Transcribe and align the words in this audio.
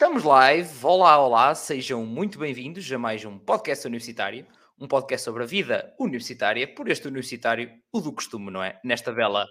Estamos 0.00 0.22
live. 0.22 0.70
Olá, 0.84 1.18
olá, 1.18 1.52
sejam 1.56 2.06
muito 2.06 2.38
bem-vindos 2.38 2.90
a 2.92 2.96
mais 2.96 3.24
um 3.24 3.36
podcast 3.36 3.84
universitário, 3.84 4.46
um 4.78 4.86
podcast 4.86 5.24
sobre 5.24 5.42
a 5.42 5.46
vida 5.46 5.92
universitária, 5.98 6.72
por 6.72 6.88
este 6.88 7.08
universitário, 7.08 7.68
o 7.90 8.00
do 8.00 8.12
costume, 8.12 8.48
não 8.48 8.62
é? 8.62 8.80
Nesta 8.84 9.10
bela 9.12 9.44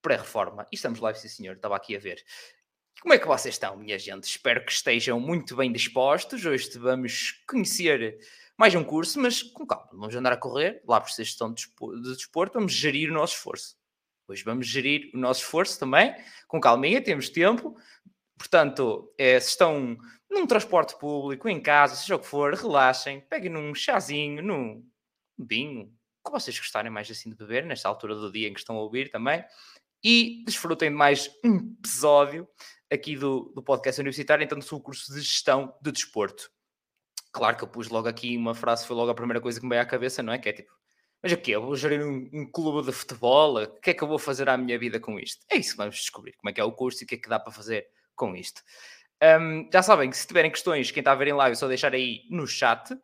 pré-reforma. 0.00 0.64
E 0.70 0.76
estamos 0.76 1.00
live, 1.00 1.18
sim 1.18 1.26
senhor, 1.26 1.56
estava 1.56 1.74
aqui 1.74 1.96
a 1.96 1.98
ver. 1.98 2.22
Como 3.02 3.12
é 3.12 3.18
que 3.18 3.26
vocês 3.26 3.56
estão, 3.56 3.76
minha 3.76 3.98
gente? 3.98 4.22
Espero 4.22 4.64
que 4.64 4.70
estejam 4.70 5.18
muito 5.18 5.56
bem 5.56 5.72
dispostos. 5.72 6.44
Hoje 6.44 6.70
vamos 6.78 7.42
conhecer 7.48 8.20
mais 8.56 8.76
um 8.76 8.84
curso, 8.84 9.20
mas 9.20 9.42
com 9.42 9.66
calma, 9.66 9.88
vamos 9.90 10.14
andar 10.14 10.32
a 10.32 10.36
correr, 10.36 10.80
lá 10.86 11.00
por 11.00 11.10
gestão 11.10 11.52
de 11.52 11.66
desporto, 12.14 12.54
vamos 12.54 12.72
gerir 12.72 13.10
o 13.10 13.14
nosso 13.14 13.34
esforço. 13.34 13.76
Hoje 14.28 14.44
vamos 14.44 14.68
gerir 14.68 15.10
o 15.12 15.18
nosso 15.18 15.40
esforço 15.40 15.76
também, 15.76 16.14
com 16.46 16.60
calminha, 16.60 17.02
temos 17.02 17.30
tempo, 17.30 17.74
Portanto, 18.38 19.12
é, 19.18 19.38
se 19.40 19.50
estão 19.50 19.98
num 20.30 20.46
transporte 20.46 20.96
público, 20.98 21.48
em 21.48 21.60
casa, 21.60 21.96
seja 21.96 22.16
o 22.16 22.18
que 22.18 22.26
for, 22.26 22.54
relaxem, 22.54 23.20
peguem 23.20 23.50
num 23.50 23.74
chazinho, 23.74 24.42
num 24.42 24.86
vinho, 25.38 25.92
que 26.24 26.30
vocês 26.30 26.58
gostarem 26.58 26.90
mais 26.90 27.10
assim 27.10 27.30
de 27.30 27.36
beber, 27.36 27.64
nesta 27.64 27.88
altura 27.88 28.14
do 28.14 28.30
dia 28.30 28.48
em 28.48 28.52
que 28.52 28.60
estão 28.60 28.76
a 28.76 28.82
ouvir 28.82 29.10
também, 29.10 29.44
e 30.04 30.44
desfrutem 30.46 30.90
de 30.90 30.96
mais 30.96 31.28
um 31.44 31.74
episódio 31.78 32.48
aqui 32.90 33.16
do, 33.16 33.52
do 33.54 33.62
podcast 33.62 34.00
universitário, 34.00 34.44
então 34.44 34.58
do 34.58 34.80
curso 34.80 35.12
de 35.12 35.20
gestão 35.20 35.74
de 35.82 35.90
desporto. 35.90 36.50
Claro 37.32 37.56
que 37.56 37.64
eu 37.64 37.68
pus 37.68 37.88
logo 37.88 38.08
aqui 38.08 38.36
uma 38.36 38.54
frase, 38.54 38.86
foi 38.86 38.96
logo 38.96 39.10
a 39.10 39.14
primeira 39.14 39.40
coisa 39.40 39.58
que 39.58 39.66
me 39.66 39.70
veio 39.70 39.82
à 39.82 39.86
cabeça, 39.86 40.22
não 40.22 40.32
é? 40.32 40.38
Que 40.38 40.48
é 40.48 40.52
tipo, 40.52 40.72
mas 41.22 41.32
o 41.32 41.36
quê? 41.36 41.52
Eu 41.52 41.62
vou 41.62 41.74
gerir 41.74 42.04
um, 42.04 42.30
um, 42.32 42.50
clube 42.50 42.86
de 42.86 42.92
futebol? 42.92 43.62
O 43.62 43.80
que 43.80 43.90
é 43.90 43.94
que 43.94 44.02
eu 44.02 44.08
vou 44.08 44.18
fazer 44.18 44.48
à 44.48 44.56
minha 44.56 44.78
vida 44.78 45.00
com 45.00 45.18
isto? 45.18 45.44
É 45.50 45.56
isso 45.56 45.72
que 45.72 45.76
vamos 45.76 45.96
descobrir, 45.96 46.34
como 46.34 46.50
é 46.50 46.52
que 46.52 46.60
é 46.60 46.64
o 46.64 46.72
curso 46.72 47.02
e 47.02 47.04
o 47.04 47.06
que 47.08 47.16
é 47.16 47.18
que 47.18 47.28
dá 47.28 47.40
para 47.40 47.52
fazer 47.52 47.86
com 48.18 48.36
isto. 48.36 48.62
Um, 49.22 49.68
já 49.72 49.82
sabem 49.82 50.10
que 50.10 50.16
se 50.16 50.26
tiverem 50.26 50.50
questões, 50.50 50.90
quem 50.90 51.00
está 51.00 51.12
a 51.12 51.16
ver 51.16 51.28
em 51.28 51.32
live, 51.32 51.52
é 51.52 51.56
só 51.56 51.66
deixar 51.66 51.94
aí 51.94 52.24
no 52.30 52.46
chat. 52.46 52.96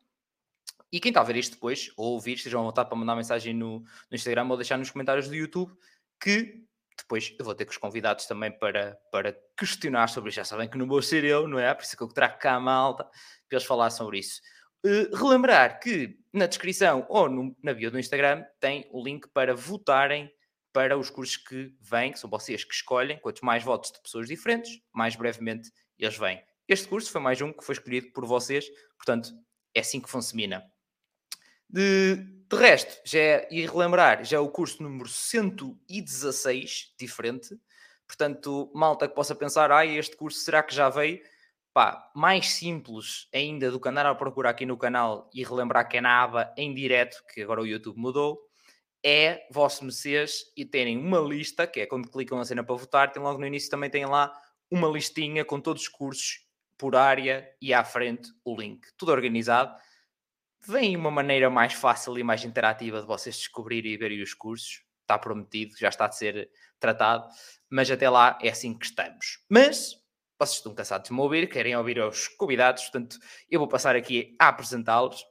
E 0.92 1.00
quem 1.00 1.10
está 1.10 1.20
a 1.20 1.24
ver 1.24 1.36
isto 1.36 1.54
depois, 1.54 1.90
ou 1.96 2.12
ouvir, 2.12 2.34
estejam 2.34 2.60
à 2.60 2.64
vontade 2.64 2.88
para 2.88 2.98
mandar 2.98 3.16
mensagem 3.16 3.52
no, 3.52 3.80
no 3.80 3.86
Instagram 4.12 4.46
ou 4.48 4.56
deixar 4.56 4.78
nos 4.78 4.90
comentários 4.90 5.26
do 5.26 5.34
YouTube, 5.34 5.72
que 6.20 6.62
depois 6.96 7.34
eu 7.36 7.44
vou 7.44 7.54
ter 7.54 7.64
com 7.64 7.72
os 7.72 7.78
convidados 7.78 8.26
também 8.26 8.52
para, 8.52 8.96
para 9.10 9.36
questionar 9.56 10.08
sobre 10.08 10.28
isso. 10.28 10.36
Já 10.36 10.44
sabem 10.44 10.68
que 10.68 10.78
não 10.78 10.86
vou 10.86 11.02
ser 11.02 11.24
eu, 11.24 11.48
não 11.48 11.58
é? 11.58 11.74
Por 11.74 11.82
isso 11.82 11.94
é 11.94 11.96
que 11.96 12.02
eu 12.02 12.08
trago 12.08 12.38
cá 12.38 12.54
a 12.54 12.60
malta 12.60 13.04
para 13.04 13.56
eles 13.56 13.64
falar 13.64 13.90
sobre 13.90 14.20
isso. 14.20 14.40
Uh, 14.86 15.16
relembrar 15.16 15.80
que 15.80 16.16
na 16.32 16.46
descrição 16.46 17.04
ou 17.08 17.28
no, 17.28 17.56
na 17.62 17.74
bio 17.74 17.90
do 17.90 17.98
Instagram 17.98 18.44
tem 18.60 18.88
o 18.92 19.02
link 19.02 19.26
para 19.28 19.54
votarem 19.54 20.30
para 20.74 20.98
os 20.98 21.08
cursos 21.08 21.36
que 21.36 21.72
vêm, 21.80 22.10
que 22.10 22.18
são 22.18 22.28
vocês 22.28 22.64
que 22.64 22.74
escolhem. 22.74 23.16
Quanto 23.20 23.44
mais 23.44 23.62
votos 23.62 23.92
de 23.92 24.02
pessoas 24.02 24.26
diferentes, 24.26 24.82
mais 24.92 25.14
brevemente 25.14 25.70
eles 25.96 26.18
vêm. 26.18 26.42
Este 26.66 26.88
curso 26.88 27.12
foi 27.12 27.20
mais 27.20 27.40
um 27.40 27.52
que 27.52 27.64
foi 27.64 27.74
escolhido 27.74 28.10
por 28.12 28.26
vocês, 28.26 28.66
portanto, 28.96 29.30
é 29.72 29.80
assim 29.80 30.00
que 30.00 30.10
funciona. 30.10 30.64
De, 31.70 32.16
de 32.16 32.56
resto, 32.56 33.00
já 33.04 33.18
é, 33.18 33.48
e 33.52 33.64
relembrar, 33.64 34.24
já 34.24 34.36
é 34.36 34.40
o 34.40 34.48
curso 34.48 34.82
número 34.82 35.08
116, 35.08 36.94
diferente. 36.98 37.56
Portanto, 38.04 38.70
malta 38.74 39.06
que 39.06 39.14
possa 39.14 39.34
pensar, 39.34 39.70
ah, 39.70 39.86
este 39.86 40.16
curso 40.16 40.40
será 40.40 40.62
que 40.62 40.74
já 40.74 40.88
veio? 40.88 41.20
Pá, 41.72 42.10
mais 42.16 42.48
simples 42.48 43.28
ainda 43.32 43.70
do 43.70 43.78
que 43.78 43.88
andar 43.88 44.06
a 44.06 44.14
procurar 44.14 44.50
aqui 44.50 44.66
no 44.66 44.76
canal 44.76 45.30
e 45.32 45.44
relembrar 45.44 45.88
que 45.88 45.98
é 45.98 46.00
na 46.00 46.22
aba 46.22 46.52
em 46.56 46.74
direto, 46.74 47.22
que 47.32 47.42
agora 47.42 47.60
o 47.60 47.66
YouTube 47.66 47.98
mudou 47.98 48.40
é 49.04 49.46
vosso 49.50 49.84
Messias 49.84 50.44
e 50.56 50.64
terem 50.64 50.96
uma 50.96 51.18
lista, 51.18 51.66
que 51.66 51.80
é 51.80 51.86
quando 51.86 52.10
clicam 52.10 52.38
na 52.38 52.44
cena 52.44 52.64
para 52.64 52.74
votar, 52.74 53.12
tem 53.12 53.22
logo 53.22 53.38
no 53.38 53.46
início 53.46 53.68
também 53.68 53.90
tem 53.90 54.06
lá 54.06 54.34
uma 54.70 54.88
listinha 54.88 55.44
com 55.44 55.60
todos 55.60 55.82
os 55.82 55.88
cursos 55.88 56.40
por 56.78 56.96
área 56.96 57.46
e 57.60 57.74
à 57.74 57.84
frente 57.84 58.30
o 58.44 58.58
link. 58.58 58.80
Tudo 58.96 59.12
organizado. 59.12 59.76
Vem 60.66 60.96
uma 60.96 61.10
maneira 61.10 61.50
mais 61.50 61.74
fácil 61.74 62.18
e 62.18 62.24
mais 62.24 62.42
interativa 62.44 63.00
de 63.02 63.06
vocês 63.06 63.36
descobrirem 63.36 63.92
e 63.92 63.96
verem 63.98 64.22
os 64.22 64.32
cursos. 64.32 64.82
Está 65.02 65.18
prometido, 65.18 65.76
já 65.78 65.90
está 65.90 66.08
de 66.08 66.16
ser 66.16 66.50
tratado, 66.80 67.28
mas 67.68 67.90
até 67.90 68.08
lá 68.08 68.38
é 68.42 68.48
assim 68.48 68.76
que 68.76 68.86
estamos. 68.86 69.44
Mas 69.50 69.94
vocês 70.38 70.56
estão 70.56 70.74
cansados 70.74 71.08
de 71.08 71.14
me 71.14 71.20
ouvir, 71.20 71.48
querem 71.48 71.76
ouvir 71.76 72.00
os 72.00 72.26
convidados, 72.28 72.84
portanto, 72.84 73.18
eu 73.50 73.60
vou 73.60 73.68
passar 73.68 73.94
aqui 73.94 74.34
a 74.40 74.48
apresentá-los. 74.48 75.22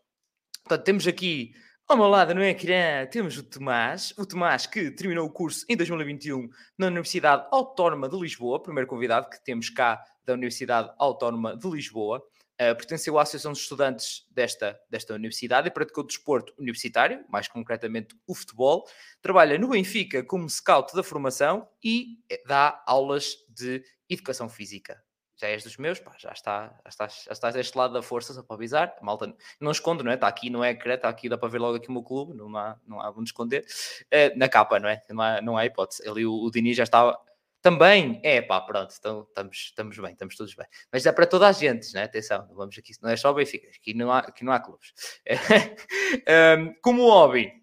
Portanto, 0.63 0.85
temos 0.85 1.07
aqui 1.07 1.53
ao 1.87 1.97
meu 1.97 2.07
lado, 2.07 2.31
é, 2.41 2.53
Kiran? 2.53 3.05
Temos 3.07 3.37
o 3.37 3.43
Tomás, 3.43 4.13
o 4.17 4.25
Tomás 4.25 4.65
que 4.65 4.89
terminou 4.91 5.27
o 5.27 5.29
curso 5.29 5.65
em 5.69 5.75
2021 5.75 6.49
na 6.77 6.87
Universidade 6.87 7.45
Autónoma 7.51 8.07
de 8.07 8.17
Lisboa, 8.17 8.61
primeiro 8.61 8.87
convidado 8.87 9.29
que 9.29 9.43
temos 9.43 9.69
cá 9.69 10.03
da 10.25 10.33
Universidade 10.33 10.91
Autónoma 10.97 11.57
de 11.57 11.69
Lisboa. 11.69 12.23
Uh, 12.53 12.75
pertenceu 12.75 13.19
à 13.19 13.23
Associação 13.23 13.51
de 13.51 13.59
Estudantes 13.59 14.25
desta, 14.31 14.79
desta 14.89 15.13
universidade 15.13 15.67
e 15.67 15.71
praticou 15.71 16.05
desporto 16.05 16.53
universitário, 16.57 17.25
mais 17.27 17.47
concretamente 17.47 18.15
o 18.25 18.33
futebol. 18.33 18.87
Trabalha 19.21 19.57
no 19.57 19.69
Benfica 19.69 20.23
como 20.23 20.49
scout 20.49 20.95
da 20.95 21.03
formação 21.03 21.67
e 21.83 22.19
eh, 22.29 22.41
dá 22.45 22.81
aulas 22.87 23.35
de 23.49 23.83
educação 24.09 24.47
física 24.47 25.03
já 25.35 25.47
és 25.47 25.63
dos 25.63 25.77
meus, 25.77 25.99
pá, 25.99 26.13
já, 26.17 26.31
está, 26.31 26.67
já, 26.83 26.89
estás, 26.89 27.23
já 27.25 27.31
estás 27.31 27.55
deste 27.55 27.77
lado 27.77 27.93
da 27.93 28.01
força, 28.01 28.33
só 28.33 28.43
para 28.43 28.55
avisar. 28.55 28.95
A 28.99 29.05
malta 29.05 29.35
não 29.59 29.71
escondo, 29.71 30.03
não 30.03 30.11
é? 30.11 30.15
Está 30.15 30.27
aqui, 30.27 30.49
não 30.49 30.63
é 30.63 30.71
está 30.71 31.09
aqui, 31.09 31.27
dá 31.27 31.37
para 31.37 31.49
ver 31.49 31.59
logo 31.59 31.77
aqui 31.77 31.89
o 31.89 31.91
meu 31.91 32.03
clube, 32.03 32.35
não 32.35 32.55
há, 32.55 32.77
não 32.85 33.01
há 33.01 33.09
onde 33.11 33.29
esconder. 33.29 33.65
Uh, 34.05 34.37
na 34.37 34.47
capa, 34.47 34.79
não 34.79 34.89
é? 34.89 35.01
Não 35.09 35.21
há, 35.21 35.41
não 35.41 35.57
há 35.57 35.65
hipótese. 35.65 36.07
Ali 36.07 36.25
o, 36.25 36.33
o 36.33 36.51
Dini 36.51 36.73
já 36.73 36.83
estava. 36.83 37.17
Também, 37.61 38.19
é 38.23 38.41
pá, 38.41 38.59
pronto, 38.59 38.93
então 38.99 39.21
estamos, 39.21 39.57
estamos 39.57 39.97
bem, 39.97 40.11
estamos 40.11 40.35
todos 40.35 40.53
bem. 40.53 40.67
Mas 40.91 41.05
é 41.05 41.11
para 41.13 41.25
toda 41.25 41.47
a 41.47 41.51
gente, 41.51 41.93
né? 41.93 42.03
Atenção, 42.03 42.45
vamos 42.53 42.77
aqui, 42.77 42.91
não 43.01 43.09
é 43.09 43.15
só 43.15 43.31
o 43.31 43.33
Benfica, 43.33 43.69
aqui 43.69 43.93
não 43.93 44.11
há, 44.11 44.19
aqui 44.19 44.43
não 44.43 44.51
há 44.51 44.59
clubes. 44.59 44.93
um, 46.59 46.73
como 46.81 47.07
hobby, 47.07 47.53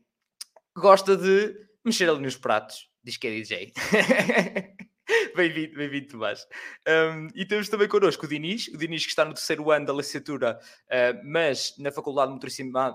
gosta 0.75 1.19
de 1.19 1.55
mexer 1.85 2.09
ali 2.09 2.21
nos 2.21 2.37
pratos, 2.37 2.89
diz 3.05 3.19
que 3.19 3.27
é 3.27 3.31
DJ. 3.31 3.73
Bem-vindo, 5.35 5.77
bem-vindo, 5.77 6.09
Tomás. 6.09 6.47
Um, 6.87 7.29
e 7.35 7.45
temos 7.45 7.69
também 7.69 7.89
connosco 7.89 8.27
o 8.27 8.29
Dinis, 8.29 8.69
o 8.69 8.77
Dinis 8.77 9.05
que 9.05 9.11
está 9.11 9.25
no 9.25 9.35
terceiro 9.35 9.71
ano 9.71 9.87
da 9.87 9.93
licenciatura, 9.93 10.61
uh, 10.87 11.21
mas 11.25 11.75
na 11.79 11.91
Faculdade 11.91 12.33
de 12.33 12.39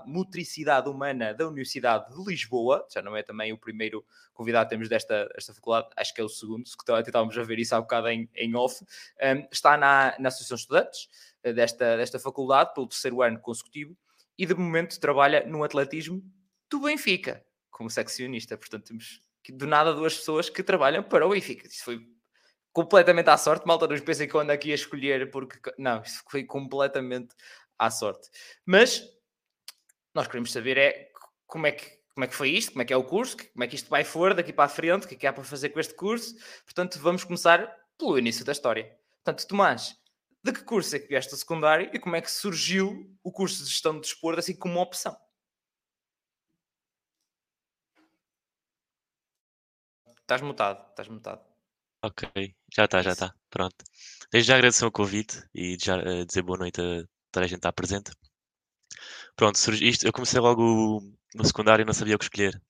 Motricidade 0.06 0.88
Humana 0.88 1.34
da 1.34 1.46
Universidade 1.46 2.14
de 2.14 2.24
Lisboa, 2.24 2.86
já 2.92 3.02
não 3.02 3.16
é 3.16 3.22
também 3.22 3.52
o 3.52 3.58
primeiro 3.58 4.04
convidado 4.32 4.66
que 4.66 4.70
temos 4.70 4.88
desta, 4.88 5.28
desta 5.34 5.52
faculdade, 5.52 5.88
acho 5.96 6.14
que 6.14 6.20
é 6.20 6.24
o 6.24 6.28
segundo, 6.28 6.66
se 6.66 6.74
estávamos 6.74 7.36
a 7.36 7.42
ver 7.42 7.58
isso 7.58 7.74
há 7.74 7.78
um 7.78 7.82
bocado 7.82 8.08
em, 8.08 8.28
em 8.34 8.54
off. 8.54 8.82
Um, 8.82 9.46
está 9.52 9.76
na, 9.76 10.16
na 10.18 10.28
Associação 10.28 10.56
de 10.56 10.62
Estudantes 10.62 11.08
uh, 11.44 11.52
desta, 11.52 11.96
desta 11.96 12.18
faculdade, 12.18 12.72
pelo 12.72 12.86
terceiro 12.86 13.20
ano 13.20 13.38
consecutivo, 13.40 13.96
e 14.38 14.46
de 14.46 14.54
momento 14.54 14.98
trabalha 15.00 15.44
no 15.46 15.62
atletismo 15.62 16.22
do 16.70 16.80
Benfica, 16.80 17.44
como 17.70 17.90
seccionista. 17.90 18.56
Portanto, 18.56 18.84
temos 18.84 19.25
do 19.52 19.66
nada 19.66 19.94
duas 19.94 20.16
pessoas 20.16 20.48
que 20.48 20.62
trabalham 20.62 21.02
para 21.02 21.26
o 21.26 21.30
Benfica. 21.30 21.66
Isso 21.66 21.84
foi 21.84 22.00
completamente 22.72 23.28
à 23.30 23.36
sorte. 23.36 23.66
Malta, 23.66 23.86
não 23.86 23.98
pensem 24.00 24.28
que 24.28 24.34
eu 24.34 24.40
ando 24.40 24.52
aqui 24.52 24.72
a 24.72 24.74
escolher, 24.74 25.30
porque 25.30 25.58
não, 25.78 26.02
isso 26.02 26.22
foi 26.30 26.44
completamente 26.44 27.34
à 27.78 27.90
sorte. 27.90 28.28
Mas 28.64 29.02
nós 30.14 30.26
queremos 30.26 30.52
saber 30.52 30.76
é 30.76 31.10
como 31.46 31.66
é 31.66 31.72
que. 31.72 31.96
Como 32.14 32.24
é 32.24 32.28
que 32.28 32.34
foi 32.34 32.48
isto? 32.48 32.72
Como 32.72 32.80
é 32.80 32.84
que 32.86 32.94
é 32.94 32.96
o 32.96 33.04
curso? 33.04 33.36
Como 33.36 33.62
é 33.62 33.66
que 33.66 33.76
isto 33.76 33.90
vai 33.90 34.02
for 34.02 34.32
daqui 34.32 34.50
para 34.50 34.64
a 34.64 34.68
frente? 34.68 35.04
O 35.04 35.08
que 35.08 35.14
é 35.14 35.18
que 35.18 35.26
há 35.26 35.32
para 35.34 35.44
fazer 35.44 35.68
com 35.68 35.78
este 35.78 35.94
curso? 35.94 36.34
Portanto, 36.64 36.98
vamos 36.98 37.24
começar 37.24 37.70
pelo 37.98 38.18
início 38.18 38.42
da 38.42 38.52
história. 38.52 38.90
Portanto, 39.22 39.46
Tomás, 39.46 39.94
de 40.42 40.52
que 40.52 40.64
curso 40.64 40.96
é 40.96 40.98
que 40.98 41.08
vieste 41.08 41.34
a 41.34 41.36
secundário 41.36 41.90
e 41.92 41.98
como 41.98 42.16
é 42.16 42.22
que 42.22 42.30
surgiu 42.30 43.14
o 43.22 43.30
curso 43.30 43.62
de 43.62 43.68
gestão 43.68 43.94
de 43.94 44.00
desporto 44.00 44.40
assim 44.40 44.56
como 44.56 44.74
uma 44.74 44.82
opção? 44.82 45.14
Estás 50.26 50.42
mutado, 50.42 50.78
estás 50.90 51.08
mutado. 51.08 51.40
Ok, 52.02 52.28
já 52.76 52.84
está, 52.84 53.00
já 53.00 53.12
está. 53.12 53.34
Pronto. 53.48 53.76
Desde 54.32 54.48
já 54.48 54.56
agradecer 54.56 54.84
o 54.84 54.90
convite 54.90 55.40
e 55.54 55.76
já 55.80 55.96
uh, 55.98 56.26
dizer 56.26 56.42
boa 56.42 56.58
noite 56.58 56.80
a 56.80 57.04
toda 57.30 57.44
a 57.44 57.48
gente 57.48 57.60
que 57.60 57.68
está 57.68 57.72
presente. 57.72 58.10
Pronto, 59.36 59.56
surgiu 59.58 59.88
isto, 59.88 60.04
eu 60.04 60.12
comecei 60.12 60.40
logo 60.40 61.00
no 61.34 61.44
secundário 61.44 61.82
e 61.82 61.86
não 61.86 61.92
sabia 61.94 62.16
o 62.16 62.18
que 62.18 62.24
escolher. 62.24 62.60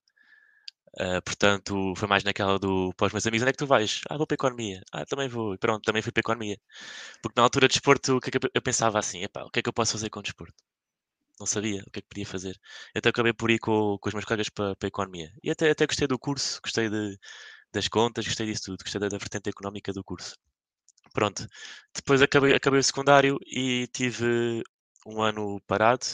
Uh, 1.00 1.20
portanto, 1.24 1.94
foi 1.96 2.08
mais 2.08 2.24
naquela 2.24 2.58
do 2.58 2.92
os 3.00 3.12
meus 3.12 3.26
amigos, 3.26 3.42
onde 3.42 3.50
é 3.50 3.52
que 3.52 3.58
tu 3.58 3.66
vais? 3.66 4.00
Ah, 4.10 4.16
vou 4.18 4.26
para 4.26 4.34
a 4.34 4.40
economia. 4.40 4.82
Ah, 4.92 5.06
também 5.06 5.28
vou. 5.28 5.54
E 5.54 5.58
pronto, 5.58 5.82
também 5.84 6.02
fui 6.02 6.12
para 6.12 6.20
a 6.20 6.26
economia. 6.26 6.58
Porque 7.22 7.38
na 7.40 7.44
altura 7.44 7.68
de 7.68 7.74
desporto, 7.74 8.16
o 8.16 8.20
que 8.20 8.28
é 8.28 8.32
que 8.32 8.38
eu, 8.46 8.50
eu 8.54 8.62
pensava 8.62 8.98
assim, 8.98 9.22
epá, 9.24 9.44
o 9.44 9.50
que 9.50 9.60
é 9.60 9.62
que 9.62 9.68
eu 9.68 9.72
posso 9.74 9.92
fazer 9.92 10.10
com 10.10 10.20
o 10.20 10.22
desporto? 10.22 10.54
Não 11.38 11.46
sabia 11.46 11.82
o 11.86 11.90
que 11.90 11.98
é 12.00 12.02
que 12.02 12.08
podia 12.08 12.26
fazer. 12.26 12.58
Então 12.94 13.10
acabei 13.10 13.32
por 13.32 13.50
ir 13.50 13.58
com, 13.58 13.98
com 14.00 14.08
os 14.08 14.14
meus 14.14 14.24
colegas 14.24 14.48
para, 14.48 14.74
para 14.76 14.86
a 14.86 14.88
economia. 14.88 15.30
E 15.42 15.50
até, 15.50 15.70
até 15.70 15.86
gostei 15.86 16.06
do 16.08 16.18
curso, 16.18 16.60
gostei 16.62 16.88
de, 16.88 17.18
das 17.72 17.88
contas, 17.88 18.26
gostei 18.26 18.46
disso 18.46 18.64
tudo, 18.66 18.82
gostei 18.82 19.00
da, 19.00 19.08
da 19.08 19.18
vertente 19.18 19.50
económica 19.50 19.92
do 19.92 20.04
curso. 20.04 20.36
Pronto. 21.12 21.46
Depois 21.94 22.22
acabei, 22.22 22.54
acabei 22.54 22.80
o 22.80 22.84
secundário 22.84 23.38
e 23.46 23.86
tive 23.88 24.62
um 25.06 25.22
ano 25.22 25.60
parado. 25.66 26.06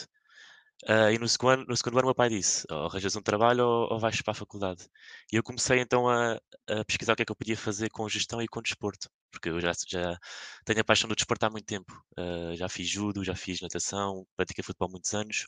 Uh, 0.83 1.11
e 1.13 1.17
no 1.17 1.27
segundo, 1.29 1.65
no 1.65 1.77
segundo 1.77 1.97
ano, 1.99 2.07
meu 2.07 2.15
pai 2.15 2.29
disse: 2.29 2.65
ou 2.69 2.85
arranjas 2.87 3.15
um 3.15 3.21
trabalho 3.21 3.65
ou, 3.65 3.93
ou 3.93 3.99
vais 3.99 4.21
para 4.21 4.31
a 4.31 4.35
faculdade. 4.35 4.85
E 5.31 5.35
eu 5.37 5.43
comecei 5.43 5.79
então 5.79 6.09
a, 6.09 6.33
a, 6.69 6.85
pesquisar 6.85 7.13
o 7.13 7.15
que 7.15 7.21
é 7.23 7.25
que 7.25 7.31
eu 7.31 7.35
podia 7.35 7.55
fazer 7.57 7.89
com 7.89 8.07
gestão 8.09 8.41
e 8.41 8.47
com 8.47 8.61
desporto. 8.61 9.09
porque 9.31 9.49
eu 9.49 9.61
já, 9.61 9.71
já 9.87 10.19
tenho 10.65 10.81
a 10.81 10.83
paixão 10.83 11.07
do 11.07 11.15
desporto 11.15 11.45
há 11.45 11.49
muito 11.49 11.65
tempo. 11.65 11.93
Uh, 12.17 12.55
já 12.55 12.67
fiz 12.67 12.87
judo, 12.89 13.23
já 13.23 13.35
fiz 13.35 13.61
natação, 13.61 14.25
pratiquei 14.35 14.63
futebol 14.63 14.89
há 14.89 14.91
muitos 14.91 15.13
anos. 15.13 15.47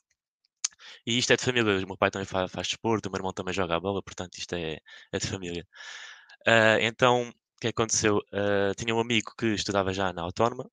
E 1.05 1.17
isto 1.17 1.31
é 1.33 1.37
de 1.37 1.43
família. 1.43 1.83
O 1.83 1.87
meu 1.87 1.97
pai 1.97 2.11
também 2.11 2.25
faz, 2.25 2.51
faz 2.51 2.67
desporto, 2.67 3.07
o 3.09 3.11
meu 3.11 3.19
irmão 3.19 3.33
também 3.33 3.53
joga 3.53 3.75
a 3.75 3.79
bola, 3.79 4.01
portanto, 4.01 4.37
isto 4.37 4.53
é, 4.55 4.79
é 5.11 5.19
de 5.19 5.27
família. 5.27 5.65
Uh, 6.47 6.79
então, 6.81 7.29
o 7.29 7.59
que 7.61 7.67
aconteceu? 7.67 8.17
Uh, 8.33 8.73
tinha 8.77 8.93
um 8.95 8.99
amigo 8.99 9.33
que 9.37 9.47
estudava 9.47 9.93
já 9.93 10.13
na 10.13 10.21
Autónoma, 10.21 10.69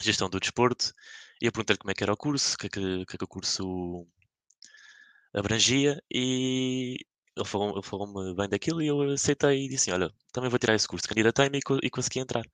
gestão 0.00 0.28
do 0.30 0.40
desporto, 0.40 0.92
e 1.40 1.46
eu 1.46 1.52
perguntei-lhe 1.52 1.78
como 1.78 1.90
é 1.90 1.94
que 1.94 2.02
era 2.02 2.12
o 2.12 2.16
curso, 2.16 2.54
o 2.54 2.58
que, 2.58 2.66
é 2.66 2.70
que, 2.70 3.06
que, 3.06 3.16
é 3.16 3.18
que 3.18 3.24
o 3.24 3.28
curso 3.28 4.06
abrangia, 5.34 6.02
e 6.10 6.96
ele 7.36 7.46
falou-me 7.46 7.82
falou 7.82 8.34
bem 8.34 8.48
daquilo, 8.48 8.82
e 8.82 8.88
eu 8.88 9.00
aceitei 9.12 9.66
e 9.66 9.68
disse: 9.68 9.92
Olha, 9.92 10.10
também 10.32 10.50
vou 10.50 10.58
tirar 10.58 10.74
esse 10.74 10.88
curso, 10.88 11.08
candidatei-me 11.08 11.58
e, 11.58 11.86
e 11.86 11.90
consegui 11.90 12.20
entrar. 12.20 12.44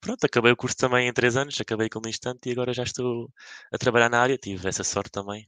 Pronto, 0.00 0.24
acabei 0.24 0.52
o 0.52 0.56
curso 0.56 0.76
também 0.76 1.08
em 1.08 1.12
3 1.12 1.36
anos, 1.36 1.60
acabei 1.60 1.88
com 1.88 2.00
um 2.04 2.08
instante 2.08 2.48
e 2.48 2.52
agora 2.52 2.72
já 2.72 2.82
estou 2.82 3.30
a 3.72 3.78
trabalhar 3.78 4.10
na 4.10 4.20
área. 4.20 4.38
Tive 4.38 4.68
essa 4.68 4.84
sorte 4.84 5.10
também, 5.10 5.46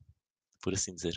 por 0.63 0.73
assim 0.75 0.95
dizer. 0.95 1.15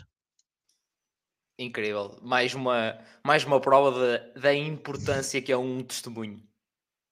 Incrível. 1.58 2.18
Mais 2.22 2.54
uma, 2.54 2.98
mais 3.24 3.44
uma 3.44 3.60
prova 3.60 4.18
da 4.36 4.54
importância 4.54 5.40
que 5.40 5.52
é 5.52 5.56
um 5.56 5.82
testemunho, 5.82 6.42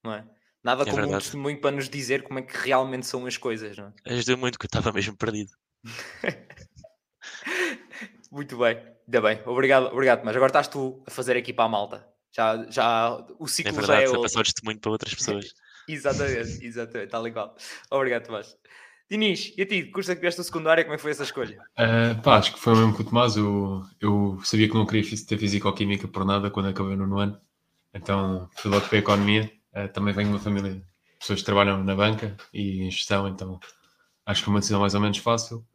não 0.05 0.15
é? 0.15 0.40
Nada 0.63 0.83
é 0.83 0.85
como 0.85 0.97
verdade. 0.97 1.17
um 1.17 1.19
testemunho 1.19 1.61
para 1.61 1.71
nos 1.71 1.89
dizer 1.89 2.23
como 2.23 2.39
é 2.39 2.43
que 2.43 2.57
realmente 2.57 3.07
são 3.07 3.27
as 3.27 3.37
coisas, 3.37 3.77
não 3.77 3.93
é? 4.05 4.05
Ajudou 4.15 4.37
muito, 4.37 4.59
que 4.59 4.67
eu 4.67 4.69
estava 4.69 4.93
mesmo 4.93 5.17
perdido. 5.17 5.51
muito 8.31 8.59
bem, 8.59 8.79
ainda 9.07 9.21
bem. 9.21 9.43
Obrigado, 9.47 9.87
obrigado, 9.87 10.23
mas 10.25 10.37
agora 10.37 10.51
estás 10.51 10.69
tu 10.69 11.03
a 11.07 11.11
fazer 11.11 11.37
aqui 11.37 11.53
para 11.53 11.65
a 11.65 11.69
malta. 11.69 12.07
Já, 12.33 12.65
já 12.71 13.27
o 13.39 13.49
ciclo 13.49 13.73
é 13.73 13.75
verdade, 13.75 14.01
já 14.01 14.05
é 14.05 14.09
outro. 14.09 14.23
passar 14.23 14.41
o 14.41 14.45
testemunho 14.45 14.79
para 14.79 14.91
outras 14.91 15.15
pessoas. 15.15 15.55
exatamente, 15.89 16.65
exatamente, 16.65 17.11
tal 17.11 17.27
igual. 17.27 17.57
Obrigado, 17.91 18.27
Tomás. 18.27 18.57
Dinis, 19.11 19.53
e 19.57 19.63
a 19.63 19.67
ti, 19.67 19.87
curso 19.87 20.13
é 20.13 20.15
que 20.15 20.21
vieste 20.21 20.41
a 20.41 20.45
secundária, 20.45 20.85
como 20.85 20.95
é 20.95 20.97
que 20.97 21.03
foi 21.03 21.11
essa 21.11 21.25
escolha? 21.25 21.59
Uh, 21.77 22.23
pá, 22.23 22.37
acho 22.37 22.55
que 22.55 22.61
foi 22.61 22.75
o 22.75 22.77
mesmo 22.77 22.95
que 22.95 23.01
o 23.01 23.05
Tomás. 23.05 23.37
Eu, 23.37 23.85
eu 24.01 24.41
sabia 24.45 24.69
que 24.69 24.75
não 24.75 24.87
queria 24.87 25.03
ter 25.27 25.37
Físico-Química 25.37 26.07
por 26.07 26.25
nada 26.25 26.49
quando 26.49 26.69
acabei 26.69 26.95
no 26.95 27.19
ano. 27.19 27.37
Então 27.93 28.49
fui 28.55 28.71
logo 28.71 28.87
para 28.87 28.99
a 28.99 29.01
Economia. 29.01 29.51
Uh, 29.75 29.89
também 29.93 30.13
venho 30.13 30.29
de 30.29 30.35
uma 30.35 30.41
família 30.41 30.75
de 30.75 30.85
pessoas 31.19 31.41
que 31.41 31.45
trabalham 31.45 31.83
na 31.85 31.95
banca 31.95 32.37
e 32.53 32.83
em 32.83 32.91
gestão, 32.91 33.29
então 33.29 33.61
acho 34.27 34.41
que 34.41 34.45
foi 34.45 34.55
uma 34.55 34.61
decisão 34.61 34.81
mais 34.81 34.95
ou 34.95 35.01
menos 35.01 35.19
fácil. 35.19 35.67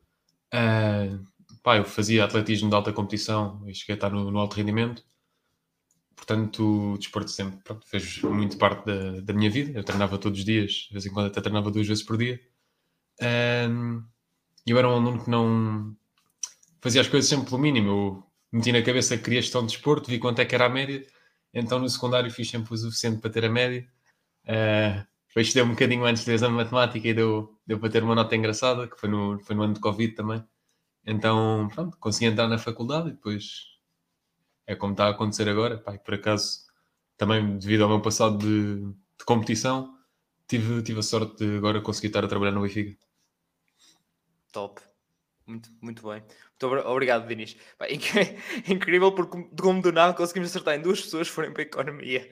Uh, 0.54 1.24
pá, 1.64 1.78
eu 1.78 1.86
fazia 1.86 2.24
atletismo 2.24 2.70
de 2.70 2.76
alta 2.76 2.94
competição 2.94 3.64
e 3.68 3.74
cheguei 3.74 3.94
a 3.94 3.98
estar 3.98 4.10
no, 4.10 4.32
no 4.32 4.40
alto 4.40 4.56
rendimento. 4.56 5.04
Portanto, 6.16 6.94
o 6.94 6.98
desporto 6.98 7.30
sempre 7.30 7.60
pronto, 7.64 7.86
fez 7.88 8.22
muito 8.22 8.58
parte 8.58 8.86
da, 8.86 9.22
da 9.22 9.34
minha 9.34 9.50
vida. 9.50 9.78
Eu 9.78 9.84
treinava 9.84 10.18
todos 10.18 10.40
os 10.40 10.46
dias, 10.46 10.72
de 10.88 10.94
vez 10.94 11.06
em 11.06 11.12
quando 11.12 11.28
até 11.28 11.42
treinava 11.42 11.70
duas 11.70 11.88
vezes 11.88 12.04
por 12.04 12.18
dia. 12.18 12.40
Um, 13.70 14.04
eu 14.66 14.78
era 14.78 14.88
um 14.88 14.94
aluno 14.94 15.24
que 15.24 15.30
não 15.30 15.96
fazia 16.82 17.02
as 17.02 17.08
coisas 17.08 17.30
sempre 17.30 17.46
pelo 17.46 17.60
mínimo. 17.62 17.90
Eu 17.90 18.24
meti 18.52 18.72
na 18.72 18.82
cabeça 18.82 19.18
que 19.18 19.24
queria 19.24 19.42
gestão 19.42 19.62
de 19.62 19.74
desporto, 19.74 20.10
vi 20.10 20.18
quanto 20.18 20.40
é 20.40 20.46
que 20.46 20.56
era 20.56 20.66
a 20.66 20.70
média, 20.70 21.06
então 21.56 21.80
no 21.80 21.90
secundário 21.90 22.30
fiz 22.30 22.50
sempre 22.50 22.74
o 22.74 22.78
suficiente 22.78 23.22
para 23.22 23.32
ter 23.32 23.46
a 23.46 23.50
média. 23.50 23.88
Uh, 24.44 25.06
depois 25.30 25.54
deu 25.54 25.66
um 25.66 25.70
bocadinho 25.70 26.06
antes 26.06 26.26
do 26.26 26.32
exame 26.32 26.54
de 26.54 26.64
matemática 26.64 27.08
e 27.08 27.14
deu, 27.14 27.58
deu 27.66 27.80
para 27.80 27.90
ter 27.90 28.04
uma 28.04 28.14
nota 28.14 28.36
engraçada, 28.36 28.88
que 28.88 29.00
foi 29.00 29.10
no, 29.10 29.40
foi 29.40 29.56
no 29.56 29.64
ano 29.64 29.74
de 29.74 29.80
Covid 29.80 30.14
também. 30.14 30.44
Então, 31.06 31.70
pronto, 31.74 31.98
consegui 31.98 32.26
entrar 32.26 32.48
na 32.48 32.58
faculdade 32.58 33.10
e 33.10 33.12
depois 33.14 33.76
é 34.68 34.76
como 34.76 34.94
está 34.94 35.08
a 35.08 35.10
acontecer 35.12 35.48
agora. 35.50 35.78
Pai, 35.78 35.98
por 36.00 36.16
acaso, 36.16 36.66
também 37.18 37.58
devido 37.58 37.84
ao 37.84 37.90
meu 37.90 38.02
passado 38.02 38.38
de, 38.38 38.82
de 38.84 39.26
competição, 39.26 39.98
tive, 40.48 40.82
tive 40.84 41.00
a 41.00 41.04
sorte 41.04 41.46
de 41.46 41.58
agora 41.58 41.82
conseguir 41.82 42.08
estar 42.08 42.24
a 42.26 42.28
trabalhar 42.28 42.52
no 42.52 42.62
Benfica. 42.62 42.98
Top. 44.52 44.82
Muito, 45.48 45.70
muito 45.80 46.08
bem. 46.08 46.24
Muito 46.62 46.88
obrigado, 46.88 47.28
Dinis. 47.28 47.56
incrível 48.68 49.12
porque 49.14 49.38
de 49.38 49.62
como 49.62 49.82
do 49.82 49.92
nada 49.92 50.14
conseguimos 50.14 50.50
acertar 50.50 50.76
em 50.76 50.82
duas 50.82 51.02
pessoas 51.02 51.28
que 51.28 51.34
forem 51.34 51.54
para 51.54 51.62
a 51.62 51.66
economia. 51.66 52.30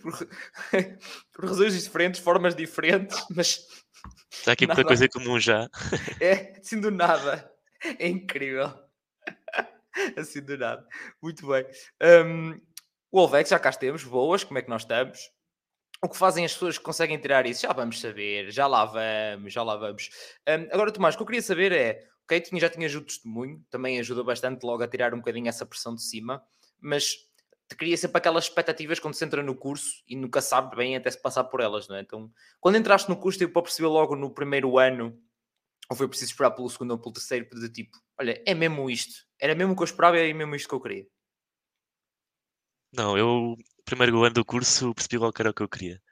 Por, 0.00 0.12
por 1.32 1.44
razões 1.44 1.74
diferentes, 1.74 2.20
formas 2.20 2.54
diferentes, 2.54 3.22
mas. 3.34 3.66
Está 4.30 4.52
aqui 4.52 4.66
muita 4.66 4.84
coisa 4.84 5.08
comum 5.08 5.38
já. 5.38 5.68
É, 6.20 6.58
assim 6.58 6.80
do 6.80 6.90
nada. 6.90 7.50
É 7.98 8.08
incrível. 8.08 8.72
Assim 10.16 10.40
do 10.40 10.56
nada. 10.56 10.86
Muito 11.20 11.46
bem. 11.46 11.66
Um, 12.02 12.60
o 13.10 13.20
Olvex 13.20 13.50
já 13.50 13.58
cá 13.58 13.70
estemos, 13.70 14.04
boas, 14.04 14.44
como 14.44 14.58
é 14.58 14.62
que 14.62 14.68
nós 14.68 14.82
estamos? 14.82 15.30
O 16.02 16.08
que 16.08 16.16
fazem 16.16 16.44
as 16.44 16.52
pessoas 16.52 16.78
que 16.78 16.84
conseguem 16.84 17.18
tirar 17.18 17.44
isso? 17.46 17.62
Já 17.62 17.72
vamos 17.72 18.00
saber, 18.00 18.50
já 18.52 18.66
lá 18.66 18.84
vamos, 18.84 19.52
já 19.52 19.62
lá 19.62 19.76
vamos. 19.76 20.08
Um, 20.48 20.72
agora, 20.72 20.92
Tomás, 20.92 21.14
o 21.14 21.18
que 21.18 21.22
eu 21.22 21.26
queria 21.26 21.42
saber 21.42 21.72
é, 21.72 22.06
ok, 22.28 22.40
tinha, 22.42 22.60
já 22.60 22.68
tinha 22.68 22.86
o 22.86 23.00
testemunho, 23.00 23.64
também 23.70 23.98
ajuda 23.98 24.22
bastante 24.22 24.62
logo 24.62 24.82
a 24.82 24.88
tirar 24.88 25.14
um 25.14 25.18
bocadinho 25.18 25.48
essa 25.48 25.64
pressão 25.64 25.94
de 25.94 26.02
cima, 26.02 26.44
mas 26.78 27.14
te 27.66 27.74
cria 27.74 27.96
sempre 27.96 28.18
aquelas 28.18 28.44
expectativas 28.44 29.00
quando 29.00 29.14
se 29.14 29.24
entra 29.24 29.42
no 29.42 29.54
curso 29.54 30.02
e 30.06 30.14
nunca 30.14 30.42
sabe 30.42 30.76
bem 30.76 30.94
até 30.94 31.10
se 31.10 31.20
passar 31.20 31.44
por 31.44 31.60
elas, 31.60 31.88
não 31.88 31.96
é? 31.96 32.02
Então, 32.02 32.30
quando 32.60 32.76
entraste 32.76 33.08
no 33.08 33.16
curso, 33.16 33.42
eu 33.42 33.50
para 33.50 33.62
perceber 33.62 33.88
logo 33.88 34.14
no 34.14 34.30
primeiro 34.30 34.78
ano, 34.78 35.18
ou 35.88 35.96
foi 35.96 36.06
preciso 36.06 36.32
esperar 36.32 36.50
pelo 36.50 36.68
segundo 36.68 36.90
ou 36.90 36.98
pelo 36.98 37.14
terceiro, 37.14 37.48
de 37.48 37.68
tipo, 37.70 37.96
olha, 38.20 38.42
é 38.46 38.54
mesmo 38.54 38.90
isto, 38.90 39.24
era 39.40 39.54
mesmo 39.54 39.72
o 39.72 39.76
que 39.76 39.82
eu 39.82 39.86
esperava 39.86 40.18
e 40.18 40.30
é 40.30 40.34
mesmo 40.34 40.54
isto 40.54 40.68
que 40.68 40.74
eu 40.74 40.80
queria. 40.80 41.06
Não, 42.92 43.16
eu 43.16 43.56
primeiro 43.86 44.22
ano 44.22 44.34
do 44.34 44.44
curso 44.44 44.94
percebi 44.94 45.16
logo 45.16 45.32
que 45.32 45.40
era 45.40 45.50
o 45.50 45.54
que 45.54 45.62
eu 45.62 45.68
queria. 45.68 46.02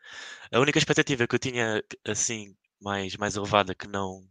A 0.50 0.60
única 0.60 0.78
expectativa 0.78 1.26
que 1.26 1.34
eu 1.34 1.38
tinha, 1.38 1.82
assim, 2.06 2.56
mais, 2.80 3.16
mais 3.16 3.36
elevada 3.36 3.74
que 3.74 3.86
não, 3.86 4.26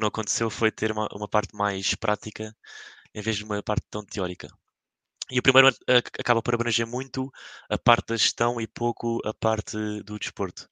que 0.00 0.02
não 0.02 0.08
aconteceu 0.08 0.48
foi 0.48 0.72
ter 0.72 0.90
uma, 0.90 1.06
uma 1.12 1.28
parte 1.28 1.54
mais 1.54 1.94
prática 1.94 2.56
em 3.14 3.20
vez 3.20 3.36
de 3.36 3.44
uma 3.44 3.62
parte 3.62 3.84
tão 3.90 4.04
teórica. 4.04 4.48
E 5.30 5.38
o 5.38 5.42
primeiro 5.42 5.68
ano 5.68 5.76
acaba 6.18 6.42
por 6.42 6.54
abranger 6.54 6.86
muito 6.86 7.30
a 7.68 7.78
parte 7.78 8.08
da 8.08 8.16
gestão 8.16 8.60
e 8.60 8.66
pouco 8.66 9.20
a 9.24 9.34
parte 9.34 9.76
do 10.02 10.18
desporto. 10.18 10.68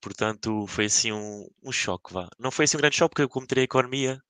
Portanto, 0.00 0.66
foi 0.66 0.84
assim 0.86 1.12
um, 1.12 1.48
um 1.62 1.72
choque, 1.72 2.12
vá. 2.12 2.28
Não 2.38 2.50
foi 2.50 2.64
assim 2.64 2.76
um 2.76 2.80
grande 2.80 2.96
choque, 2.96 3.14
porque 3.14 3.28
como 3.28 3.46
teria 3.46 3.64
economia, 3.64 4.22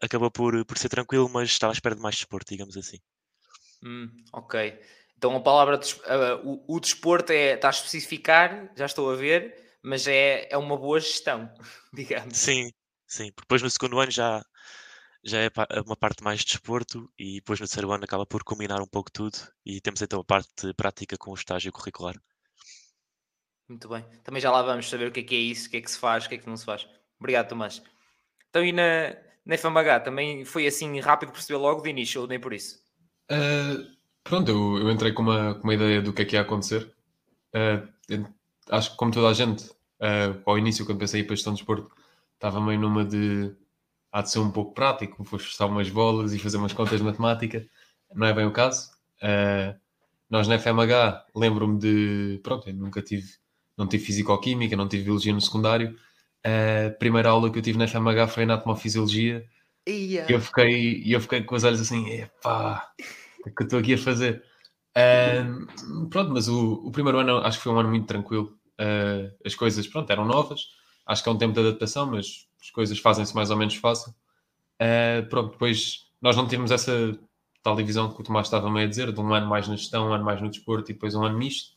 acabou 0.00 0.30
por, 0.30 0.64
por 0.64 0.78
ser 0.78 0.88
tranquilo, 0.88 1.28
mas 1.28 1.48
estava 1.50 1.72
à 1.72 1.74
espera 1.74 1.94
de 1.96 2.02
mais 2.02 2.16
desporto, 2.16 2.50
digamos 2.50 2.76
assim. 2.76 2.98
Hum, 3.82 4.10
ok. 4.32 4.78
Então 5.16 5.34
a 5.34 5.40
palavra 5.40 5.78
uh, 5.78 6.48
o, 6.68 6.76
o, 6.76 6.80
desporto 6.80 7.32
é, 7.32 7.54
está 7.54 7.68
a 7.68 7.70
especificar, 7.70 8.70
já 8.76 8.86
estou 8.86 9.10
a 9.10 9.16
ver, 9.16 9.78
mas 9.82 10.06
é, 10.06 10.48
é 10.50 10.58
uma 10.58 10.76
boa 10.76 11.00
gestão, 11.00 11.52
digamos. 11.92 12.36
Sim, 12.36 12.70
sim. 13.06 13.32
Depois 13.38 13.62
no 13.62 13.70
segundo 13.70 13.98
ano 13.98 14.10
já, 14.10 14.44
já 15.24 15.38
é 15.40 15.50
uma 15.84 15.96
parte 15.96 16.22
mais 16.22 16.40
de 16.40 16.46
desporto 16.46 17.10
e 17.18 17.36
depois 17.36 17.60
no 17.60 17.66
terceiro 17.66 17.90
ano 17.92 18.04
acaba 18.04 18.26
por 18.26 18.42
combinar 18.44 18.80
um 18.80 18.86
pouco 18.86 19.10
tudo 19.10 19.38
e 19.64 19.80
temos 19.80 20.02
então 20.02 20.20
a 20.20 20.24
parte 20.24 20.72
prática 20.74 21.16
com 21.16 21.30
o 21.30 21.34
estágio 21.34 21.72
curricular. 21.72 22.14
Muito 23.68 23.88
bem. 23.88 24.04
Também 24.22 24.40
já 24.40 24.50
lá 24.50 24.62
vamos 24.62 24.88
saber 24.88 25.08
o 25.08 25.12
que 25.12 25.20
é 25.20 25.22
que 25.24 25.34
é 25.34 25.38
isso, 25.38 25.68
o 25.68 25.70
que 25.70 25.76
é 25.78 25.80
que 25.80 25.90
se 25.90 25.98
faz, 25.98 26.26
o 26.26 26.28
que 26.28 26.36
é 26.36 26.38
que 26.38 26.46
não 26.46 26.56
se 26.56 26.64
faz. 26.64 26.86
Obrigado, 27.18 27.48
Tomás. 27.48 27.82
Então 28.48 28.64
e 28.64 28.72
na, 28.72 29.16
na 29.44 29.56
FMH 29.56 30.00
também 30.00 30.44
foi 30.44 30.66
assim 30.66 31.00
rápido 31.00 31.32
perceber 31.32 31.58
logo 31.58 31.82
de 31.82 31.90
início 31.90 32.20
ou 32.20 32.26
nem 32.26 32.38
por 32.38 32.52
isso? 32.52 32.80
Uh, 33.30 33.96
Pronto, 34.28 34.50
eu, 34.50 34.78
eu 34.78 34.90
entrei 34.90 35.12
com 35.12 35.22
uma, 35.22 35.54
com 35.54 35.62
uma 35.62 35.74
ideia 35.74 36.02
do 36.02 36.12
que 36.12 36.22
é 36.22 36.24
que 36.24 36.34
ia 36.34 36.42
acontecer. 36.42 36.92
Uh, 37.54 38.26
acho 38.70 38.90
que, 38.90 38.96
como 38.96 39.12
toda 39.12 39.28
a 39.28 39.32
gente, 39.32 39.64
uh, 39.70 40.42
ao 40.44 40.58
início, 40.58 40.84
quando 40.84 40.98
pensei 40.98 41.20
em 41.20 41.22
ir 41.22 41.26
para 41.26 41.34
a 41.34 41.36
gestão 41.36 41.54
de 41.54 41.60
esporte, 41.60 41.88
estava 42.36 42.60
meio 42.60 42.78
numa 42.78 43.04
de. 43.04 43.52
há 44.12 44.22
de 44.22 44.30
ser 44.30 44.38
um 44.38 44.50
pouco 44.50 44.72
prático, 44.72 45.24
vou 45.24 45.38
esforçar 45.38 45.68
umas 45.68 45.90
bolas 45.90 46.32
e 46.32 46.38
fazer 46.38 46.56
umas 46.58 46.72
contas 46.72 46.98
de 46.98 47.04
matemática. 47.04 47.66
Não 48.14 48.26
é 48.26 48.32
bem 48.32 48.46
o 48.46 48.52
caso. 48.52 48.90
Uh, 49.22 49.76
nós 50.30 50.46
na 50.48 50.58
FMH, 50.58 51.26
lembro-me 51.34 51.78
de. 51.78 52.40
Pronto, 52.42 52.68
eu 52.68 52.74
nunca 52.74 53.02
tive. 53.02 53.26
Não 53.76 53.86
tive 53.86 54.04
fisicoquímica, 54.04 54.76
não 54.76 54.88
tive 54.88 55.04
biologia 55.04 55.34
no 55.34 55.40
secundário. 55.40 55.96
A 56.42 56.90
primeira 56.98 57.28
aula 57.28 57.50
que 57.50 57.58
eu 57.58 57.62
tive 57.62 57.76
na 57.76 57.86
FMH 57.86 58.28
foi 58.28 58.44
anatomofisiologia. 58.44 59.44
E 60.28 60.32
eu 60.32 60.40
fiquei, 60.40 61.02
eu 61.06 61.20
fiquei 61.20 61.42
com 61.42 61.54
os 61.54 61.64
olhos 61.64 61.80
assim, 61.80 62.08
epá, 62.08 62.90
que 63.44 63.62
eu 63.62 63.64
estou 63.64 63.78
aqui 63.78 63.94
a 63.94 63.98
fazer. 63.98 64.42
Uh, 64.96 66.06
pronto, 66.08 66.32
mas 66.32 66.48
o, 66.48 66.86
o, 66.86 66.90
primeiro 66.90 67.18
ano 67.18 67.38
acho 67.38 67.58
que 67.58 67.64
foi 67.64 67.72
um 67.72 67.78
ano 67.78 67.90
muito 67.90 68.06
tranquilo. 68.06 68.58
Uh, 68.80 69.30
as 69.44 69.54
coisas, 69.54 69.86
pronto, 69.86 70.10
eram 70.10 70.24
novas. 70.24 70.68
Acho 71.06 71.22
que 71.22 71.28
é 71.28 71.32
um 71.32 71.38
tempo 71.38 71.54
de 71.54 71.60
adaptação, 71.60 72.06
mas 72.06 72.48
as 72.60 72.70
coisas 72.70 72.98
fazem-se 72.98 73.34
mais 73.34 73.50
ou 73.50 73.56
menos 73.56 73.76
fácil. 73.76 74.14
Uh, 74.80 75.26
pronto, 75.28 75.52
depois 75.52 76.06
nós 76.20 76.36
não 76.36 76.46
temos 76.46 76.70
essa 76.70 77.18
tal 77.62 77.76
divisão 77.76 78.12
que 78.12 78.20
o 78.20 78.24
Tomás 78.24 78.46
estava 78.46 78.70
meio 78.70 78.86
a 78.86 78.88
dizer, 78.88 79.12
de 79.12 79.20
um 79.20 79.32
ano 79.32 79.46
mais 79.46 79.68
na 79.68 79.76
gestão, 79.76 80.08
um 80.08 80.12
ano 80.12 80.24
mais 80.24 80.40
no 80.40 80.50
desporto 80.50 80.90
e 80.90 80.94
depois 80.94 81.14
um 81.14 81.24
ano 81.24 81.38
misto. 81.38 81.76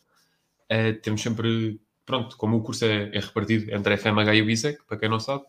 Uh, 0.71 0.99
temos 1.01 1.21
sempre, 1.21 1.79
pronto, 2.05 2.37
como 2.37 2.57
o 2.57 2.63
curso 2.63 2.85
é, 2.85 3.09
é, 3.15 3.19
repartido 3.19 3.73
entre 3.73 3.93
a 3.93 3.97
FMH 3.97 4.35
e 4.35 4.41
o 4.41 4.49
ISEC, 4.49 4.83
para 4.87 4.97
quem 4.97 5.09
não 5.09 5.19
sabe, 5.19 5.43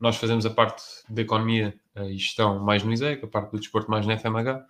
nós 0.00 0.16
fazemos 0.16 0.46
a 0.46 0.50
parte 0.50 0.82
da 1.08 1.22
economia 1.22 1.78
e 1.96 2.16
gestão 2.16 2.60
mais 2.60 2.84
no 2.84 2.92
ISEC, 2.92 3.24
a 3.24 3.28
parte 3.28 3.50
do 3.50 3.58
desporto 3.58 3.90
mais 3.90 4.06
na 4.06 4.16
FMH 4.16 4.64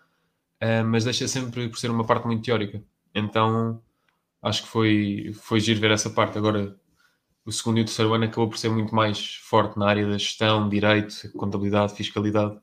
uh, 0.63 0.85
mas 0.85 1.05
deixa 1.05 1.27
sempre 1.29 1.69
por 1.69 1.79
ser 1.79 1.91
uma 1.91 2.05
parte 2.05 2.27
muito 2.27 2.45
teórica. 2.45 2.83
Então, 3.15 3.81
acho 4.43 4.63
que 4.63 4.69
foi, 4.69 5.33
foi 5.35 5.61
giro 5.61 5.81
ver 5.81 5.91
essa 5.91 6.11
parte. 6.11 6.39
Agora, 6.39 6.77
o 7.49 7.53
segundo 7.53 7.79
e 7.79 7.83
o 7.83 7.85
terceiro 7.85 8.13
ano 8.15 8.25
acabou 8.27 8.49
por 8.49 8.59
ser 8.59 8.69
muito 8.69 8.95
mais 8.95 9.37
forte 9.37 9.79
na 9.79 9.89
área 9.89 10.07
da 10.07 10.19
gestão, 10.19 10.69
direito, 10.69 11.33
contabilidade, 11.33 11.95
fiscalidade. 11.95 12.61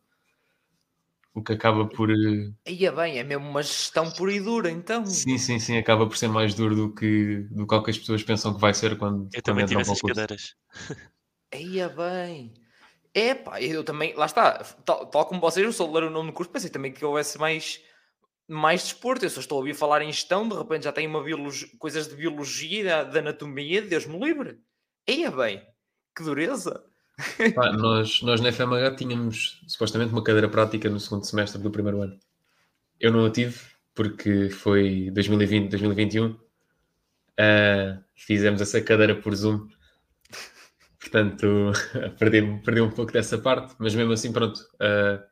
O 1.33 1.43
que 1.43 1.53
acaba 1.53 1.85
por. 1.89 2.09
eh, 2.11 2.51
Aí 2.67 2.85
é 2.85 2.91
bem, 2.91 3.17
é 3.19 3.23
mesmo 3.23 3.49
uma 3.49 3.61
gestão 3.63 4.09
pura 4.11 4.31
e 4.33 4.39
dura, 4.39 4.69
então. 4.71 5.03
Sim, 5.05 5.37
sim, 5.37 5.59
sim, 5.59 5.77
acaba 5.77 6.07
por 6.07 6.17
ser 6.17 6.27
mais 6.27 6.53
duro 6.53 6.75
do 6.75 6.93
que, 6.93 7.37
do 7.51 7.65
que, 7.67 7.73
ao 7.75 7.83
que 7.83 7.91
as 7.91 7.97
pessoas 7.97 8.23
pensam 8.23 8.53
que 8.53 8.61
vai 8.61 8.73
ser 8.73 8.97
quando, 8.97 9.29
Eu 9.33 9.41
quando 9.43 9.43
também 9.43 9.65
tive 9.65 9.81
entram 9.81 9.83
para 9.83 9.93
o 9.93 9.95
essas 9.95 10.01
curso. 10.01 10.21
cadeiras. 10.21 10.55
Aí 11.53 11.79
é 11.79 11.89
bem. 11.89 12.53
É 13.13 13.33
pá, 13.35 13.61
eu 13.61 13.83
também, 13.83 14.13
lá 14.15 14.25
está, 14.25 14.63
tal, 14.85 15.07
tal 15.07 15.25
como 15.25 15.41
vocês, 15.41 15.65
eu 15.65 15.73
sou 15.73 15.91
ler 15.93 16.03
o 16.05 16.09
nome 16.09 16.31
do 16.31 16.33
curso, 16.35 16.51
pensei 16.51 16.69
também 16.69 16.93
que 16.93 17.05
houvesse 17.05 17.37
mais, 17.39 17.81
mais 18.47 18.83
desporto. 18.83 19.25
Eu 19.25 19.29
só 19.31 19.41
estou 19.41 19.57
a 19.57 19.59
ouvir 19.59 19.75
falar 19.75 20.01
em 20.03 20.11
gestão, 20.11 20.47
de 20.49 20.55
repente 20.55 20.85
já 20.85 20.93
tem 20.93 21.07
uma 21.07 21.23
biologia, 21.23 21.69
coisas 21.79 22.07
de 22.09 22.15
biologia, 22.15 22.83
da, 22.85 23.03
da 23.05 23.19
anatomia, 23.21 23.81
Deus 23.83 24.05
me 24.07 24.19
livre. 24.19 24.59
É 25.07 25.29
bem, 25.29 25.61
que 26.15 26.23
dureza. 26.23 26.83
Pá, 27.55 27.71
nós, 27.71 28.21
nós 28.21 28.41
na 28.41 28.51
FMH 28.51 28.95
tínhamos 28.95 29.61
supostamente 29.67 30.11
uma 30.11 30.23
cadeira 30.23 30.49
prática 30.49 30.89
no 30.89 30.99
segundo 30.99 31.25
semestre 31.25 31.61
do 31.61 31.71
primeiro 31.71 32.01
ano. 32.01 32.19
Eu 32.99 33.11
não 33.11 33.25
a 33.25 33.31
tive 33.31 33.59
porque 33.93 34.49
foi 34.49 35.09
2020, 35.11 35.69
2021. 35.69 36.37
Ah, 37.39 37.99
fizemos 38.15 38.61
essa 38.61 38.81
cadeira 38.81 39.15
por 39.15 39.35
Zoom. 39.35 39.67
Portanto, 40.99 41.71
perdi, 42.19 42.61
perdi 42.63 42.81
um 42.81 42.91
pouco 42.91 43.11
dessa 43.11 43.37
parte, 43.37 43.75
mas 43.79 43.95
mesmo 43.95 44.13
assim, 44.13 44.33
pronto. 44.33 44.59
ah, 44.79 45.23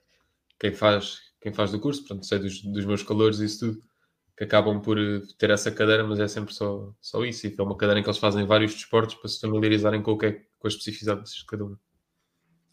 quem, 0.60 0.74
faz, 0.74 1.20
quem 1.42 1.54
faz 1.54 1.72
do 1.72 1.80
curso, 1.80 2.06
pronto, 2.06 2.26
sei 2.26 2.40
dos, 2.40 2.62
dos 2.62 2.86
meus 2.86 3.04
calores 3.04 3.40
e 3.40 3.46
isso 3.46 3.60
tudo, 3.60 3.84
que 4.38 4.44
acabam 4.44 4.82
por 4.82 4.98
eh, 4.98 5.22
ter 5.38 5.50
essa 5.50 5.72
cadeira, 5.72 6.04
mas 6.04 6.20
é 6.20 6.28
sempre 6.28 6.54
só, 6.54 6.94
só 7.00 7.24
isso. 7.24 7.48
E 7.48 7.56
é 7.58 7.62
uma 7.62 7.78
cadeira 7.78 8.00
em 8.00 8.04
que 8.04 8.10
eles 8.10 8.20
fazem 8.20 8.46
vários 8.46 8.74
desportos 8.74 9.16
para 9.16 9.30
se 9.30 9.40
familiarizarem 9.40 10.02
com, 10.02 10.12
o 10.12 10.18
que 10.18 10.26
é, 10.26 10.32
com 10.60 10.68
as 10.68 10.74
especificidades 10.74 11.34
de 11.34 11.46
cada 11.46 11.66
um. 11.66 11.78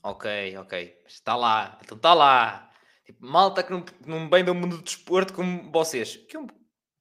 Ok, 0.02 0.56
ok. 0.56 1.02
Está 1.06 1.36
lá, 1.36 1.78
então 1.84 1.96
está 1.96 2.14
lá. 2.14 2.70
Tipo, 3.04 3.26
malta 3.26 3.62
que 3.62 3.70
não, 3.70 3.84
não 4.06 4.30
vem 4.30 4.44
do 4.44 4.54
mundo 4.54 4.78
do 4.78 4.82
desporto 4.82 5.34
como 5.34 5.70
vocês. 5.70 6.16
Que 6.16 6.36
é 6.36 6.40
um, 6.40 6.46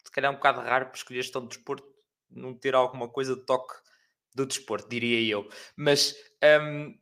se 0.03 0.11
calhar 0.11 0.31
um 0.31 0.35
bocado 0.35 0.59
raro 0.59 0.87
para 0.87 0.95
escolher 0.95 1.21
gestão 1.21 1.41
de 1.41 1.49
desporto, 1.49 1.87
não 2.29 2.53
ter 2.53 2.75
alguma 2.75 3.07
coisa 3.07 3.35
de 3.35 3.45
toque 3.45 3.73
do 4.35 4.45
desporto, 4.45 4.89
diria 4.89 5.21
eu. 5.21 5.47
Mas 5.77 6.15
hum, 6.61 6.97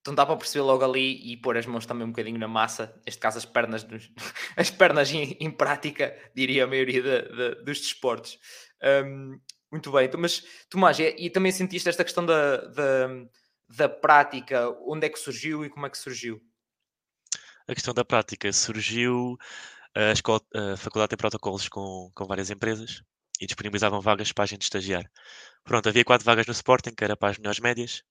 então 0.00 0.14
dá 0.14 0.24
para 0.26 0.36
perceber 0.36 0.62
logo 0.62 0.84
ali 0.84 1.32
e 1.32 1.36
pôr 1.36 1.56
as 1.56 1.66
mãos 1.66 1.86
também 1.86 2.04
um 2.06 2.10
bocadinho 2.10 2.38
na 2.38 2.48
massa, 2.48 2.94
neste 3.04 3.20
caso 3.20 3.38
as 3.38 3.44
pernas, 3.44 3.86
as 4.56 4.70
pernas 4.70 5.12
em, 5.12 5.36
em 5.40 5.50
prática, 5.50 6.16
diria 6.34 6.64
a 6.64 6.66
maioria 6.66 7.02
da- 7.02 7.22
da- 7.22 7.54
dos 7.62 7.80
desportos. 7.80 8.38
Hum, 9.04 9.40
muito 9.70 9.90
bem, 9.92 10.06
então, 10.06 10.20
mas 10.20 10.42
Tomás, 10.70 10.98
e, 10.98 11.14
e 11.18 11.30
também 11.30 11.52
sentiste 11.52 11.88
esta 11.88 12.04
questão 12.04 12.24
da, 12.24 12.56
da, 12.68 13.08
da 13.68 13.88
prática, 13.88 14.70
onde 14.86 15.06
é 15.06 15.10
que 15.10 15.18
surgiu 15.18 15.64
e 15.64 15.70
como 15.70 15.86
é 15.86 15.90
que 15.90 15.98
surgiu? 15.98 16.40
A 17.66 17.74
questão 17.74 17.94
da 17.94 18.04
prática 18.04 18.52
surgiu, 18.52 19.36
a, 19.94 20.12
escola, 20.12 20.40
a 20.54 20.76
faculdade 20.76 21.10
tem 21.10 21.18
protocolos 21.18 21.68
com, 21.68 22.10
com 22.14 22.26
várias 22.26 22.50
empresas 22.50 23.02
e 23.40 23.46
disponibilizavam 23.46 24.00
vagas 24.00 24.32
para 24.32 24.44
a 24.44 24.46
gente 24.46 24.62
estagiar. 24.62 25.10
Pronto, 25.64 25.88
havia 25.88 26.04
quatro 26.04 26.24
vagas 26.26 26.46
no 26.46 26.52
Sporting, 26.52 26.94
que 26.94 27.04
era 27.04 27.16
para 27.16 27.30
as 27.30 27.38
melhores 27.38 27.60
médias, 27.60 28.02
de- 28.02 28.04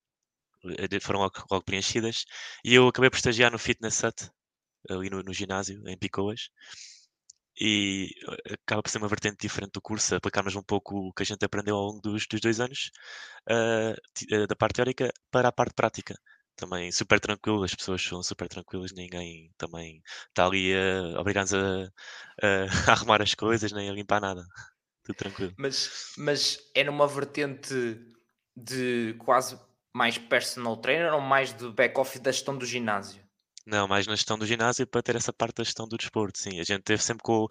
foram 1.01 1.19
logo, 1.19 1.45
logo 1.51 1.63
preenchidas, 1.63 2.25
e 2.63 2.73
eu 2.75 2.87
acabei 2.87 3.09
por 3.09 3.17
estagiar 3.17 3.51
no 3.51 3.59
Fitness 3.59 4.01
Hut, 4.03 4.29
ali 4.89 5.09
no, 5.09 5.23
no 5.23 5.33
ginásio, 5.33 5.81
em 5.87 5.97
Picoas, 5.97 6.49
e 7.59 8.09
eh, 8.49 8.53
acaba 8.53 8.83
por 8.83 8.89
ser 8.89 8.99
uma 8.99 9.07
vertente 9.07 9.37
diferente 9.41 9.71
do 9.73 9.81
curso, 9.81 10.15
aplicarmos 10.15 10.55
um 10.55 10.61
pouco 10.63 10.95
o 11.09 11.13
que 11.13 11.23
a 11.23 11.25
gente 11.25 11.43
aprendeu 11.43 11.75
ao 11.75 11.85
longo 11.85 12.01
dos, 12.01 12.27
dos 12.27 12.39
dois 12.39 12.59
anos, 12.59 12.91
ah, 13.49 13.93
da 14.47 14.55
parte 14.55 14.75
teórica 14.75 15.11
para 15.31 15.47
a 15.49 15.51
parte 15.51 15.73
prática. 15.73 16.15
Também 16.55 16.91
super 16.91 17.19
tranquilo, 17.19 17.63
as 17.63 17.75
pessoas 17.75 18.01
são 18.01 18.23
super 18.23 18.47
tranquilas, 18.47 18.91
ninguém 18.91 19.51
também 19.57 20.01
está 20.29 20.45
ali 20.45 20.73
a 20.75 21.19
obrigar-nos 21.19 21.53
a- 21.53 21.87
a 22.41 22.67
arrumar 22.93 23.21
as 23.21 23.35
coisas, 23.35 23.71
nem 23.71 23.89
a 23.89 23.93
limpar 23.93 24.19
nada. 24.21 24.43
Tudo 25.03 25.15
tranquilo. 25.17 25.53
Mas, 25.57 26.13
mas 26.17 26.57
é 26.73 26.83
numa 26.83 27.07
vertente 27.07 27.73
de 28.55 29.13
quase 29.19 29.59
mais 29.97 30.17
personal 30.17 30.77
trainer 30.77 31.13
ou 31.13 31.19
mais 31.21 31.51
de 31.53 31.69
back-office 31.71 32.21
da 32.21 32.31
gestão 32.31 32.55
do 32.57 32.65
ginásio? 32.65 33.23
Não, 33.65 33.85
mais 33.87 34.07
na 34.07 34.15
gestão 34.15 34.37
do 34.37 34.45
ginásio 34.45 34.87
para 34.87 35.03
ter 35.03 35.15
essa 35.17 35.33
parte 35.33 35.57
da 35.57 35.63
gestão 35.63 35.87
do 35.87 35.97
desporto, 35.97 36.39
sim. 36.39 36.59
A 36.59 36.63
gente 36.63 36.83
teve 36.83 37.03
sempre 37.03 37.23
com, 37.23 37.43
o- 37.43 37.47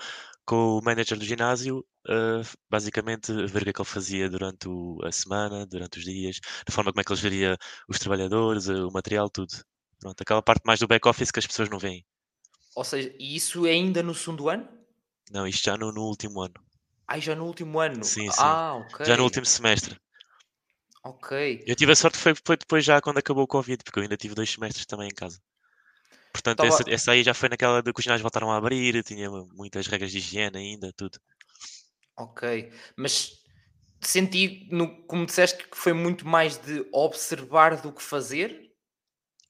com 0.46 0.78
o 0.78 0.82
manager 0.82 1.18
do 1.18 1.24
ginásio, 1.24 1.84
ah, 2.08 2.40
basicamente 2.70 3.30
a 3.32 3.46
ver 3.46 3.60
o 3.62 3.64
que 3.64 3.70
é 3.70 3.72
que 3.72 3.80
ele 3.82 3.88
fazia 3.88 4.28
durante 4.30 4.66
o- 4.68 4.98
a 5.04 5.12
semana, 5.12 5.66
durante 5.66 5.98
os 5.98 6.04
dias, 6.04 6.38
da 6.66 6.72
forma 6.72 6.90
como 6.92 7.00
é 7.02 7.04
que 7.04 7.12
ele 7.12 7.20
geria 7.20 7.58
os 7.88 7.98
trabalhadores, 7.98 8.68
ah, 8.70 8.86
o 8.86 8.92
material, 8.92 9.28
tudo. 9.28 9.52
Pronto, 10.00 10.20
aquela 10.22 10.42
parte 10.42 10.62
mais 10.64 10.80
do 10.80 10.86
back-office 10.88 11.30
que 11.30 11.38
as 11.38 11.46
pessoas 11.46 11.68
não 11.68 11.78
veem. 11.78 12.04
Ou 12.74 12.84
seja, 12.84 13.14
e 13.18 13.36
isso 13.36 13.66
é 13.66 13.70
ainda 13.72 14.02
no 14.02 14.14
segundo 14.14 14.48
ano? 14.48 14.68
Não, 15.30 15.46
isto 15.46 15.64
já 15.64 15.76
no, 15.76 15.92
no 15.92 16.02
último 16.04 16.40
ano. 16.40 16.54
Ai, 17.08 17.20
já 17.20 17.34
no 17.34 17.44
último 17.44 17.78
ano? 17.80 18.02
Sim, 18.04 18.30
sim. 18.30 18.42
Ah, 18.42 18.74
ok. 18.76 19.04
Já 19.06 19.16
no 19.16 19.24
último 19.24 19.44
semestre. 19.46 19.96
Ok. 21.06 21.62
Eu 21.66 21.76
tive 21.76 21.92
a 21.92 21.96
sorte 21.96 22.18
foi, 22.18 22.34
foi 22.44 22.56
depois 22.56 22.84
já 22.84 23.00
quando 23.00 23.18
acabou 23.18 23.44
o 23.44 23.46
Covid, 23.46 23.82
porque 23.84 23.98
eu 23.98 24.02
ainda 24.02 24.16
tive 24.16 24.34
dois 24.34 24.50
semestres 24.50 24.86
também 24.86 25.08
em 25.08 25.14
casa. 25.14 25.40
Portanto, 26.32 26.58
Tava- 26.58 26.68
essa, 26.68 26.90
essa 26.90 27.12
aí 27.12 27.22
já 27.22 27.32
foi 27.32 27.48
naquela 27.48 27.82
de 27.82 27.92
que 27.92 28.00
os 28.00 28.04
ginásios 28.04 28.22
voltaram 28.22 28.50
a 28.50 28.56
abrir, 28.56 29.02
tinha 29.04 29.30
muitas 29.30 29.86
regras 29.86 30.10
de 30.10 30.18
higiene 30.18 30.58
ainda, 30.58 30.92
tudo. 30.92 31.18
Ok. 32.16 32.70
Mas 32.96 33.32
senti, 34.00 34.68
no, 34.70 35.06
como 35.06 35.26
disseste, 35.26 35.66
que 35.68 35.76
foi 35.76 35.92
muito 35.92 36.26
mais 36.26 36.56
de 36.58 36.86
observar 36.92 37.80
do 37.80 37.92
que 37.92 38.02
fazer? 38.02 38.65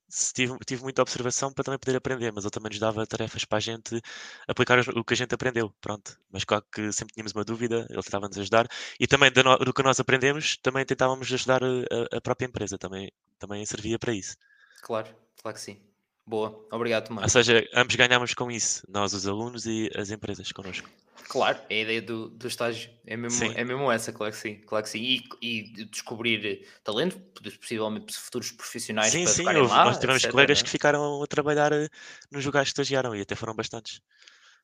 Tive, 0.09 0.57
tive 0.65 0.83
muita 0.83 1.03
observação 1.03 1.53
para 1.53 1.65
também 1.65 1.79
poder 1.81 1.97
aprender, 1.97 2.33
mas 2.33 2.45
ele 2.45 2.51
também 2.53 2.71
nos 2.71 2.79
dava 2.79 3.05
tarefas 3.07 3.45
para 3.45 3.59
a 3.59 3.61
gente 3.61 4.01
aplicar 4.47 4.79
o 4.97 5.05
que 5.05 5.15
a 5.15 5.17
gente 5.17 5.35
aprendeu, 5.35 5.73
pronto. 5.81 6.17
Mas 6.31 6.45
claro 6.45 6.65
que 6.73 6.93
sempre 6.93 7.13
tínhamos 7.15 7.33
uma 7.33 7.45
dúvida, 7.45 7.87
ele 7.91 8.03
tentava-nos 8.03 8.39
ajudar. 8.39 8.69
E 9.01 9.07
também 9.09 9.33
da 9.33 9.43
no- 9.43 9.59
do 9.59 9.75
que 9.75 9.83
nós 9.83 9.99
aprendemos, 9.99 10.57
também 10.59 10.85
tentávamos 10.87 11.33
ajudar 11.33 11.63
a, 11.65 11.67
a- 11.69 12.19
a 12.19 12.21
própria 12.21 12.47
empresa, 12.47 12.79
também, 12.79 13.11
também 13.39 13.67
servia 13.67 13.99
para 13.99 14.13
isso. 14.15 14.37
Claro, 14.81 15.15
claro 15.43 15.55
que 15.57 15.61
sim. 15.61 15.79
Boa, 16.27 16.67
obrigado, 16.73 17.05
Ou 17.05 17.09
Tomás. 17.09 17.31
seja, 17.33 17.65
ambos 17.75 17.95
ganhámos 17.95 18.35
com 18.35 18.51
isso, 18.51 18.83
nós 18.89 19.13
os 19.13 19.27
alunos 19.29 19.65
e 19.65 19.89
as 19.97 20.11
empresas 20.11 20.51
connosco. 20.51 20.89
Claro, 21.29 21.59
é 21.71 21.77
a 21.77 21.83
ideia 21.83 22.03
do, 22.03 22.29
do 22.31 22.47
estágio. 22.49 22.91
É 23.07 23.17
mesmo, 23.17 23.39
Sim. 23.39 23.53
é 23.55 23.65
mesmo 23.65 23.91
essa, 23.91 24.13
claro 24.13 24.33
que 24.33 24.39
sim. 24.39 24.55
Claro 24.67 24.85
que 24.85 24.91
sim. 24.91 25.01
E, 25.01 25.23
e 25.41 25.63
de 25.73 25.85
descobrir 25.87 26.67
talento, 26.85 27.19
possivelmente 27.61 28.15
futuros 28.17 28.51
profissionais 28.53 29.11
Sim, 29.13 29.25
para 29.25 29.33
sim, 29.33 29.47
houve- 29.57 29.71
lá, 29.73 29.85
nós 29.85 29.99
tivemos 29.99 30.23
etc, 30.23 30.31
colegas 30.33 30.59
né? 30.59 30.65
que 30.65 30.71
ficaram 30.71 31.23
a 31.23 31.27
trabalhar 31.27 31.73
eh, 31.73 31.89
nos 32.31 32.45
lugares 32.45 32.69
que 32.69 32.73
estagiaram 32.75 33.15
e 33.15 33.21
até 33.21 33.35
foram 33.35 33.55
bastantes. 33.55 34.01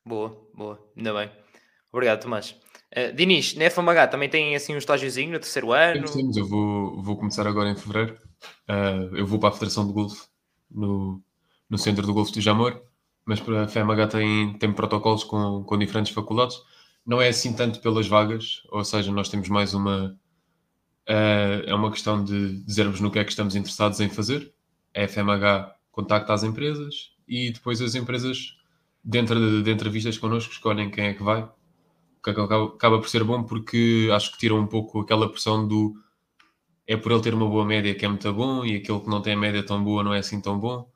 Boa, 0.05 0.29
boa, 0.53 0.85
ainda 0.97 1.13
bem. 1.13 1.31
Obrigado, 1.91 2.21
Tomás. 2.21 2.51
Uh, 2.95 3.13
Dinis, 3.15 3.55
na 3.55 3.65
FMH 3.69 4.07
também 4.07 4.29
tem 4.29 4.55
assim 4.55 4.73
um 4.73 4.77
estágiozinho 4.77 5.31
no 5.31 5.39
terceiro 5.39 5.71
ano? 5.71 5.93
Temos, 5.93 6.11
temos. 6.15 6.37
Eu 6.37 6.45
vou, 6.47 7.01
vou 7.01 7.17
começar 7.17 7.45
agora 7.47 7.69
em 7.69 7.75
fevereiro. 7.75 8.17
Ah, 8.67 8.91
eu 9.13 9.25
vou 9.25 9.39
para 9.39 9.49
a 9.49 9.51
Federação 9.53 9.85
de 9.87 9.93
Golfe 9.93 10.21
no, 10.71 11.21
no 11.73 11.79
Centro 11.79 12.05
do 12.05 12.13
Golfe 12.13 12.31
do 12.31 12.39
Jamor, 12.39 12.79
mas 13.25 13.41
a 13.41 13.67
FMH 13.67 14.07
tem, 14.07 14.53
tem 14.59 14.71
protocolos 14.71 15.23
com, 15.23 15.63
com 15.63 15.75
diferentes 15.75 16.13
faculdades. 16.13 16.61
Não 17.03 17.19
é 17.19 17.29
assim 17.29 17.51
tanto 17.55 17.81
pelas 17.81 18.07
vagas, 18.07 18.61
ou 18.69 18.85
seja, 18.85 19.11
nós 19.11 19.27
temos 19.27 19.49
mais 19.49 19.73
uma. 19.73 20.15
ah, 21.09 21.63
é 21.65 21.73
uma 21.73 21.89
questão 21.89 22.23
de 22.23 22.63
dizermos 22.63 22.99
no 22.99 23.09
que 23.09 23.17
é 23.17 23.23
que 23.23 23.31
estamos 23.31 23.55
interessados 23.55 23.99
em 23.99 24.07
fazer. 24.07 24.53
A 24.95 25.07
FMH 25.07 25.75
contacta 25.91 26.31
as 26.33 26.43
empresas 26.43 27.11
e 27.27 27.51
depois 27.51 27.81
as 27.81 27.95
empresas, 27.95 28.55
dentro 29.03 29.39
de, 29.39 29.63
de 29.63 29.71
entrevistas 29.71 30.15
connosco, 30.19 30.53
escolhem 30.53 30.91
quem 30.91 31.05
é 31.07 31.13
que 31.15 31.23
vai. 31.23 31.41
O 31.41 32.21
que 32.23 32.29
acaba, 32.29 32.65
acaba 32.65 32.99
por 32.99 33.09
ser 33.09 33.23
bom 33.23 33.43
porque 33.43 34.09
acho 34.13 34.31
que 34.31 34.37
tira 34.37 34.53
um 34.53 34.67
pouco 34.67 34.99
aquela 34.99 35.27
pressão 35.27 35.67
do 35.67 35.95
é 36.85 36.95
por 36.95 37.11
ele 37.11 37.21
ter 37.21 37.33
uma 37.33 37.49
boa 37.49 37.65
média 37.65 37.95
que 37.95 38.05
é 38.05 38.07
muito 38.07 38.31
bom 38.31 38.63
e 38.63 38.75
aquele 38.75 38.99
que 38.99 39.09
não 39.09 39.21
tem 39.21 39.33
a 39.33 39.37
média 39.37 39.65
tão 39.65 39.83
boa 39.83 40.03
não 40.03 40.13
é 40.13 40.19
assim 40.19 40.39
tão 40.39 40.59
bom. 40.59 40.92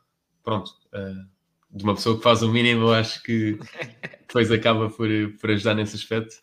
Pronto, 0.48 0.72
eh, 0.94 1.26
de 1.72 1.84
uma 1.84 1.94
pessoa 1.94 2.16
que 2.16 2.24
faz 2.24 2.42
o 2.42 2.50
mínimo, 2.50 2.84
eu 2.84 2.94
acho 2.94 3.22
que 3.22 3.60
depois 4.26 4.50
acaba 4.50 4.90
por, 4.90 5.10
por 5.42 5.52
ajudar 5.52 5.76
nesse 5.76 5.98
aspecto. 5.98 6.38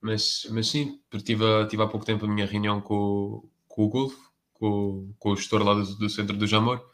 Mas, 0.00 0.46
mas 0.52 0.68
sim, 0.68 1.00
tive, 1.24 1.44
tive 1.66 1.82
há 1.82 1.88
pouco 1.88 2.06
tempo 2.06 2.24
a 2.24 2.28
minha 2.28 2.46
reunião 2.46 2.80
com, 2.80 3.42
com 3.66 3.84
o 3.84 3.88
Golfo, 3.88 4.32
com, 4.52 5.12
com 5.18 5.30
o 5.32 5.36
gestor 5.36 5.64
lá 5.64 5.74
do, 5.74 5.96
do 5.96 6.08
centro 6.08 6.36
do 6.36 6.46
Jamor, 6.46 6.88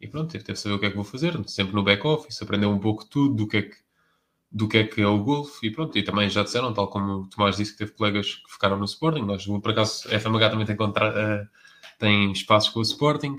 e 0.00 0.08
pronto, 0.08 0.32
teve 0.32 0.42
de 0.42 0.58
saber 0.58 0.74
o 0.74 0.80
que 0.80 0.86
é 0.86 0.90
que 0.90 0.96
vou 0.96 1.04
fazer, 1.04 1.40
sempre 1.48 1.72
no 1.72 1.84
back-office, 1.84 2.42
aprender 2.42 2.66
um 2.66 2.80
pouco 2.80 3.08
tudo 3.08 3.36
do 3.36 3.46
que 3.46 3.58
é 3.58 3.62
que, 3.62 3.76
do 4.50 4.66
que 4.66 4.78
é 4.78 4.84
que 4.84 5.00
é 5.00 5.06
o 5.06 5.22
golfe 5.22 5.68
e 5.68 5.70
pronto, 5.70 5.96
e 5.96 6.02
também 6.02 6.28
já 6.28 6.42
disseram, 6.42 6.74
tal 6.74 6.88
como 6.88 7.12
o 7.12 7.26
Tomás 7.28 7.58
disse 7.58 7.70
que 7.74 7.78
teve 7.78 7.92
colegas 7.92 8.34
que 8.34 8.52
ficaram 8.52 8.76
no 8.76 8.86
Sporting, 8.86 9.22
nós 9.22 9.46
por 9.46 9.70
acaso 9.70 10.08
a 10.08 10.18
FMH 10.18 10.50
também 10.50 10.66
tem, 10.66 10.74
contra, 10.74 11.06
eh, 11.16 11.48
tem 11.96 12.32
espaços 12.32 12.70
com 12.70 12.80
o 12.80 12.82
Sporting, 12.82 13.38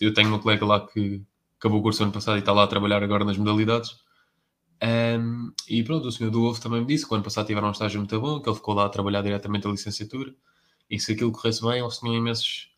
eu 0.00 0.14
tenho 0.14 0.32
um 0.32 0.38
colega 0.38 0.64
lá 0.64 0.86
que 0.86 1.26
acabou 1.62 1.78
o 1.80 1.82
curso 1.82 2.02
ano 2.02 2.12
passado 2.12 2.36
e 2.36 2.40
está 2.40 2.52
lá 2.52 2.64
a 2.64 2.66
trabalhar 2.66 3.02
agora 3.02 3.24
nas 3.24 3.38
modalidades, 3.38 3.96
Um, 4.82 5.52
e 5.68 5.84
pronto, 5.84 6.08
o 6.08 6.10
senhor 6.10 6.30
do 6.30 6.40
Wolf 6.40 6.58
também 6.58 6.80
me 6.80 6.86
disse 6.88 7.06
que 7.06 7.12
o 7.12 7.14
ano 7.14 7.22
passado 7.22 7.46
tiveram 7.46 7.68
um 7.68 7.70
estágio 7.70 8.00
muito 8.00 8.20
bom, 8.20 8.42
que 8.42 8.48
ele 8.48 8.56
ficou 8.56 8.74
lá 8.74 8.86
a 8.86 8.88
trabalhar 8.88 9.22
diretamente 9.22 9.64
a 9.64 9.70
licenciatura 9.70 10.34
e 10.90 10.98
se 10.98 11.12
aquilo 11.12 11.30
corresse 11.30 11.62
bem, 11.62 11.78
eles 11.78 11.98
tinham 11.98 12.16
imensos, 12.16 12.74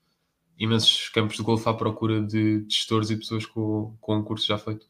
imensos 0.59 1.09
campos 1.09 1.37
de 1.37 1.43
golfe 1.43 1.67
à 1.67 1.73
procura 1.73 2.21
de 2.21 2.63
gestores 2.69 3.09
e 3.09 3.17
pessoas 3.17 3.47
com, 3.47 3.97
com 4.03 4.19
um 4.19 4.23
curso 4.23 4.47
já 4.47 4.59
feito. 4.59 4.87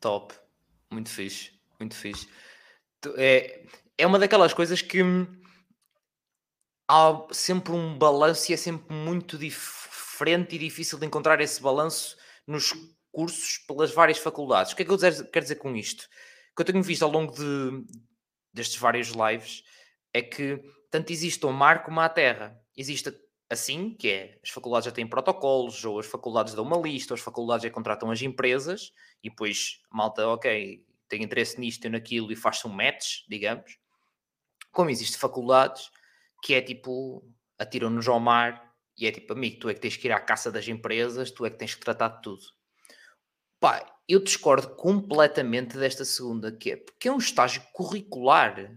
Top, 0.00 0.34
muito 0.90 1.10
fixe, 1.10 1.52
muito 1.78 1.94
fixe. 1.94 2.26
É, 3.16 3.66
é 3.98 4.06
uma 4.06 4.18
daquelas 4.18 4.54
coisas 4.54 4.80
que 4.80 5.02
há 6.88 7.22
sempre 7.30 7.72
um 7.72 7.98
balanço 7.98 8.50
e 8.50 8.54
é 8.54 8.56
sempre 8.56 8.96
muito 8.96 9.36
diferente 9.36 10.56
e 10.56 10.58
difícil 10.58 10.98
de 10.98 11.04
encontrar 11.04 11.38
esse 11.42 11.60
balanço 11.60 12.16
nos 12.48 12.72
cursos 13.12 13.58
pelas 13.58 13.92
várias 13.92 14.18
faculdades. 14.18 14.72
O 14.72 14.76
que 14.76 14.82
é 14.82 14.84
que 14.86 14.90
eu 14.90 14.98
quero 14.98 15.44
dizer 15.44 15.56
com 15.56 15.76
isto? 15.76 16.08
O 16.52 16.56
que 16.56 16.62
eu 16.62 16.64
tenho 16.64 16.82
visto 16.82 17.04
ao 17.04 17.10
longo 17.10 17.32
de, 17.32 17.84
destes 18.52 18.78
vários 18.78 19.10
lives 19.10 19.62
é 20.12 20.22
que 20.22 20.60
tanto 20.90 21.12
existe 21.12 21.44
o 21.44 21.52
mar 21.52 21.84
como 21.84 22.00
a 22.00 22.08
terra. 22.08 22.58
Existe 22.76 23.12
assim, 23.50 23.94
que 23.94 24.08
é 24.08 24.40
as 24.42 24.50
faculdades 24.50 24.86
já 24.86 24.92
têm 24.92 25.06
protocolos, 25.06 25.84
ou 25.84 25.98
as 25.98 26.06
faculdades 26.06 26.54
dão 26.54 26.64
uma 26.64 26.78
lista, 26.78 27.12
ou 27.12 27.16
as 27.16 27.20
faculdades 27.20 27.64
já 27.64 27.70
contratam 27.70 28.10
as 28.10 28.22
empresas, 28.22 28.92
e 29.22 29.28
depois 29.28 29.80
malta, 29.90 30.26
ok, 30.26 30.84
tem 31.08 31.22
interesse 31.22 31.60
nisto 31.60 31.86
e 31.86 31.90
naquilo 31.90 32.32
e 32.32 32.36
faz-se 32.36 32.66
um 32.66 32.70
match, 32.70 33.24
digamos. 33.28 33.78
Como 34.72 34.90
existe 34.90 35.16
faculdades 35.16 35.90
que 36.42 36.54
é 36.54 36.62
tipo, 36.62 37.26
atiram-nos 37.58 38.06
ao 38.08 38.20
mar 38.20 38.67
e 38.98 39.06
é 39.06 39.12
tipo, 39.12 39.32
amigo, 39.32 39.60
tu 39.60 39.68
é 39.68 39.74
que 39.74 39.80
tens 39.80 39.96
que 39.96 40.08
ir 40.08 40.12
à 40.12 40.20
caça 40.20 40.50
das 40.50 40.66
empresas, 40.66 41.30
tu 41.30 41.46
é 41.46 41.50
que 41.50 41.56
tens 41.56 41.74
que 41.74 41.80
tratar 41.80 42.08
de 42.08 42.22
tudo. 42.22 42.42
Pá, 43.60 43.84
eu 44.08 44.20
discordo 44.22 44.74
completamente 44.74 45.78
desta 45.78 46.04
segunda, 46.04 46.50
que 46.50 46.72
é 46.72 46.76
porque 46.76 47.08
é 47.08 47.12
um 47.12 47.18
estágio 47.18 47.62
curricular. 47.72 48.76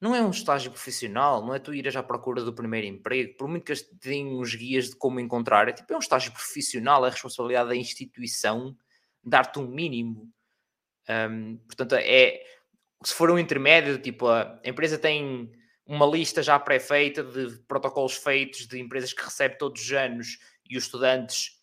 Não 0.00 0.14
é 0.14 0.20
um 0.20 0.30
estágio 0.30 0.70
profissional, 0.70 1.46
não 1.46 1.54
é 1.54 1.58
tu 1.58 1.72
ires 1.72 1.94
à 1.94 2.02
procura 2.02 2.42
do 2.42 2.52
primeiro 2.52 2.86
emprego, 2.86 3.36
por 3.36 3.48
muito 3.48 3.64
que 3.64 3.74
tenham 4.00 4.40
uns 4.40 4.54
guias 4.54 4.90
de 4.90 4.96
como 4.96 5.20
encontrar, 5.20 5.68
é 5.68 5.72
tipo, 5.72 5.92
é 5.92 5.96
um 5.96 6.00
estágio 6.00 6.32
profissional, 6.32 7.04
é 7.04 7.08
a 7.08 7.12
responsabilidade 7.12 7.68
da 7.68 7.76
instituição 7.76 8.76
dar-te 9.24 9.58
um 9.60 9.68
mínimo. 9.68 10.28
Um, 11.08 11.56
portanto, 11.58 11.94
é 11.94 12.42
se 13.04 13.14
for 13.14 13.30
um 13.30 13.38
intermédio, 13.38 13.98
tipo, 13.98 14.28
a 14.28 14.60
empresa 14.64 14.98
tem 14.98 15.50
uma 15.86 16.06
lista 16.06 16.42
já 16.42 16.58
pré-feita 16.58 17.22
de 17.22 17.58
protocolos 17.66 18.14
feitos 18.14 18.66
de 18.66 18.80
empresas 18.80 19.12
que 19.12 19.22
recebe 19.22 19.58
todos 19.58 19.82
os 19.82 19.92
anos 19.92 20.38
e 20.68 20.76
os 20.76 20.84
estudantes 20.84 21.62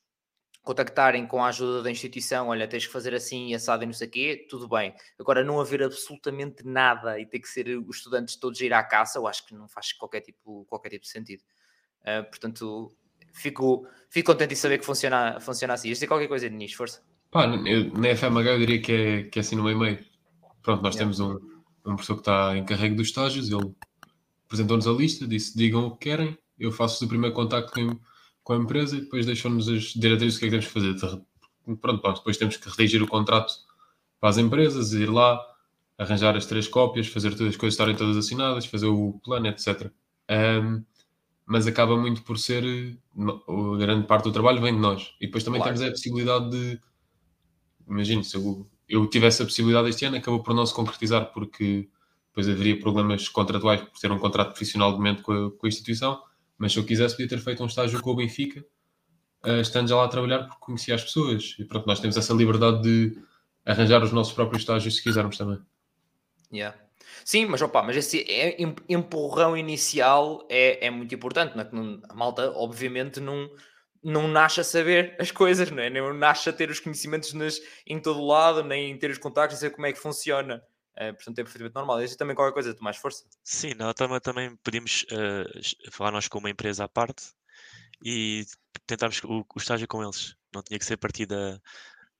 contactarem 0.61 1.25
com 1.25 1.43
a 1.43 1.47
ajuda 1.47 1.81
da 1.81 1.89
instituição, 1.89 2.49
olha, 2.49 2.67
tens 2.67 2.85
que 2.85 2.91
fazer 2.91 3.15
assim 3.15 3.47
e 3.47 3.55
assado 3.55 3.83
e 3.83 3.85
não 3.87 3.93
sei 3.93 4.07
o 4.07 4.11
quê, 4.11 4.45
tudo 4.49 4.67
bem. 4.67 4.93
Agora, 5.17 5.43
não 5.43 5.59
haver 5.59 5.81
absolutamente 5.81 6.65
nada 6.65 7.19
e 7.19 7.25
ter 7.25 7.39
que 7.39 7.47
ser 7.47 7.75
os 7.79 7.97
estudantes 7.97 8.35
todos 8.35 8.61
a 8.61 8.65
ir 8.65 8.73
à 8.73 8.83
caça, 8.83 9.17
eu 9.17 9.25
acho 9.25 9.47
que 9.47 9.55
não 9.55 9.67
faz 9.67 9.93
qualquer 9.93 10.21
tipo, 10.21 10.65
qualquer 10.65 10.89
tipo 10.89 11.05
de 11.05 11.09
sentido. 11.09 11.41
Uh, 12.01 12.23
portanto, 12.29 12.95
fico, 13.33 13.87
fico 14.09 14.31
contente 14.31 14.49
de 14.49 14.55
saber 14.57 14.77
que 14.77 14.85
funciona, 14.85 15.39
funciona 15.39 15.73
assim. 15.73 15.89
Isto 15.89 16.03
é 16.03 16.07
qualquer 16.07 16.27
coisa, 16.27 16.49
Denis, 16.49 16.73
força. 16.73 17.01
Pá, 17.31 17.45
eu, 17.45 17.91
na 17.93 18.15
FMH 18.15 18.49
eu 18.51 18.59
diria 18.59 18.81
que 18.81 18.91
é, 18.91 19.23
que 19.23 19.39
é 19.39 19.41
assim 19.41 19.55
no 19.55 19.63
meio-meio. 19.63 20.05
Pronto, 20.61 20.83
nós 20.83 20.95
yeah. 20.95 20.99
temos 20.99 21.19
um, 21.19 21.39
um 21.85 21.95
professor 21.95 22.15
que 22.15 22.21
está 22.21 22.55
em 22.55 22.65
carrego 22.65 22.95
dos 22.95 23.07
estágios, 23.07 23.49
ele 23.49 23.73
apresentou-nos 24.49 24.87
a 24.87 24.91
lista, 24.91 25.27
disse 25.27 25.55
digam 25.55 25.85
o 25.85 25.91
que 25.91 26.09
querem, 26.09 26.35
eu 26.57 26.71
faço 26.71 27.05
o 27.05 27.07
primeiro 27.07 27.35
contacto 27.35 27.71
com, 27.71 27.99
com 28.43 28.53
a 28.53 28.57
empresa 28.57 28.97
e 28.97 29.01
depois 29.01 29.25
deixam-nos 29.25 29.69
as 29.69 29.83
diretrizes 29.93 30.37
o 30.37 30.39
que 30.39 30.45
é 30.45 30.47
que 30.47 30.51
temos 30.51 30.65
que 30.65 30.73
fazer. 30.73 30.95
Pronto, 31.79 32.01
pronto, 32.01 32.17
depois 32.17 32.35
temos 32.35 32.57
que 32.57 32.67
redigir 32.67 33.03
o 33.03 33.07
contrato 33.07 33.53
para 34.19 34.29
as 34.29 34.37
empresas, 34.39 34.91
ir 34.93 35.09
lá, 35.09 35.39
arranjar 35.97 36.35
as 36.35 36.47
três 36.47 36.67
cópias, 36.67 37.07
fazer 37.07 37.31
todas 37.35 37.53
as 37.53 37.57
coisas 37.57 37.75
estarem 37.75 37.95
todas 37.95 38.17
assinadas, 38.17 38.65
fazer 38.65 38.87
o 38.87 39.19
plano, 39.23 39.47
etc. 39.47 39.91
Um, 40.29 40.83
mas 41.45 41.67
acaba 41.67 41.95
muito 41.95 42.23
por 42.23 42.37
ser 42.37 42.63
a 43.15 43.77
grande 43.77 44.07
parte 44.07 44.23
do 44.23 44.31
trabalho 44.31 44.61
vem 44.61 44.73
de 44.73 44.79
nós. 44.79 45.13
E 45.21 45.27
depois 45.27 45.43
também 45.43 45.61
claro. 45.61 45.75
temos 45.75 45.87
a 45.87 45.91
possibilidade 45.91 46.49
de 46.49 46.79
imagino, 47.87 48.23
se 48.23 48.37
eu, 48.37 48.67
eu 48.87 49.07
tivesse 49.07 49.41
a 49.41 49.45
possibilidade 49.45 49.89
este 49.89 50.05
ano, 50.05 50.17
acabou 50.17 50.41
por 50.41 50.53
não 50.53 50.65
se 50.65 50.73
concretizar 50.73 51.31
porque 51.33 51.89
depois 52.29 52.47
haveria 52.47 52.79
problemas 52.79 53.27
contratuais 53.27 53.81
por 53.81 53.99
ter 53.99 54.11
um 54.11 54.19
contrato 54.19 54.49
profissional 54.49 54.91
de 54.91 54.97
momento 54.97 55.23
com 55.23 55.31
a, 55.31 55.51
com 55.51 55.65
a 55.65 55.69
instituição, 55.69 56.21
mas 56.57 56.73
se 56.73 56.79
eu 56.79 56.85
quisesse 56.85 57.15
podia 57.15 57.29
ter 57.29 57.39
feito 57.39 57.63
um 57.63 57.67
estágio 57.67 58.01
com 58.01 58.11
o 58.11 58.15
Benfica, 58.15 58.65
uh, 59.45 59.61
estando 59.61 59.87
já 59.87 59.95
lá 59.95 60.05
a 60.05 60.09
trabalhar 60.09 60.43
porque 60.43 60.59
conhecia 60.59 60.95
as 60.95 61.03
pessoas. 61.03 61.55
E 61.59 61.65
pronto, 61.65 61.87
nós 61.87 61.99
temos 61.99 62.17
essa 62.17 62.33
liberdade 62.33 62.81
de 62.81 63.17
arranjar 63.65 64.03
os 64.03 64.11
nossos 64.11 64.33
próprios 64.33 64.61
estágios 64.61 64.95
se 64.95 65.03
quisermos 65.03 65.37
também. 65.37 65.59
Yeah. 66.51 66.77
Sim, 67.23 67.45
mas 67.45 67.61
opa, 67.61 67.81
mas 67.81 67.95
esse 67.95 68.25
empurrão 68.87 69.55
inicial 69.55 70.45
é, 70.49 70.87
é 70.87 70.89
muito 70.89 71.13
importante, 71.13 71.55
não 71.55 71.63
é? 71.63 72.09
a 72.09 72.13
malta 72.13 72.51
obviamente 72.55 73.19
não, 73.19 73.49
não 74.03 74.27
nasce 74.27 74.61
a 74.61 74.63
saber 74.63 75.15
as 75.19 75.31
coisas, 75.31 75.69
não 75.71 75.81
é? 75.81 75.89
Não 75.89 76.13
nasce 76.13 76.49
a 76.49 76.53
ter 76.53 76.69
os 76.69 76.79
conhecimentos 76.79 77.33
nas, 77.33 77.59
em 77.85 77.99
todo 77.99 78.25
lado, 78.25 78.63
nem 78.63 78.97
ter 78.97 79.09
os 79.11 79.17
contactos, 79.17 79.59
saber 79.59 79.75
como 79.75 79.87
é 79.87 79.93
que 79.93 79.99
funciona. 79.99 80.61
Uh, 80.97 81.13
portanto, 81.13 81.39
é 81.39 81.43
perfeitamente 81.43 81.75
normal. 81.75 82.03
Isso 82.03 82.17
também 82.17 82.35
qualquer 82.35 82.53
coisa, 82.53 82.73
tu 82.73 82.83
mais 82.83 82.97
força. 82.97 83.25
Sim, 83.43 83.73
não, 83.75 83.93
também, 83.93 84.19
também 84.19 84.55
podíamos 84.57 85.03
uh, 85.11 85.91
falar 85.91 86.11
nós 86.11 86.27
com 86.27 86.39
uma 86.39 86.49
empresa 86.49 86.83
à 86.83 86.89
parte 86.89 87.31
e 88.03 88.45
tentarmos 88.85 89.21
o, 89.23 89.39
o 89.41 89.57
estágio 89.57 89.87
com 89.87 90.03
eles. 90.03 90.35
Não 90.53 90.61
tinha 90.63 90.79
que 90.79 90.85
ser 90.85 90.95
a 90.95 90.97
partir 90.97 91.25
da, 91.25 91.59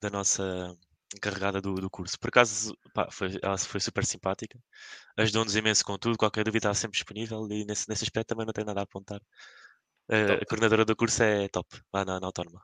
da 0.02 0.10
nossa 0.10 0.78
encarregada 1.16 1.62
do, 1.62 1.74
do 1.76 1.90
curso. 1.90 2.20
Por 2.20 2.30
acaso, 2.30 2.78
pá, 2.94 3.10
foi, 3.12 3.38
ela 3.42 3.58
foi 3.58 3.80
super 3.80 4.06
simpática, 4.06 4.60
ajudou-nos 5.18 5.56
imenso 5.56 5.84
com 5.84 5.98
tudo, 5.98 6.18
qualquer 6.18 6.44
dúvida 6.44 6.70
está 6.70 6.74
sempre 6.74 6.98
disponível 6.98 7.48
e 7.52 7.66
nesse, 7.66 7.90
nesse 7.90 8.04
aspecto 8.04 8.30
também 8.30 8.46
não 8.46 8.54
tem 8.54 8.66
nada 8.66 8.82
a 8.82 8.84
apontar. 8.84 9.20
Uh, 10.10 10.42
a 10.42 10.46
coordenadora 10.46 10.86
do 10.86 10.96
curso 10.96 11.22
é 11.24 11.48
top, 11.50 11.68
lá 11.94 12.06
na, 12.06 12.20
na 12.20 12.28
Autónoma. 12.28 12.62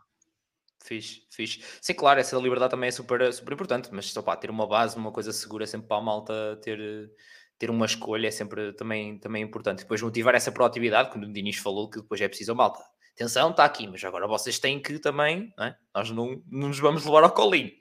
Fixe, 0.86 1.24
fixe. 1.32 1.64
Sim, 1.82 1.94
claro, 1.96 2.20
essa 2.20 2.38
liberdade 2.38 2.70
também 2.70 2.90
é 2.90 2.92
super, 2.92 3.34
super 3.34 3.54
importante, 3.54 3.90
mas 3.92 4.12
só 4.12 4.22
ter 4.36 4.52
uma 4.52 4.68
base, 4.68 4.96
uma 4.96 5.12
coisa 5.12 5.34
segura, 5.34 5.66
sempre 5.66 5.88
para 5.88 5.98
a 5.98 6.02
malta 6.02 6.60
ter, 6.62 7.10
ter 7.58 7.72
uma 7.72 7.88
escolha 7.88 8.28
é 8.28 8.32
sempre 8.32 8.72
também, 8.74 9.18
também 9.18 9.42
importante. 9.42 9.80
Depois 9.80 10.02
motivar 10.02 10.36
essa 10.36 10.52
proatividade, 10.52 11.10
como 11.12 11.26
o 11.26 11.34
Diniz 11.34 11.58
falou, 11.58 11.90
que 11.90 12.00
depois 12.02 12.22
é 12.22 12.28
preciso 12.28 12.52
a 12.52 12.56
malta. 12.56 12.84
Atenção, 13.14 13.50
está 13.50 13.66
aqui, 13.66 13.88
mas 13.88 14.04
agora 14.04 14.28
vocês 14.28 14.60
têm 14.60 14.80
que 14.80 15.00
também, 15.00 15.52
não 15.58 15.66
é? 15.66 15.78
nós 15.96 16.12
não, 16.12 16.44
não 16.48 16.68
nos 16.68 16.80
vamos 16.80 17.04
levar 17.04 17.24
ao 17.24 17.32
colinho. 17.32 17.72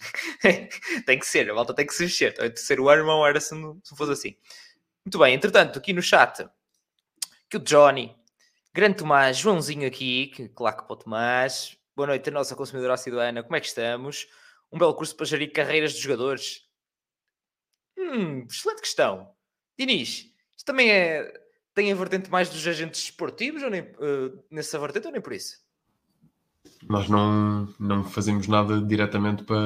tem 1.05 1.19
que 1.19 1.27
ser, 1.27 1.51
a 1.51 1.55
malta 1.55 1.75
tem 1.75 1.87
que 1.87 1.93
se 1.93 2.05
mexer. 2.05 2.33
Então, 2.33 2.49
terceiro 2.49 2.89
ano 2.89 3.05
não 3.05 3.27
era 3.27 3.39
se 3.39 3.55
não, 3.55 3.79
se 3.85 3.95
fosse 3.97 4.13
assim. 4.13 4.37
Muito 5.05 5.19
bem, 5.19 5.35
entretanto, 5.35 5.79
aqui 5.79 5.93
no 5.93 6.01
chat, 6.01 6.49
que 7.51 7.59
o 7.59 7.61
Johnny, 7.61 8.17
grande 8.73 8.97
Tomás, 8.97 9.37
Joãozinho 9.37 9.87
aqui, 9.87 10.29
que 10.29 10.49
claro 10.49 10.79
que 10.79 10.85
para 10.85 10.95
o 10.95 10.97
Tomás, 10.97 11.77
Boa 11.97 12.09
noite, 12.09 12.29
a 12.29 12.33
nossa 12.33 12.57
consumidora 12.57 12.95
assiduana. 12.95 13.45
Como 13.45 13.55
é 13.55 13.61
que 13.61 13.69
estamos? 13.69 14.27
Um 14.73 14.79
belo 14.79 14.95
curso 14.95 15.15
para 15.15 15.27
gerir 15.27 15.53
carreiras 15.53 15.93
de 15.93 16.01
jogadores. 16.01 16.67
Hum, 17.97 18.47
excelente 18.51 18.81
questão. 18.81 19.31
Diniz, 19.79 20.29
isto 20.57 20.67
também 20.67 20.91
é, 20.91 21.33
tem 21.73 21.93
a 21.93 21.95
vertente 21.95 22.29
mais 22.29 22.51
dos 22.51 22.67
agentes 22.67 23.01
esportivos 23.01 23.63
ou 23.63 23.71
nem, 23.71 23.83
uh, 23.83 24.45
nessa 24.51 24.77
vertente 24.77 25.07
ou 25.07 25.13
nem 25.13 25.21
por 25.21 25.35
isso? 25.35 25.63
Nós 26.83 27.09
não, 27.09 27.73
não 27.79 28.03
fazemos 28.03 28.49
nada 28.49 28.81
diretamente 28.81 29.45
para, 29.45 29.57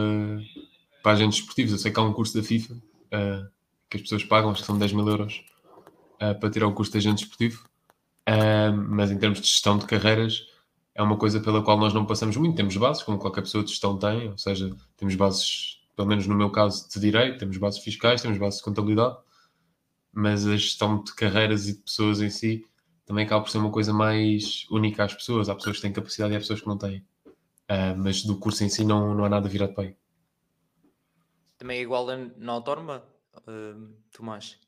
para 1.03 1.12
agentes 1.12 1.38
esportivos. 1.38 1.73
Eu 1.73 1.79
sei 1.79 1.91
que 1.91 1.99
há 1.99 2.03
um 2.03 2.12
curso 2.12 2.37
da 2.37 2.45
FIFA 2.45 2.75
uh, 2.75 3.51
que 3.88 3.97
as 3.97 4.03
pessoas 4.03 4.23
pagam, 4.23 4.51
acho 4.51 4.61
que 4.61 4.67
são 4.67 4.79
10 4.79 4.93
mil 4.93 5.09
euros 5.09 5.43
uh, 6.17 6.38
para 6.38 6.51
tirar 6.51 6.67
o 6.67 6.75
curso 6.75 6.93
de 6.93 6.99
agente 6.99 7.23
esportivo. 7.23 7.67
mas 8.91 9.11
em 9.11 9.19
termos 9.19 9.41
de 9.41 9.47
gestão 9.47 9.79
de 9.79 9.87
carreiras, 9.87 10.47
é 10.98 11.02
uma 11.02 11.16
coisa 11.16 11.38
pela 11.38 11.62
qual 11.62 11.78
nós 11.78 11.94
não 11.94 12.04
passamos 12.04 12.37
muito. 12.37 12.56
Temos 12.56 12.76
bases, 12.76 13.04
como 13.04 13.20
qualquer 13.20 13.42
pessoa 13.42 13.62
de 13.62 13.70
gestão 13.70 13.96
tem, 13.96 14.30
ou 14.30 14.37
seja, 14.37 14.76
temos 14.96 15.14
bases, 15.14 15.80
pelo 15.94 16.08
menos 16.08 16.26
no 16.26 16.34
meu 16.34 16.50
caso, 16.50 16.88
de 16.90 16.98
direito, 16.98 17.38
temos 17.38 17.56
bases 17.56 17.80
fiscais, 17.80 18.20
temos 18.20 18.37
bases 18.37 18.58
de 18.58 18.64
contabilidade, 18.64 19.16
mas 20.12 20.44
a 20.44 20.56
gestão 20.56 21.04
de 21.04 21.14
carreiras 21.14 21.68
e 21.68 21.74
de 21.74 21.82
pessoas 21.82 22.20
em 22.20 22.28
si 22.28 22.66
também 23.06 23.24
acaba 23.24 23.44
por 23.44 23.50
ser 23.50 23.58
uma 23.58 23.70
coisa 23.70 23.92
mais 23.92 24.66
única 24.72 25.04
às 25.04 25.14
pessoas. 25.14 25.48
Há 25.48 25.54
pessoas 25.54 25.76
que 25.76 25.82
têm 25.82 25.92
capacidade 25.92 26.34
e 26.34 26.37
há 26.37 26.40
pessoas 26.40 26.61
que 26.61 26.66
não 26.66 26.76
têm. 26.76 26.98
Uh, 27.70 27.94
mas 27.96 28.24
do 28.24 28.37
curso 28.37 28.64
em 28.64 28.68
si 28.68 28.82
não, 28.82 29.14
não 29.14 29.24
há 29.24 29.28
nada 29.28 29.48
virado 29.48 29.74
para 29.74 29.84
aí. 29.84 29.96
Também 31.56 31.78
é 31.78 31.82
igual 31.82 32.08
na 32.37 32.52
autónoma, 32.52 33.04
uh, 33.37 33.94
Tomás? 34.11 34.58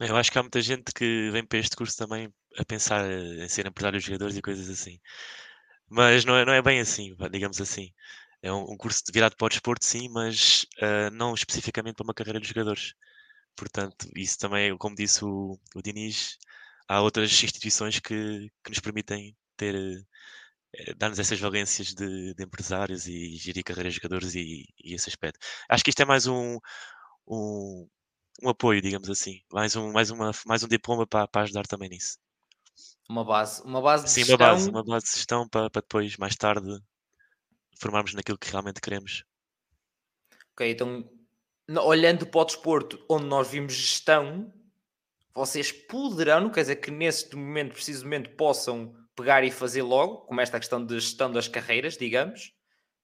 Eu 0.00 0.16
acho 0.16 0.32
que 0.32 0.38
há 0.38 0.42
muita 0.42 0.62
gente 0.62 0.90
que 0.94 1.30
vem 1.30 1.44
para 1.44 1.58
este 1.58 1.76
curso 1.76 1.98
também 1.98 2.32
a 2.58 2.64
pensar 2.64 3.04
em 3.10 3.48
ser 3.48 3.66
empresário 3.66 4.00
de 4.00 4.06
jogadores 4.06 4.36
e 4.38 4.42
coisas 4.42 4.70
assim. 4.70 4.98
Mas 5.88 6.24
não 6.24 6.36
é, 6.36 6.44
não 6.44 6.52
é 6.52 6.62
bem 6.62 6.80
assim, 6.80 7.16
digamos 7.30 7.60
assim. 7.60 7.92
É 8.42 8.52
um, 8.52 8.76
curso 8.76 9.02
virado 9.12 9.36
para 9.36 9.46
o 9.46 9.48
desporto, 9.48 9.84
sim, 9.84 10.08
mas 10.08 10.66
uh, 10.82 11.10
não 11.12 11.34
especificamente 11.34 11.96
para 11.96 12.04
uma 12.04 12.14
carreira 12.14 12.40
de 12.40 12.48
jogadores. 12.48 12.94
Portanto, 13.56 14.08
isso 14.16 14.38
também, 14.38 14.76
como 14.78 14.96
disse 14.96 15.24
o, 15.24 15.58
o 15.74 15.82
Diniz, 15.82 16.38
há 16.88 17.00
outras 17.02 17.32
instituições 17.32 18.00
que, 18.00 18.50
que 18.64 18.70
nos 18.70 18.80
permitem 18.80 19.36
ter, 19.56 19.74
uh, 19.76 20.94
dar-nos 20.96 21.18
essas 21.18 21.40
valências 21.40 21.94
de, 21.94 22.34
de, 22.34 22.44
empresários 22.44 23.06
e 23.06 23.36
gerir 23.36 23.64
carreiras 23.64 23.94
de 23.94 24.00
jogadores 24.00 24.34
e, 24.34 24.66
e, 24.84 24.94
esse 24.94 25.08
aspecto. 25.08 25.38
Acho 25.68 25.84
que 25.84 25.90
isto 25.90 26.02
é 26.02 26.04
mais 26.06 26.26
um, 26.26 26.58
um, 27.28 27.88
um 28.42 28.48
apoio, 28.50 28.82
digamos 28.82 29.10
assim. 29.10 29.40
Mais 29.52 29.76
um, 29.76 29.92
mais 29.92 30.10
uma, 30.10 30.32
mais 30.46 30.62
um 30.64 30.68
diploma 30.68 31.06
para, 31.06 31.28
para 31.28 31.42
ajudar 31.42 31.66
também 31.66 31.88
nisso. 31.90 32.18
Uma 33.08 33.24
base, 33.24 33.62
uma 33.62 33.80
base 33.80 34.04
de 34.04 34.10
Sim, 34.10 34.24
gestão. 34.24 34.36
uma 34.36 34.52
base, 34.52 34.70
uma 34.70 34.84
base 34.84 35.04
de 35.06 35.12
gestão 35.12 35.48
para, 35.48 35.70
para 35.70 35.82
depois, 35.82 36.16
mais 36.16 36.34
tarde, 36.34 36.68
formarmos 37.78 38.14
naquilo 38.14 38.38
que 38.38 38.50
realmente 38.50 38.80
queremos. 38.80 39.24
Ok, 40.52 40.70
então, 40.70 41.08
olhando 41.84 42.26
para 42.26 42.40
o 42.40 42.44
desporto 42.44 43.04
onde 43.08 43.26
nós 43.26 43.50
vimos 43.50 43.74
gestão, 43.74 44.52
vocês 45.34 45.70
poderão, 45.70 46.50
quer 46.50 46.62
dizer 46.62 46.76
que 46.76 46.90
nesse 46.90 47.34
momento, 47.36 47.74
precisamente, 47.74 48.30
possam 48.30 48.94
pegar 49.14 49.44
e 49.44 49.50
fazer 49.50 49.82
logo, 49.82 50.18
como 50.22 50.40
esta 50.40 50.58
questão 50.58 50.84
de 50.84 50.98
gestão 50.98 51.30
das 51.30 51.46
carreiras, 51.46 51.96
digamos, 51.96 52.52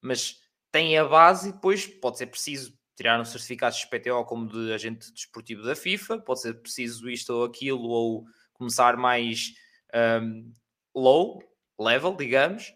mas 0.01 0.41
têm 0.71 0.97
a 0.99 1.05
base 1.05 1.51
e 1.51 1.53
depois 1.53 1.87
pode 1.87 2.19
ser 2.19 2.27
preciso 2.27 2.73
tirar 2.97 3.21
um 3.21 3.25
certificado 3.25 3.75
de 3.75 3.81
XPTO 3.81 4.25
como 4.25 4.49
de 4.49 4.73
agente 4.73 5.13
desportivo 5.13 5.63
da 5.63 5.77
FIFA, 5.77 6.19
pode 6.21 6.41
ser 6.41 6.55
preciso 6.55 7.09
isto 7.09 7.31
ou 7.31 7.45
aquilo, 7.45 7.89
ou 7.89 8.25
começar 8.53 8.97
mais 8.97 9.53
um, 9.95 10.53
low 10.95 11.43
level, 11.79 12.17
digamos, 12.17 12.73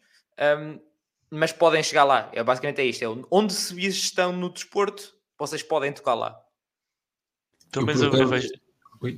um, 0.59 0.81
mas 1.31 1.52
podem 1.52 1.83
chegar 1.83 2.05
lá. 2.05 2.31
É, 2.33 2.42
basicamente 2.42 2.81
é 2.81 2.85
isto: 2.85 3.02
é 3.05 3.26
onde 3.31 3.52
se 3.52 3.74
vê 3.74 3.90
gestão 3.90 4.33
no 4.33 4.50
desporto, 4.50 5.14
vocês 5.38 5.62
podem 5.62 5.92
tocar 5.92 6.14
lá. 6.14 6.40
Pelo 7.70 7.83
Eu, 7.83 7.87
menos 7.87 8.02
eu, 8.02 8.14
eu 8.14 8.29
vejo. 8.29 8.48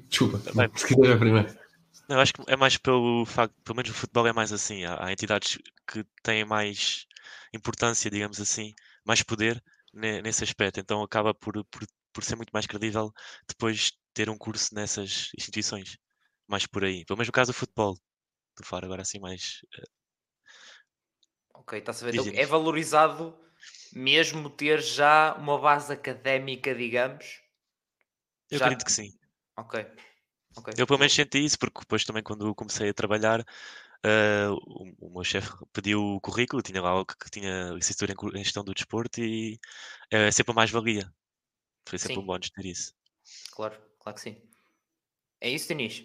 Desculpa, 0.08 0.38
Vai. 0.52 0.70
se 0.74 0.86
quiser 0.86 1.14
é 1.14 1.16
primeiro. 1.16 1.58
Não, 2.08 2.16
eu 2.16 2.22
acho 2.22 2.32
que 2.32 2.42
é 2.46 2.56
mais 2.56 2.76
pelo 2.76 3.24
facto, 3.26 3.54
pelo 3.62 3.76
menos 3.76 3.90
o 3.90 3.94
futebol 3.94 4.26
é 4.26 4.32
mais 4.32 4.52
assim. 4.52 4.84
Há, 4.84 5.06
há 5.06 5.12
entidades 5.12 5.58
que 5.86 6.04
têm 6.22 6.44
mais 6.44 7.06
importância, 7.52 8.10
digamos 8.10 8.40
assim, 8.40 8.74
mais 9.04 9.22
poder 9.22 9.62
ne- 9.92 10.22
nesse 10.22 10.42
aspecto. 10.42 10.80
Então 10.80 11.02
acaba 11.02 11.34
por, 11.34 11.64
por, 11.66 11.86
por 12.12 12.24
ser 12.24 12.36
muito 12.36 12.50
mais 12.50 12.66
credível 12.66 13.12
depois 13.46 13.92
ter 14.14 14.28
um 14.30 14.38
curso 14.38 14.74
nessas 14.74 15.30
instituições. 15.38 15.96
Mais 16.48 16.66
por 16.66 16.84
aí. 16.84 17.04
Pelo 17.04 17.16
menos 17.18 17.28
no 17.28 17.32
caso 17.32 17.52
do 17.52 17.58
futebol. 17.58 17.94
Estou 18.50 18.64
a 18.64 18.68
falar 18.68 18.84
agora 18.84 19.02
assim 19.02 19.18
mais. 19.20 19.60
eh, 19.78 19.84
Ok, 21.54 21.78
está-se 21.78 22.06
a. 22.06 22.10
Diz, 22.10 22.26
Então, 22.26 22.40
é 22.40 22.46
valorizado 22.46 23.36
mesmo 23.92 24.48
ter 24.50 24.80
já 24.80 25.34
uma 25.34 25.58
base 25.58 25.92
académica, 25.92 26.74
digamos. 26.74 27.40
Eu 28.50 28.58
Já- 28.58 28.64
acredito 28.64 28.84
que 28.86 28.92
sim. 28.92 29.12
Ok. 29.56 29.74
ok. 30.56 30.74
Eu 30.78 30.86
pelo 30.86 30.98
menos 30.98 31.12
senti 31.14 31.38
isso, 31.44 31.58
porque 31.58 31.80
depois 31.80 32.04
também 32.04 32.22
quando 32.22 32.54
comecei 32.54 32.88
a 32.90 32.94
trabalhar, 32.94 33.44
eh, 34.04 34.48
o, 34.50 35.08
o 35.08 35.10
meu 35.14 35.24
chefe 35.24 35.50
pediu 35.72 36.00
o 36.02 36.20
currículo, 36.20 36.62
tinha 36.62 36.80
lá 36.82 36.90
algo 36.90 37.06
que 37.06 37.30
tinha 37.30 37.70
licenciatura 37.70 38.12
em, 38.14 38.40
em 38.40 38.44
gestão 38.44 38.64
do 38.64 38.74
desporto 38.74 39.20
e 39.20 39.58
é 40.10 40.30
sempre 40.30 40.52
uma 40.52 40.56
mais-valia. 40.62 41.12
Foi 41.88 41.98
sempre 41.98 42.16
Sim. 42.16 42.22
um 42.22 42.26
bónus 42.26 42.50
ter 42.50 42.66
isso. 42.66 42.94
Claro, 43.54 43.76
claro 43.98 44.14
que 44.16 44.20
sim. 44.22 44.36
É 45.40 45.50
isso, 45.50 45.68
Denis? 45.68 46.04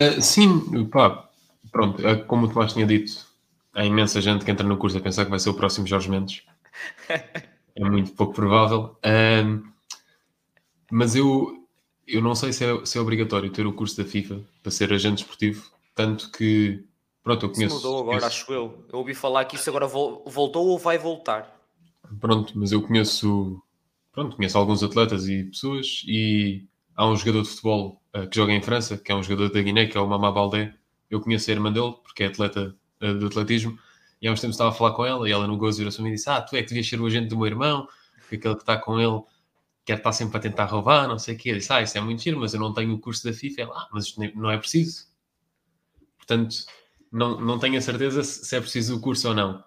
Ah, 0.00 0.20
sim, 0.20 0.86
pá, 0.88 1.28
pronto, 1.70 2.04
é 2.06 2.16
como 2.16 2.46
o 2.46 2.48
Tomás 2.52 2.72
tinha 2.72 2.86
dito, 2.86 3.26
há 3.74 3.84
imensa 3.84 4.20
gente 4.20 4.44
que 4.44 4.50
entra 4.50 4.66
no 4.66 4.76
curso 4.78 4.96
a 4.98 5.00
pensar 5.00 5.24
que 5.24 5.30
vai 5.30 5.38
ser 5.38 5.50
o 5.50 5.54
próximo 5.54 5.86
Jorge 5.86 6.10
Mendes. 6.10 6.42
É 7.76 7.84
muito 7.84 8.12
pouco 8.12 8.34
provável. 8.34 8.96
Ahm, 9.02 9.62
mas 10.90 11.14
eu, 11.14 11.64
eu 12.06 12.20
não 12.20 12.34
sei 12.34 12.52
se 12.52 12.64
é, 12.64 12.84
se 12.84 12.98
é 12.98 13.00
obrigatório 13.00 13.50
ter 13.50 13.66
o 13.66 13.72
curso 13.72 13.96
da 13.96 14.04
FIFA 14.04 14.40
para 14.62 14.70
ser 14.72 14.92
agente 14.92 15.18
desportivo, 15.18 15.70
tanto 15.94 16.30
que, 16.32 16.84
pronto, 17.22 17.46
eu 17.46 17.50
Isso 17.50 17.58
conheço. 17.58 17.76
mudou 17.76 17.98
agora, 18.00 18.20
conheço- 18.20 18.26
acho 18.26 18.52
eu. 18.52 18.84
Eu 18.92 18.98
ouvi 18.98 19.14
falar 19.14 19.44
que 19.44 19.56
isso 19.56 19.68
agora 19.70 19.86
vol- 19.86 20.22
voltou 20.26 20.66
ou 20.68 20.78
vai 20.78 20.98
voltar. 20.98 21.56
Pronto, 22.20 22.52
mas 22.58 22.72
eu 22.72 22.82
conheço, 22.82 23.62
pronto, 24.12 24.36
conheço 24.36 24.58
alguns 24.58 24.82
atletas 24.82 25.28
e 25.28 25.44
pessoas 25.44 26.02
e 26.06 26.64
há 26.96 27.06
um 27.06 27.16
jogador 27.16 27.42
de 27.42 27.48
futebol 27.50 27.99
eh, 27.99 27.99
que 28.30 28.36
joga 28.36 28.52
em 28.52 28.62
França, 28.62 28.98
que 28.98 29.12
é 29.12 29.14
um 29.14 29.22
jogador 29.22 29.52
da 29.52 29.62
Guiné, 29.62 29.86
que 29.86 29.96
é 29.96 30.00
o 30.00 30.06
Mamá 30.06 30.30
Baldé. 30.30 30.74
Eu 31.08 31.20
conheço 31.20 31.50
a 31.50 31.54
irmã 31.54 31.72
dele, 31.72 31.94
porque 32.02 32.24
é 32.24 32.26
atleta 32.26 32.74
eh, 33.00 33.14
de 33.14 33.24
atletismo, 33.26 33.78
e 34.20 34.28
há 34.28 34.32
uns 34.32 34.40
tempos 34.40 34.54
estava 34.54 34.70
a 34.70 34.72
falar 34.72 34.92
com 34.92 35.06
ela 35.06 35.28
e 35.28 35.32
ela 35.32 35.46
no 35.46 35.56
gozo 35.56 35.78
virou-se 35.78 36.00
e 36.02 36.10
disse: 36.10 36.28
Ah, 36.28 36.42
tu 36.42 36.56
é 36.56 36.62
que 36.62 36.68
devias 36.68 36.88
ser 36.88 37.00
o 37.00 37.06
agente 37.06 37.28
do 37.28 37.36
meu 37.36 37.46
irmão, 37.46 37.88
que 38.28 38.36
aquele 38.36 38.54
que 38.54 38.62
está 38.62 38.76
com 38.76 39.00
ele 39.00 39.22
quer 39.84 39.98
estar 39.98 40.12
sempre 40.12 40.36
a 40.36 40.40
tentar 40.40 40.66
roubar, 40.66 41.08
não 41.08 41.18
sei 41.18 41.34
o 41.34 41.38
quê. 41.38 41.50
Eu 41.50 41.56
disse: 41.56 41.72
Ah, 41.72 41.82
isso 41.82 41.96
é 41.96 42.00
muito 42.00 42.22
giro, 42.22 42.38
mas 42.38 42.52
eu 42.52 42.60
não 42.60 42.72
tenho 42.74 42.94
o 42.94 43.00
curso 43.00 43.24
da 43.24 43.32
FIFA. 43.32 43.62
Ela, 43.62 43.74
ah, 43.74 43.88
mas 43.92 44.14
não 44.34 44.50
é 44.50 44.58
preciso. 44.58 45.06
Portanto, 46.18 46.56
não, 47.10 47.40
não 47.40 47.58
tenho 47.58 47.78
a 47.78 47.80
certeza 47.80 48.22
se 48.22 48.54
é 48.54 48.60
preciso 48.60 48.96
o 48.96 49.00
curso 49.00 49.28
ou 49.28 49.34
não. 49.34 49.64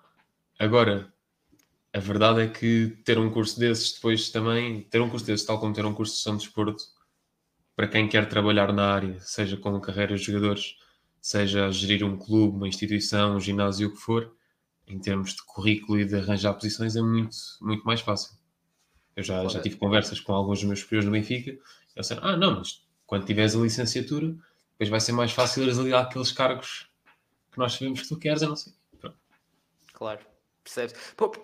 Agora, 0.59 1.11
a 1.91 1.99
verdade 1.99 2.41
é 2.41 2.47
que 2.47 2.97
ter 3.03 3.17
um 3.17 3.29
curso 3.29 3.59
desses 3.59 3.93
depois 3.93 4.29
também, 4.29 4.83
ter 4.83 5.01
um 5.01 5.09
curso 5.09 5.25
desses, 5.25 5.45
tal 5.45 5.59
como 5.59 5.73
ter 5.73 5.85
um 5.85 5.93
curso 5.93 6.13
de 6.13 6.17
gestão 6.17 6.37
de 6.37 6.43
desporto, 6.43 6.83
para 7.75 7.87
quem 7.87 8.07
quer 8.07 8.27
trabalhar 8.29 8.71
na 8.71 8.93
área, 8.93 9.19
seja 9.19 9.57
com 9.57 9.79
carreiras 9.79 10.21
de 10.21 10.27
jogadores, 10.27 10.75
seja 11.21 11.71
gerir 11.71 12.03
um 12.03 12.17
clube, 12.17 12.57
uma 12.57 12.67
instituição, 12.67 13.35
um 13.35 13.39
ginásio, 13.39 13.89
o 13.89 13.91
que 13.91 13.97
for, 13.97 14.35
em 14.87 14.99
termos 14.99 15.33
de 15.33 15.43
currículo 15.43 15.99
e 15.99 16.05
de 16.05 16.15
arranjar 16.15 16.53
posições, 16.53 16.95
é 16.95 17.01
muito, 17.01 17.35
muito 17.61 17.83
mais 17.83 18.01
fácil. 18.01 18.37
Eu 19.15 19.23
já, 19.23 19.47
já 19.47 19.61
tive 19.61 19.77
conversas 19.77 20.19
com 20.19 20.33
alguns 20.33 20.59
dos 20.59 20.67
meus 20.67 20.79
superiores 20.81 21.05
no 21.05 21.11
Benfica, 21.11 21.51
e 21.51 21.53
eles 21.53 22.07
disseram, 22.07 22.23
ah, 22.23 22.37
não, 22.37 22.55
mas 22.55 22.83
quando 23.05 23.25
tiveres 23.25 23.55
a 23.55 23.59
licenciatura, 23.59 24.35
depois 24.73 24.89
vai 24.89 24.99
ser 24.99 25.11
mais 25.11 25.31
fácil 25.31 25.63
ires 25.63 25.79
ali 25.79 25.93
àqueles 25.93 26.31
cargos 26.31 26.87
que 27.51 27.59
nós 27.59 27.73
sabemos 27.73 28.01
que 28.01 28.07
tu 28.07 28.17
queres, 28.17 28.41
eu 28.41 28.49
não 28.49 28.55
sei. 28.55 28.73
Pronto. 28.99 29.17
Claro. 29.93 30.32
Percebes? 30.63 30.95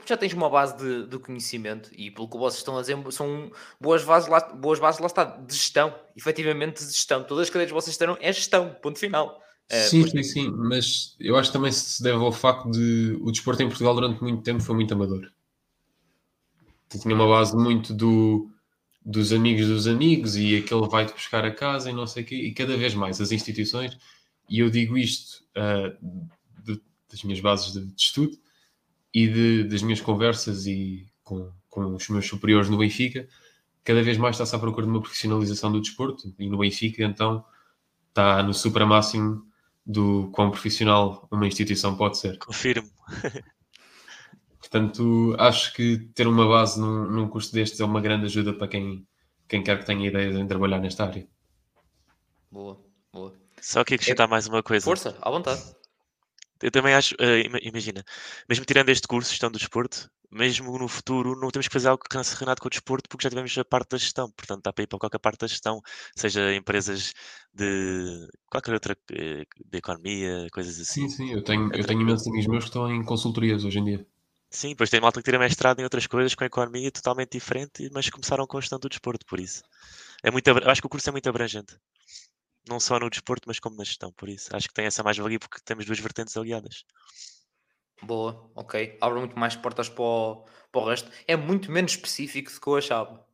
Já 0.05 0.15
tens 0.15 0.33
uma 0.33 0.49
base 0.49 0.77
de, 0.77 1.05
de 1.07 1.19
conhecimento 1.19 1.91
e 1.93 2.09
pelo 2.09 2.29
que 2.29 2.37
vocês 2.37 2.59
estão 2.59 2.77
a 2.77 2.81
dizer, 2.81 2.97
são 3.11 3.51
boas 3.79 4.03
bases 4.03 4.29
lá, 4.29 4.39
boas 4.39 4.79
bases 4.79 5.01
lá 5.01 5.07
está, 5.07 5.25
de 5.25 5.53
gestão, 5.53 5.93
efetivamente 6.15 6.79
de 6.85 6.91
gestão. 6.91 7.23
Todas 7.23 7.43
as 7.43 7.49
cadeiras 7.49 7.71
que 7.71 7.81
vocês 7.81 7.97
terão 7.97 8.17
é 8.21 8.31
gestão, 8.31 8.73
ponto 8.81 8.97
final. 8.97 9.43
É, 9.67 9.81
sim, 9.81 10.07
sim, 10.07 10.23
sim, 10.23 10.49
mas 10.51 11.15
eu 11.19 11.35
acho 11.37 11.49
que 11.49 11.53
também 11.57 11.71
se 11.71 12.01
deve 12.01 12.17
ao 12.17 12.31
facto 12.31 12.71
de 12.71 13.19
o 13.21 13.31
desporto 13.31 13.61
em 13.61 13.67
Portugal 13.67 13.93
durante 13.93 14.21
muito 14.23 14.41
tempo 14.41 14.63
foi 14.63 14.73
muito 14.73 14.93
amador. 14.93 15.29
Tinha 16.89 17.13
uma 17.13 17.27
base 17.27 17.55
muito 17.55 17.93
do, 17.93 18.49
dos 19.05 19.31
amigos 19.31 19.67
dos 19.67 19.85
amigos 19.85 20.35
e 20.35 20.57
aquele 20.57 20.87
vai-te 20.87 21.13
buscar 21.13 21.45
a 21.45 21.51
casa 21.51 21.89
e 21.89 21.93
não 21.93 22.07
sei 22.07 22.23
o 22.23 22.25
quê, 22.25 22.35
e 22.35 22.53
cada 22.53 22.75
vez 22.77 22.95
mais 22.95 23.21
as 23.21 23.31
instituições, 23.31 23.95
e 24.49 24.59
eu 24.59 24.69
digo 24.71 24.97
isto 24.97 25.43
ah, 25.55 25.93
de- 26.63 26.81
das 27.11 27.21
minhas 27.23 27.39
bases 27.39 27.73
de, 27.73 27.85
de 27.85 28.01
estudo 28.01 28.39
e 29.13 29.27
de- 29.27 29.63
das 29.65 29.81
minhas 29.81 30.01
conversas 30.01 30.65
e 30.65 31.07
com, 31.23 31.51
com 31.69 31.95
os 31.95 32.07
meus 32.09 32.27
superiores 32.27 32.69
no 32.69 32.77
Benfica, 32.77 33.27
cada 33.83 34.03
vez 34.03 34.17
mais 34.17 34.35
está-se 34.35 34.55
à 34.55 34.59
procura 34.59 34.85
de 34.85 34.91
uma 34.91 35.01
profissionalização 35.01 35.71
do 35.71 35.81
desporto, 35.81 36.33
e 36.37 36.49
no 36.49 36.57
Benfica 36.57 37.03
então 37.03 37.43
está 38.09 38.43
no 38.43 38.53
supramáximo 38.53 39.45
do 39.85 40.29
quão 40.31 40.51
profissional 40.51 41.27
uma 41.31 41.47
instituição 41.47 41.95
pode 41.95 42.17
ser. 42.17 42.37
Confirmo. 42.37 42.89
Portanto, 44.59 45.35
acho 45.39 45.73
que 45.73 45.97
ter 46.13 46.27
uma 46.27 46.47
base 46.47 46.79
num, 46.79 47.09
num 47.09 47.27
curso 47.27 47.51
destes 47.51 47.79
é 47.79 47.85
uma 47.85 48.01
grande 48.01 48.25
ajuda 48.25 48.53
para 48.53 48.67
quem, 48.67 49.07
quem 49.47 49.63
quer 49.63 49.79
que 49.79 49.85
tenha 49.85 50.07
ideias 50.07 50.35
em 50.35 50.45
trabalhar 50.45 50.79
nesta 50.79 51.05
área. 51.05 51.27
Boa, 52.51 52.79
boa. 53.11 53.33
Só 53.61 53.83
que 53.83 53.95
acrescentar 53.95 54.27
mais 54.27 54.47
uma 54.47 54.61
coisa. 54.61 54.85
Força, 54.85 55.17
à 55.21 55.29
vontade. 55.31 55.61
Eu 56.61 56.71
também 56.71 56.93
acho, 56.93 57.15
ima- 57.45 57.59
imagina, 57.61 58.03
mesmo 58.47 58.65
tirando 58.65 58.89
este 58.89 59.07
curso, 59.07 59.29
gestão 59.31 59.49
do 59.51 59.57
desporto, 59.57 60.09
mesmo 60.31 60.77
no 60.77 60.87
futuro 60.87 61.35
não 61.39 61.49
temos 61.49 61.67
que 61.67 61.73
fazer 61.73 61.87
algo 61.89 62.03
relacionado 62.11 62.59
com 62.59 62.67
o 62.67 62.69
desporto 62.69 63.09
porque 63.09 63.23
já 63.23 63.29
tivemos 63.29 63.57
a 63.57 63.65
parte 63.65 63.91
da 63.91 63.97
gestão, 63.97 64.29
portanto 64.31 64.63
dá 64.63 64.73
para 64.73 64.83
ir 64.83 64.87
para 64.87 64.99
qualquer 64.99 65.19
parte 65.19 65.39
da 65.41 65.47
gestão, 65.47 65.81
seja 66.15 66.53
empresas 66.53 67.13
de 67.53 68.27
qualquer 68.47 68.73
outra, 68.73 68.95
eh, 69.11 69.45
de 69.65 69.77
economia, 69.77 70.47
coisas 70.51 70.79
assim. 70.79 71.03
Sim, 71.03 71.09
sim, 71.09 71.31
eu 71.31 71.41
tenho, 71.41 71.67
eu 71.67 71.69
tranquilo. 71.71 71.87
tenho 71.87 72.01
imensos 72.01 72.27
amigos 72.27 72.47
meus 72.47 72.63
que 72.65 72.69
estão 72.69 72.91
em 72.93 73.01
consultorias 73.05 73.63
hoje 73.63 73.79
em 73.79 73.85
dia. 73.85 74.07
Sim, 74.51 74.69
depois 74.69 74.89
tem 74.89 74.99
malta 75.01 75.19
que 75.19 75.25
tira 75.25 75.37
mestrado 75.39 75.79
em 75.79 75.83
outras 75.83 76.07
coisas 76.07 76.33
com 76.35 76.43
economia 76.43 76.91
totalmente 76.91 77.31
diferente, 77.33 77.89
mas 77.93 78.09
começaram 78.09 78.47
com 78.47 78.57
a 78.57 78.61
gestão 78.61 78.79
do 78.79 78.89
desporto, 78.89 79.25
por 79.25 79.39
isso. 79.39 79.61
É 80.23 80.31
muito, 80.31 80.47
eu 80.47 80.69
acho 80.71 80.81
que 80.81 80.87
o 80.87 80.89
curso 80.89 81.09
é 81.09 81.11
muito 81.11 81.29
abrangente. 81.29 81.77
Não 82.69 82.79
só 82.79 82.99
no 82.99 83.09
desporto, 83.09 83.47
mas 83.47 83.59
como 83.59 83.75
na 83.75 83.83
gestão, 83.83 84.11
por 84.11 84.29
isso. 84.29 84.55
Acho 84.55 84.67
que 84.67 84.73
tem 84.75 84.85
essa 84.85 85.01
mais-valia 85.01 85.39
porque 85.39 85.59
temos 85.65 85.87
duas 85.87 85.99
vertentes 85.99 86.37
aliadas. 86.37 86.85
Boa, 88.03 88.47
ok. 88.53 88.95
Abre 89.01 89.17
muito 89.17 89.39
mais 89.39 89.55
portas 89.55 89.89
para 89.89 90.03
o, 90.03 90.45
para 90.71 90.81
o 90.81 90.85
resto. 90.85 91.09
É 91.27 91.35
muito 91.35 91.71
menos 91.71 91.93
específico 91.93 92.51
do 92.51 92.61
que 92.61 92.67
eu 92.67 92.75
achava. 92.75 93.27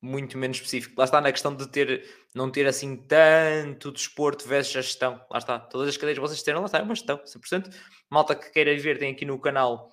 Muito 0.00 0.38
menos 0.38 0.56
específico. 0.56 0.94
Lá 0.96 1.04
está 1.04 1.20
na 1.20 1.30
questão 1.30 1.54
de 1.54 1.68
ter, 1.68 2.02
não 2.34 2.50
ter 2.50 2.66
assim 2.66 2.96
tanto 2.96 3.92
desporto 3.92 4.48
versus 4.48 4.72
gestão. 4.72 5.22
Lá 5.30 5.36
está. 5.36 5.58
Todas 5.58 5.88
as 5.90 5.96
cadeiras 5.98 6.18
que 6.18 6.26
vocês 6.26 6.42
terem, 6.42 6.58
lá 6.58 6.64
está, 6.64 6.78
é 6.78 6.82
uma 6.82 6.94
gestão, 6.94 7.18
100%. 7.18 7.70
Malta 8.08 8.34
que 8.34 8.50
queira 8.50 8.74
ver, 8.78 8.98
tem 8.98 9.12
aqui 9.12 9.26
no 9.26 9.38
canal 9.38 9.92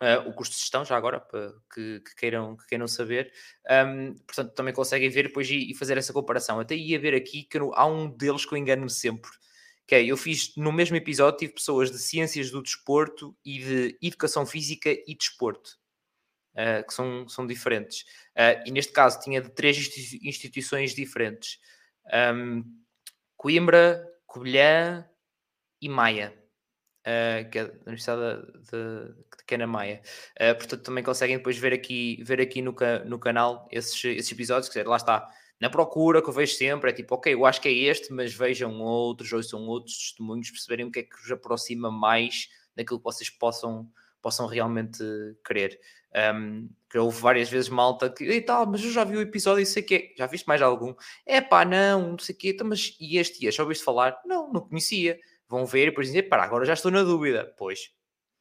eh, 0.00 0.18
o 0.18 0.32
custo 0.32 0.54
de 0.54 0.60
gestão, 0.60 0.84
já 0.84 0.96
agora, 0.96 1.20
para 1.20 1.52
que, 1.74 2.00
que 2.00 2.14
queiram, 2.16 2.56
que 2.56 2.66
queiram 2.66 2.86
saber. 2.88 3.32
Ahm, 3.68 4.14
portanto, 4.26 4.54
também 4.54 4.72
conseguem 4.74 5.10
ver 5.10 5.24
depois 5.28 5.48
e, 5.50 5.70
e 5.70 5.74
fazer 5.74 5.98
essa 5.98 6.12
comparação. 6.12 6.60
Até 6.60 6.74
ia 6.76 6.98
ver 6.98 7.14
aqui 7.14 7.42
que 7.44 7.58
há 7.58 7.86
um 7.86 8.08
deles 8.10 8.44
que 8.44 8.54
eu 8.54 8.58
engano-me 8.58 8.90
sempre. 8.90 9.30
Que 9.86 9.94
é, 9.96 10.04
eu 10.04 10.16
fiz 10.16 10.54
no 10.56 10.70
mesmo 10.72 10.96
episódio, 10.96 11.38
tive 11.38 11.54
pessoas 11.54 11.90
de 11.90 11.98
ciências 11.98 12.50
do 12.50 12.62
desporto 12.62 13.36
e 13.44 13.58
de 13.58 13.98
educação 14.02 14.46
física 14.46 14.90
e 14.90 15.14
desporto. 15.16 15.78
uh, 16.58 16.86
que 16.86 16.92
são, 16.92 17.28
são 17.28 17.46
diferentes. 17.46 18.02
Uh, 18.36 18.62
e 18.66 18.70
neste 18.72 18.92
caso 18.92 19.20
tinha 19.20 19.40
de 19.40 19.50
três 19.50 19.76
instituições 20.22 20.94
diferentes: 20.94 21.58
um, 22.34 22.64
Coimbra, 23.36 24.04
Covilhã 24.26 25.08
e 25.80 25.88
Maia. 25.88 26.36
Uh, 27.08 27.48
que 27.50 27.58
é 27.58 27.64
da 27.64 27.72
Universidade 27.86 28.42
de, 28.70 29.14
de 29.14 29.44
Cana 29.46 29.66
Maia. 29.66 30.02
Uh, 30.36 30.54
portanto, 30.56 30.82
também 30.82 31.02
conseguem 31.02 31.38
depois 31.38 31.56
ver 31.56 31.72
aqui, 31.72 32.22
ver 32.22 32.38
aqui 32.38 32.60
no, 32.60 32.76
no 33.06 33.18
canal 33.18 33.66
esses, 33.72 34.04
esses 34.04 34.30
episódios, 34.30 34.68
que 34.68 34.82
lá 34.82 34.96
está, 34.96 35.26
na 35.58 35.70
procura 35.70 36.20
que 36.20 36.28
eu 36.28 36.32
vejo 36.32 36.54
sempre, 36.54 36.90
é 36.90 36.92
tipo, 36.92 37.14
ok, 37.14 37.32
eu 37.32 37.46
acho 37.46 37.60
que 37.62 37.68
é 37.68 37.72
este, 37.72 38.12
mas 38.12 38.34
vejam 38.34 38.78
outros, 38.80 39.32
ou 39.32 39.42
são 39.42 39.66
outros 39.66 39.96
testemunhos, 39.96 40.50
perceberem 40.50 40.86
o 40.86 40.92
que 40.92 41.00
é 41.00 41.02
que 41.02 41.16
vos 41.16 41.30
aproxima 41.30 41.90
mais 41.90 42.48
daquilo 42.76 42.98
que 42.98 43.04
vocês 43.04 43.30
possam, 43.30 43.90
possam 44.20 44.46
realmente 44.46 45.02
querer. 45.44 45.80
Um, 46.34 46.68
que 46.90 46.98
houve 46.98 47.20
várias 47.20 47.50
vezes 47.50 47.68
malta 47.68 48.08
que, 48.08 48.24
e 48.24 48.40
tal, 48.40 48.66
mas 48.66 48.82
eu 48.82 48.90
já 48.90 49.04
vi 49.04 49.16
o 49.16 49.20
episódio 49.20 49.62
e 49.62 49.66
sei 49.66 49.82
que 49.82 49.94
é. 49.94 50.14
Já 50.16 50.26
viste 50.26 50.46
mais 50.46 50.62
algum? 50.62 50.94
É 51.26 51.40
pá, 51.40 51.64
não, 51.64 52.12
não 52.12 52.18
sei 52.18 52.34
o 52.34 52.38
quê, 52.38 52.50
então, 52.50 52.66
mas 52.66 52.96
e 52.98 53.18
este 53.18 53.44
e 53.44 53.48
este? 53.48 53.56
Já 53.56 53.62
ouviste 53.62 53.84
falar? 53.84 54.18
Não, 54.24 54.50
não 54.52 54.60
conhecia 54.62 55.18
vão 55.48 55.64
ver 55.66 55.84
e 55.84 55.90
depois 55.90 56.08
dizer, 56.08 56.24
para 56.24 56.42
agora 56.42 56.64
já 56.64 56.74
estou 56.74 56.90
na 56.90 57.02
dúvida. 57.02 57.54
Pois, 57.56 57.90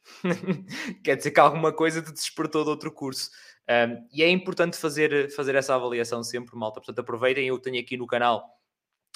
quer 1.03 1.15
dizer 1.17 1.31
que 1.31 1.39
alguma 1.39 1.71
coisa 1.71 2.01
te 2.01 2.11
despertou 2.11 2.63
de 2.63 2.69
outro 2.69 2.91
curso. 2.91 3.29
Um, 3.69 4.07
e 4.13 4.23
é 4.23 4.29
importante 4.29 4.77
fazer, 4.77 5.29
fazer 5.31 5.55
essa 5.55 5.75
avaliação 5.75 6.23
sempre, 6.23 6.55
malta. 6.55 6.79
Portanto, 6.79 6.99
aproveitem, 6.99 7.47
eu 7.47 7.59
tenho 7.59 7.79
aqui 7.79 7.97
no 7.97 8.07
canal, 8.07 8.45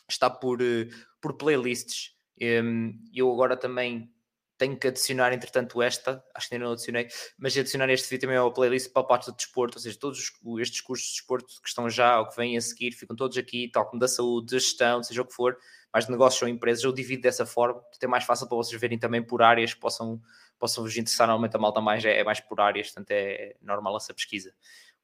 está 0.10 0.30
por, 0.30 0.62
eh, 0.62 0.89
por 1.21 1.38
playlists. 1.38 2.13
Um, 2.41 2.99
eu 3.13 3.32
agora 3.32 3.56
também 3.56 4.12
tenho 4.58 4.77
que 4.77 4.88
adicionar, 4.88 5.34
entretanto, 5.34 5.82
esta, 5.82 6.23
acho 6.36 6.47
que 6.47 6.54
ainda 6.54 6.65
não 6.65 6.73
adicionei, 6.73 7.08
mas 7.36 7.58
adicionar 7.58 7.89
este 7.89 8.08
vídeo 8.08 8.27
também 8.27 8.38
ao 8.38 8.54
playlist 8.54 8.91
para 8.93 9.01
a 9.01 9.06
parte 9.06 9.25
do 9.25 9.36
desporto, 9.36 9.80
ou 9.80 9.82
seja, 9.82 9.97
todos 9.97 10.19
estes 10.60 10.82
cursos 10.82 11.08
de 11.08 11.13
desporto 11.13 11.47
que 11.60 11.67
estão 11.67 11.89
já 11.89 12.19
ou 12.19 12.27
que 12.27 12.36
vêm 12.36 12.56
a 12.56 12.62
seguir, 12.62 12.91
ficam 12.91 13.15
todos 13.15 13.39
aqui, 13.39 13.71
tal 13.71 13.88
como 13.88 13.99
da 13.99 14.08
saúde, 14.08 14.51
da 14.51 14.60
gestão, 14.60 15.01
seja 15.01 15.23
o 15.23 15.25
que 15.25 15.34
for, 15.34 15.58
mais 15.93 16.06
de 16.06 16.12
negócios 16.12 16.41
ou 16.41 16.47
empresas, 16.47 16.84
eu 16.84 16.91
divido 16.91 17.23
dessa 17.23 17.45
forma, 17.45 17.82
até 17.95 18.08
mais 18.08 18.23
fácil 18.23 18.47
para 18.47 18.58
vocês 18.58 18.80
verem 18.80 18.97
também 18.97 19.21
por 19.21 19.41
áreas 19.41 19.73
que 19.73 19.80
possam, 19.80 20.21
possam 20.58 20.84
vos 20.84 20.95
interessar. 20.95 21.27
Normalmente 21.27 21.56
a 21.56 21.60
malta 21.60 21.82
mais 21.82 22.04
é, 22.06 22.19
é 22.19 22.23
mais 22.23 22.39
por 22.39 22.60
áreas, 22.60 22.88
portanto 22.88 23.12
é 23.12 23.56
normal 23.62 23.97
essa 23.97 24.13
pesquisa. 24.13 24.54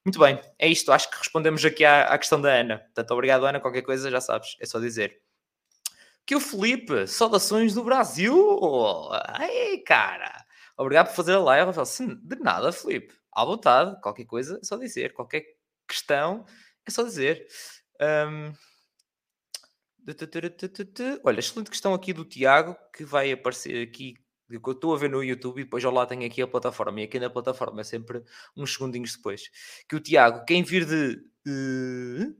Muito 0.06 0.20
bem, 0.20 0.40
é 0.58 0.68
isto. 0.70 0.92
Acho 0.92 1.10
que 1.10 1.18
respondemos 1.18 1.66
aqui 1.66 1.84
à, 1.84 2.04
à 2.04 2.18
questão 2.18 2.40
da 2.40 2.50
Ana. 2.50 2.80
Portanto, 2.80 3.12
obrigado, 3.12 3.46
Ana. 3.46 3.60
Qualquer 3.60 3.82
coisa 3.82 4.10
já 4.10 4.22
sabes, 4.22 4.56
é 4.60 4.66
só 4.66 4.80
dizer. 4.80 5.20
Que 6.26 6.36
o 6.36 6.40
Felipe, 6.40 7.08
saudações 7.08 7.74
do 7.74 7.84
Brasil! 7.84 9.10
Ai, 9.12 9.78
cara! 9.86 10.46
Obrigado 10.78 11.08
por 11.08 11.16
fazer 11.16 11.34
a 11.34 11.40
live. 11.40 11.72
De 12.22 12.36
nada, 12.38 12.72
Felipe. 12.72 13.14
À 13.34 13.44
vontade, 13.44 14.00
qualquer 14.02 14.26
coisa 14.26 14.60
é 14.62 14.66
só 14.66 14.78
dizer. 14.78 15.14
Qualquer 15.14 15.44
questão 15.88 16.46
é 16.86 16.92
só 16.92 17.04
dizer. 17.04 17.46
Um, 18.02 18.54
Olha, 21.24 21.40
excelente 21.40 21.70
questão 21.70 21.94
aqui 21.94 22.14
do 22.14 22.24
Tiago, 22.24 22.78
que 22.96 23.04
vai 23.04 23.32
aparecer 23.32 23.86
aqui, 23.86 24.14
que 24.48 24.56
eu 24.64 24.72
estou 24.72 24.96
a 24.96 24.98
ver 24.98 25.10
no 25.10 25.22
YouTube 25.22 25.60
e 25.60 25.64
depois 25.66 25.84
ao 25.84 25.92
lado 25.92 26.08
tenho 26.08 26.26
aqui 26.26 26.42
a 26.42 26.48
plataforma, 26.48 27.02
e 27.02 27.04
aqui 27.04 27.20
na 27.20 27.30
plataforma 27.30 27.82
é 27.82 27.84
sempre 27.84 28.24
uns 28.56 28.74
segundinhos 28.74 29.16
depois. 29.16 29.50
Que 29.88 29.98
o 29.98 30.00
Tiago, 30.00 30.46
quem 30.46 30.64
vir 30.64 30.86
de, 30.86 31.22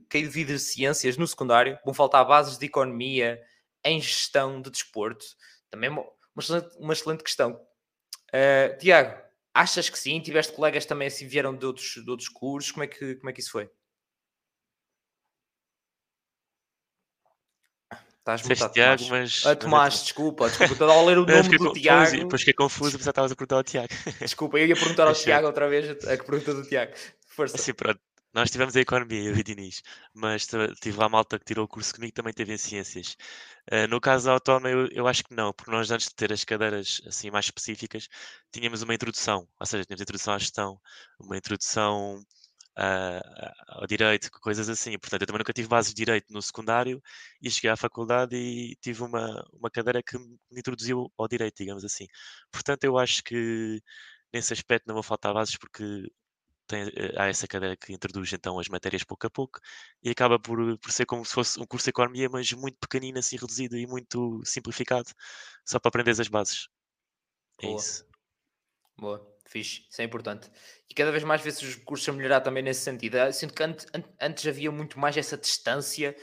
quem 0.08 0.26
vir 0.28 0.46
de 0.46 0.58
ciências 0.58 1.18
no 1.18 1.26
secundário, 1.26 1.78
vão 1.84 1.92
faltar 1.92 2.26
bases 2.26 2.56
de 2.56 2.64
economia 2.64 3.38
em 3.84 4.00
gestão 4.00 4.62
de 4.62 4.70
desporto. 4.70 5.26
Também 5.70 5.90
uma, 5.90 6.02
uma, 6.02 6.40
excelente, 6.42 6.76
uma 6.78 6.92
excelente 6.94 7.22
questão. 7.22 7.52
Uh, 8.28 8.78
Tiago, 8.78 9.20
achas 9.52 9.90
que 9.90 9.98
sim? 9.98 10.20
Tiveste 10.20 10.52
colegas 10.52 10.86
também 10.86 11.08
assim 11.08 11.26
vieram 11.26 11.54
de 11.54 11.66
outros, 11.66 12.02
de 12.02 12.10
outros 12.10 12.28
cursos? 12.28 12.72
Como 12.72 12.84
é, 12.84 12.86
que, 12.86 13.16
como 13.16 13.28
é 13.28 13.32
que 13.32 13.40
isso 13.40 13.50
foi? 13.50 13.70
Estás 18.34 18.42
mutado, 18.42 18.72
Tiago, 18.74 19.04
mas... 19.08 19.46
Ah, 19.46 19.56
Tomás, 19.56 19.94
mas... 19.94 20.02
desculpa, 20.02 20.48
desculpa, 20.48 20.72
estava 20.74 20.92
a 20.92 21.02
ler 21.02 21.18
o 21.18 21.24
nome 21.24 21.58
do 21.58 21.72
Tiago. 21.72 22.10
Depois 22.10 22.42
fiquei 22.42 22.52
confuso, 22.52 22.98
mas 22.98 23.06
estavas 23.06 23.32
a 23.32 23.34
perguntar 23.34 23.56
ao 23.56 23.64
Tiago. 23.64 23.88
Desculpa, 24.20 24.58
eu 24.58 24.66
ia 24.66 24.74
perguntar 24.74 25.06
ao 25.06 25.14
Tiago 25.14 25.46
outra 25.46 25.66
vez 25.66 25.90
a 26.04 26.16
pergunta 26.22 26.52
do 26.52 26.62
Tiago. 26.62 26.92
Força. 27.26 27.56
Assim, 27.56 27.72
pronto. 27.72 27.98
Nós 28.34 28.50
tivemos 28.50 28.76
a 28.76 28.80
Economia, 28.80 29.22
eu 29.30 29.34
e 29.34 29.42
Diniz, 29.42 29.82
mas 30.12 30.46
tive 30.80 30.98
lá 30.98 31.06
a 31.06 31.08
malta 31.08 31.38
que 31.38 31.46
tirou 31.46 31.64
o 31.64 31.68
curso 31.68 31.94
comigo 31.94 32.12
também 32.12 32.32
teve 32.32 32.52
em 32.52 32.58
Ciências. 32.58 33.16
Uh, 33.72 33.88
no 33.88 33.98
caso 33.98 34.26
da 34.26 34.32
Autónoma, 34.32 34.68
eu, 34.68 34.86
eu, 34.88 35.08
acho 35.08 35.24
que 35.24 35.34
não, 35.34 35.50
porque 35.52 35.70
nós 35.70 35.90
antes 35.90 36.08
de 36.08 36.14
ter 36.14 36.30
as 36.30 36.44
cadeiras 36.44 37.00
assim 37.06 37.30
mais 37.30 37.46
específicas, 37.46 38.06
tínhamos 38.52 38.82
uma 38.82 38.94
introdução, 38.94 39.48
ou 39.58 39.66
seja, 39.66 39.84
tínhamos 39.84 40.02
a 40.02 40.04
introdução 40.04 40.34
à 40.34 40.38
gestão, 40.38 40.78
uma 41.18 41.38
introdução 41.38 42.22
ao 43.68 43.86
direito, 43.86 44.30
coisas 44.40 44.68
assim. 44.68 44.98
Portanto, 44.98 45.22
eu 45.22 45.26
também 45.26 45.38
nunca 45.40 45.52
tive 45.52 45.68
bases 45.68 45.92
de 45.92 45.96
direito 46.04 46.32
no 46.32 46.40
secundário 46.42 47.02
e 47.42 47.50
cheguei 47.50 47.70
à 47.70 47.76
faculdade 47.76 48.36
e 48.36 48.76
tive 48.76 49.02
uma, 49.02 49.44
uma 49.52 49.70
cadeira 49.70 50.02
que 50.02 50.18
me 50.18 50.38
introduziu 50.52 51.12
ao 51.18 51.28
direito, 51.28 51.56
digamos 51.58 51.84
assim. 51.84 52.06
Portanto, 52.52 52.84
eu 52.84 52.98
acho 52.98 53.22
que 53.24 53.80
nesse 54.32 54.52
aspecto 54.52 54.86
não 54.86 54.94
vou 54.94 55.02
faltar 55.02 55.34
bases 55.34 55.56
porque 55.56 56.10
tem, 56.66 56.82
eh, 56.88 57.14
há 57.16 57.26
essa 57.28 57.48
cadeira 57.48 57.76
que 57.76 57.92
introduz 57.92 58.32
então 58.32 58.58
as 58.58 58.68
matérias 58.68 59.04
pouco 59.04 59.26
a 59.26 59.30
pouco 59.30 59.60
e 60.02 60.10
acaba 60.10 60.38
por, 60.38 60.78
por 60.78 60.92
ser 60.92 61.06
como 61.06 61.24
se 61.24 61.34
fosse 61.34 61.60
um 61.60 61.66
curso 61.66 61.84
de 61.84 61.90
economia, 61.90 62.28
mas 62.30 62.52
muito 62.52 62.78
pequenino, 62.78 63.18
assim 63.18 63.36
reduzido 63.36 63.76
e 63.76 63.86
muito 63.86 64.40
simplificado, 64.44 65.10
só 65.64 65.80
para 65.80 65.88
aprender 65.90 66.12
as 66.12 66.28
bases. 66.28 66.68
É 67.62 67.66
Boa. 67.66 67.78
isso. 67.78 68.04
Boa 68.98 69.37
fixe, 69.48 69.82
isso 69.90 70.00
é 70.00 70.04
importante. 70.04 70.50
E 70.88 70.94
cada 70.94 71.10
vez 71.10 71.24
mais 71.24 71.42
vê-se 71.42 71.64
os 71.64 71.74
cursos 71.76 72.08
a 72.08 72.12
melhorar 72.12 72.40
também 72.40 72.62
nesse 72.62 72.80
sentido. 72.80 73.16
Eu 73.16 73.32
sinto 73.32 73.54
que 73.54 73.62
antes, 73.62 73.86
antes 74.20 74.46
havia 74.46 74.70
muito 74.70 74.98
mais 74.98 75.16
essa 75.16 75.36
distância. 75.36 76.14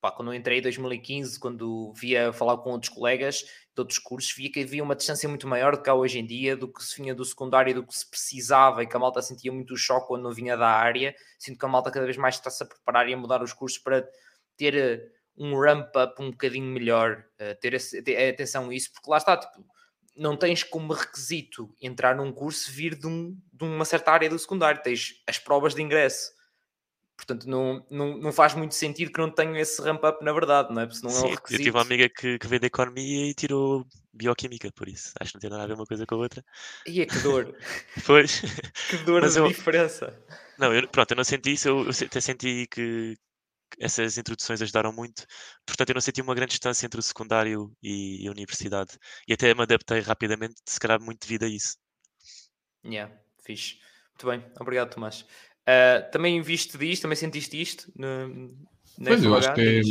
Pá, 0.00 0.12
quando 0.12 0.32
eu 0.32 0.34
entrei 0.34 0.58
em 0.58 0.62
2015, 0.62 1.40
quando 1.40 1.92
via 1.94 2.32
falar 2.32 2.58
com 2.58 2.70
outros 2.70 2.92
colegas 2.92 3.42
de 3.78 3.80
outros 3.80 3.98
cursos, 3.98 4.32
via 4.36 4.50
que 4.50 4.62
havia 4.62 4.82
uma 4.82 4.94
distância 4.94 5.28
muito 5.28 5.46
maior 5.46 5.76
do 5.76 5.82
que 5.82 5.90
há 5.90 5.94
hoje 5.94 6.18
em 6.18 6.26
dia, 6.26 6.56
do 6.56 6.72
que 6.72 6.82
se 6.84 7.00
vinha 7.00 7.14
do 7.14 7.24
secundário, 7.24 7.74
do 7.74 7.86
que 7.86 7.96
se 7.96 8.08
precisava 8.08 8.82
e 8.82 8.86
que 8.86 8.96
a 8.96 8.98
malta 9.00 9.22
sentia 9.22 9.52
muito 9.52 9.76
choque 9.76 10.08
quando 10.08 10.22
não 10.22 10.32
vinha 10.32 10.56
da 10.56 10.68
área. 10.68 11.14
Sinto 11.38 11.58
que 11.58 11.64
a 11.64 11.68
malta 11.68 11.90
cada 11.90 12.04
vez 12.04 12.16
mais 12.16 12.36
está-se 12.36 12.62
a 12.62 12.66
preparar 12.66 13.08
e 13.08 13.14
a 13.14 13.16
mudar 13.16 13.42
os 13.42 13.52
cursos 13.52 13.78
para 13.78 14.06
ter 14.56 14.74
eh, 14.76 15.00
um 15.36 15.58
ramp-up 15.58 16.20
um 16.22 16.30
bocadinho 16.30 16.66
melhor, 16.66 17.24
eh, 17.38 17.54
ter, 17.54 17.78
ter 18.04 18.30
atenção 18.30 18.68
a 18.68 18.74
isso, 18.74 18.92
porque 18.92 19.10
lá 19.10 19.16
está, 19.18 19.36
tipo, 19.36 19.64
não 20.18 20.36
tens 20.36 20.62
como 20.62 20.92
requisito 20.92 21.72
entrar 21.80 22.16
num 22.16 22.32
curso 22.32 22.70
vir 22.72 22.94
de, 22.94 23.06
um, 23.06 23.36
de 23.52 23.64
uma 23.64 23.84
certa 23.84 24.10
área 24.12 24.28
do 24.28 24.38
secundário, 24.38 24.82
tens 24.82 25.22
as 25.26 25.38
provas 25.38 25.74
de 25.74 25.82
ingresso. 25.82 26.36
Portanto, 27.16 27.48
não, 27.48 27.84
não, 27.90 28.16
não 28.16 28.32
faz 28.32 28.54
muito 28.54 28.76
sentido 28.76 29.10
que 29.10 29.18
não 29.18 29.28
tenha 29.28 29.60
esse 29.60 29.82
ramp-up, 29.82 30.24
na 30.24 30.32
verdade, 30.32 30.72
não 30.72 30.82
é? 30.82 30.86
Porque 30.86 31.02
não 31.02 31.10
Sim, 31.10 31.16
é 31.16 31.26
um 31.26 31.30
requisito. 31.30 31.52
Eu 31.54 31.64
tive 31.64 31.76
uma 31.76 31.82
amiga 31.82 32.08
que, 32.08 32.38
que 32.38 32.46
veio 32.46 32.60
da 32.60 32.68
economia 32.68 33.28
e 33.28 33.34
tirou 33.34 33.84
bioquímica, 34.12 34.70
por 34.72 34.88
isso. 34.88 35.12
Acho 35.18 35.32
que 35.32 35.36
não 35.36 35.40
tem 35.40 35.50
nada 35.50 35.64
a 35.64 35.66
ver 35.66 35.74
uma 35.74 35.84
coisa 35.84 36.06
com 36.06 36.14
a 36.14 36.18
outra. 36.18 36.44
E 36.86 37.00
é 37.00 37.06
que 37.06 37.18
dor. 37.18 37.56
pois. 38.06 38.40
Que 38.88 38.98
dor 38.98 39.22
Mas 39.22 39.34
de 39.34 39.40
eu, 39.40 39.48
diferença. 39.48 40.16
Não, 40.58 40.72
eu, 40.72 40.86
pronto, 40.88 41.10
eu 41.10 41.16
não 41.16 41.24
senti 41.24 41.54
isso, 41.54 41.68
eu, 41.68 41.84
eu 41.86 41.90
até 41.90 42.20
senti 42.20 42.68
que, 42.70 43.16
essas 43.78 44.18
introduções 44.18 44.62
ajudaram 44.62 44.92
muito. 44.92 45.24
Portanto, 45.66 45.90
eu 45.90 45.94
não 45.94 46.00
senti 46.00 46.20
uma 46.20 46.34
grande 46.34 46.50
distância 46.50 46.86
entre 46.86 47.00
o 47.00 47.02
secundário 47.02 47.72
e 47.82 48.26
a 48.26 48.30
universidade. 48.30 48.98
E 49.26 49.32
até 49.32 49.54
me 49.54 49.62
adaptei 49.62 50.00
rapidamente, 50.00 50.54
se 50.66 50.80
calhar 50.80 51.00
muito 51.00 51.20
devido 51.20 51.44
a 51.44 51.48
isso. 51.48 51.76
Yeah, 52.84 53.12
fixe. 53.44 53.78
Muito 54.12 54.26
bem, 54.26 54.52
obrigado, 54.60 54.90
Tomás. 54.90 55.24
Uh, 55.68 56.10
também 56.10 56.40
viste 56.40 56.78
disto, 56.78 57.02
também 57.02 57.16
sentiste 57.16 57.60
isto? 57.60 57.92
No, 57.94 58.56
pois, 59.04 59.22
eu 59.22 59.34
acho 59.36 59.52
que 59.54 59.82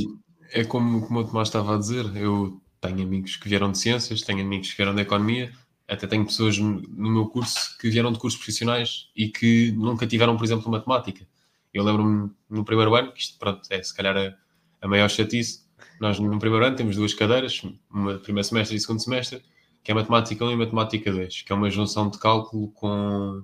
é, 0.52 0.62
é 0.62 0.64
como, 0.66 1.06
como 1.06 1.20
o 1.20 1.28
Tomás 1.28 1.48
estava 1.48 1.76
a 1.76 1.78
dizer. 1.78 2.06
Eu 2.16 2.62
tenho 2.82 3.04
amigos 3.04 3.36
que 3.36 3.48
vieram 3.48 3.72
de 3.72 3.78
ciências, 3.78 4.22
tenho 4.22 4.42
amigos 4.42 4.72
que 4.72 4.78
vieram 4.78 4.96
de 4.96 5.02
economia, 5.02 5.52
até 5.88 6.08
tenho 6.08 6.26
pessoas 6.26 6.58
no 6.58 6.82
meu 7.10 7.28
curso 7.28 7.78
que 7.78 7.90
vieram 7.90 8.12
de 8.12 8.20
cursos 8.20 8.40
profissionais 8.40 9.10
e 9.16 9.30
que 9.30 9.72
nunca 9.72 10.06
tiveram, 10.06 10.36
por 10.36 10.44
exemplo, 10.44 10.70
matemática. 10.70 11.26
Eu 11.78 11.84
lembro-me 11.84 12.32
no 12.50 12.66
primeiro 12.66 12.96
ano, 12.96 13.12
que 13.12 13.22
isto 13.22 13.38
pronto, 13.38 13.62
é 13.70 13.84
se 13.84 13.96
calhar 13.96 14.18
a, 14.18 14.36
a 14.82 14.88
maior 14.88 15.08
chatice. 15.10 15.68
Nós 16.00 16.20
no 16.20 16.40
primeiro 16.40 16.66
ano 16.66 16.76
temos 16.76 16.96
duas 16.96 17.14
cadeiras, 17.14 17.62
uma 17.90 18.18
primeiro 18.18 18.48
semestre 18.48 18.76
e 18.76 18.80
segundo 18.80 19.00
semestre, 19.00 19.44
que 19.84 19.92
é 19.92 19.94
Matemática 19.94 20.44
1 20.44 20.52
e 20.52 20.56
Matemática 20.56 21.12
2, 21.12 21.44
que 21.44 21.52
é 21.52 21.56
uma 21.56 21.70
junção 21.70 22.10
de 22.10 22.18
cálculo 22.18 22.70
com 22.72 23.44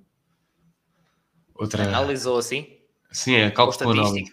outra. 1.54 1.84
Análise 1.84 2.28
ou 2.28 2.40
assim? 2.40 2.80
Sim, 3.12 3.36
é 3.36 3.52
cálculo 3.52 3.78
com 3.78 3.92
análise. 3.92 4.32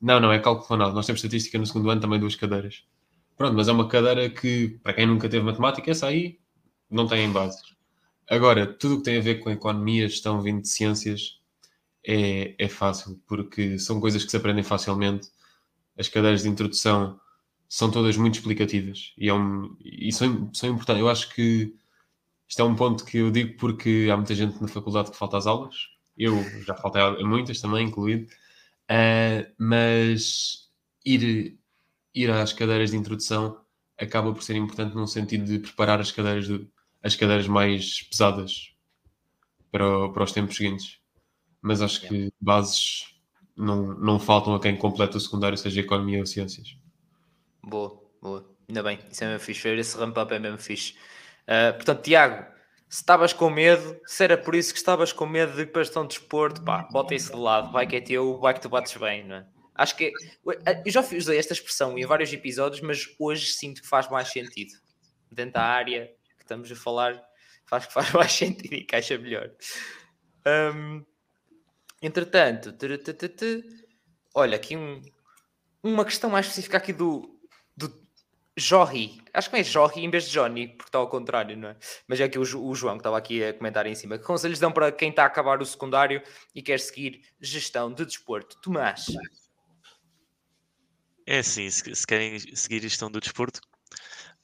Não, 0.00 0.20
não, 0.20 0.32
é 0.32 0.38
cálculo 0.38 0.68
com 0.68 0.74
análise. 0.74 0.94
Nós 0.94 1.06
temos 1.06 1.18
estatística 1.18 1.58
no 1.58 1.66
segundo 1.66 1.90
ano 1.90 2.00
também 2.00 2.20
duas 2.20 2.36
cadeiras. 2.36 2.84
Pronto, 3.36 3.56
mas 3.56 3.66
é 3.66 3.72
uma 3.72 3.88
cadeira 3.88 4.30
que, 4.30 4.78
para 4.80 4.92
quem 4.92 5.06
nunca 5.06 5.28
teve 5.28 5.44
matemática, 5.44 5.90
essa 5.90 6.06
aí 6.06 6.38
não 6.88 7.08
tem 7.08 7.24
em 7.24 7.32
bases. 7.32 7.62
Agora, 8.30 8.64
tudo 8.64 8.94
o 8.94 8.98
que 8.98 9.04
tem 9.04 9.18
a 9.18 9.20
ver 9.20 9.40
com 9.40 9.50
economia, 9.50 10.08
gestão, 10.08 10.40
vindo 10.40 10.62
de 10.62 10.68
ciências, 10.68 11.39
é, 12.06 12.54
é 12.58 12.68
fácil, 12.68 13.20
porque 13.26 13.78
são 13.78 14.00
coisas 14.00 14.24
que 14.24 14.30
se 14.30 14.36
aprendem 14.36 14.64
facilmente. 14.64 15.28
As 15.98 16.08
cadeiras 16.08 16.42
de 16.42 16.48
introdução 16.48 17.20
são 17.68 17.90
todas 17.90 18.16
muito 18.16 18.34
explicativas 18.34 19.12
e, 19.16 19.28
é 19.28 19.34
um, 19.34 19.76
e 19.80 20.12
são, 20.12 20.52
são 20.52 20.70
importantes. 20.70 21.00
Eu 21.00 21.08
acho 21.08 21.32
que 21.34 21.74
isto 22.48 22.60
é 22.60 22.64
um 22.64 22.74
ponto 22.74 23.04
que 23.04 23.18
eu 23.18 23.30
digo 23.30 23.56
porque 23.58 24.08
há 24.12 24.16
muita 24.16 24.34
gente 24.34 24.60
na 24.60 24.68
faculdade 24.68 25.10
que 25.12 25.16
falta 25.16 25.38
às 25.38 25.46
aulas 25.46 25.76
Eu 26.18 26.42
já 26.64 26.74
faltei 26.74 27.00
a 27.00 27.12
muitas 27.24 27.60
também, 27.60 27.86
incluído. 27.86 28.26
Uh, 28.90 29.46
mas 29.56 30.68
ir, 31.06 31.56
ir 32.12 32.30
às 32.30 32.52
cadeiras 32.52 32.90
de 32.90 32.96
introdução 32.96 33.60
acaba 33.96 34.32
por 34.32 34.42
ser 34.42 34.56
importante 34.56 34.96
num 34.96 35.06
sentido 35.06 35.44
de 35.44 35.58
preparar 35.60 36.00
as 36.00 36.10
cadeiras, 36.10 36.48
de, 36.48 36.68
as 37.02 37.14
cadeiras 37.14 37.46
mais 37.46 38.02
pesadas 38.02 38.74
para, 39.70 40.08
para 40.08 40.24
os 40.24 40.32
tempos 40.32 40.56
seguintes. 40.56 40.99
Mas 41.62 41.82
acho 41.82 42.00
que 42.08 42.32
bases 42.40 43.14
não, 43.56 43.94
não 43.98 44.18
faltam 44.18 44.54
a 44.54 44.60
quem 44.60 44.76
completa 44.76 45.18
o 45.18 45.20
secundário, 45.20 45.58
seja 45.58 45.80
economia 45.80 46.20
ou 46.20 46.26
ciências. 46.26 46.76
Boa, 47.62 48.00
boa. 48.20 48.50
Ainda 48.68 48.82
bem, 48.82 48.98
isso 49.10 49.24
é 49.24 49.26
mesmo 49.26 49.40
fixe. 49.40 49.62
Ver 49.62 49.78
esse 49.78 49.96
ramp-up 49.96 50.32
é 50.32 50.38
mesmo 50.38 50.58
fixe. 50.58 50.94
Uh, 51.42 51.74
portanto, 51.74 52.02
Tiago, 52.02 52.46
se 52.88 53.02
estavas 53.02 53.32
com 53.32 53.50
medo, 53.50 54.00
se 54.06 54.24
era 54.24 54.38
por 54.38 54.54
isso 54.54 54.72
que 54.72 54.78
estavas 54.78 55.12
com 55.12 55.26
medo 55.26 55.52
de 55.52 55.70
gestão 55.74 56.02
de 56.06 56.16
desporto, 56.16 56.62
pá, 56.62 56.88
bota 56.90 57.14
isso 57.14 57.32
de 57.32 57.38
lado, 57.38 57.70
vai 57.72 57.86
que 57.86 57.96
é 57.96 58.00
teu, 58.00 58.38
vai 58.38 58.54
que 58.54 58.60
tu 58.60 58.68
bates 58.68 58.96
bem, 58.96 59.26
não 59.26 59.36
é? 59.36 59.46
Acho 59.74 59.96
que 59.96 60.12
eu 60.44 60.92
já 60.92 61.00
usei 61.00 61.38
esta 61.38 61.52
expressão 61.52 61.98
em 61.98 62.04
vários 62.04 62.32
episódios, 62.32 62.80
mas 62.82 63.08
hoje 63.18 63.46
sinto 63.46 63.80
que 63.80 63.88
faz 63.88 64.10
mais 64.10 64.28
sentido. 64.28 64.72
Dentro 65.30 65.54
da 65.54 65.62
área 65.62 66.06
que 66.36 66.42
estamos 66.42 66.70
a 66.70 66.76
falar, 66.76 67.22
faz 67.64 67.86
que 67.86 67.92
faz 67.92 68.10
mais 68.12 68.32
sentido 68.32 68.74
e 68.74 68.80
encaixa 68.82 69.16
melhor. 69.16 69.50
Um, 70.46 71.04
entretanto, 72.02 72.74
olha, 74.34 74.56
aqui 74.56 74.76
um, 74.76 75.02
uma 75.82 76.04
questão 76.04 76.30
mais 76.30 76.46
específica 76.46 76.76
aqui 76.76 76.92
do, 76.92 77.40
Jorri, 78.60 79.22
acho 79.32 79.48
que 79.48 79.56
é 79.56 79.64
Jorri 79.64 80.04
em 80.04 80.10
vez 80.10 80.24
de 80.24 80.32
Johnny, 80.32 80.68
porque 80.68 80.88
está 80.88 80.98
ao 80.98 81.08
contrário, 81.08 81.56
não 81.56 81.70
é? 81.70 81.76
Mas 82.06 82.20
é 82.20 82.28
que 82.28 82.38
o, 82.38 82.42
o 82.42 82.74
João 82.74 82.94
que 82.94 83.00
estava 83.00 83.16
aqui 83.16 83.42
a 83.42 83.54
comentar 83.54 83.86
em 83.86 83.94
cima. 83.94 84.18
Que 84.18 84.24
conselhos 84.24 84.58
dão 84.58 84.70
para 84.70 84.92
quem 84.92 85.10
está 85.10 85.22
a 85.22 85.26
acabar 85.26 85.60
o 85.62 85.66
secundário 85.66 86.22
e 86.54 86.60
quer 86.62 86.78
seguir 86.78 87.22
gestão 87.40 87.92
de 87.92 88.04
desporto? 88.04 88.60
Tomás. 88.60 89.06
É 91.26 91.38
assim, 91.38 91.70
se, 91.70 91.94
se 91.94 92.06
querem 92.06 92.38
seguir 92.38 92.82
gestão 92.82 93.10
do 93.10 93.20
desporto, 93.20 93.60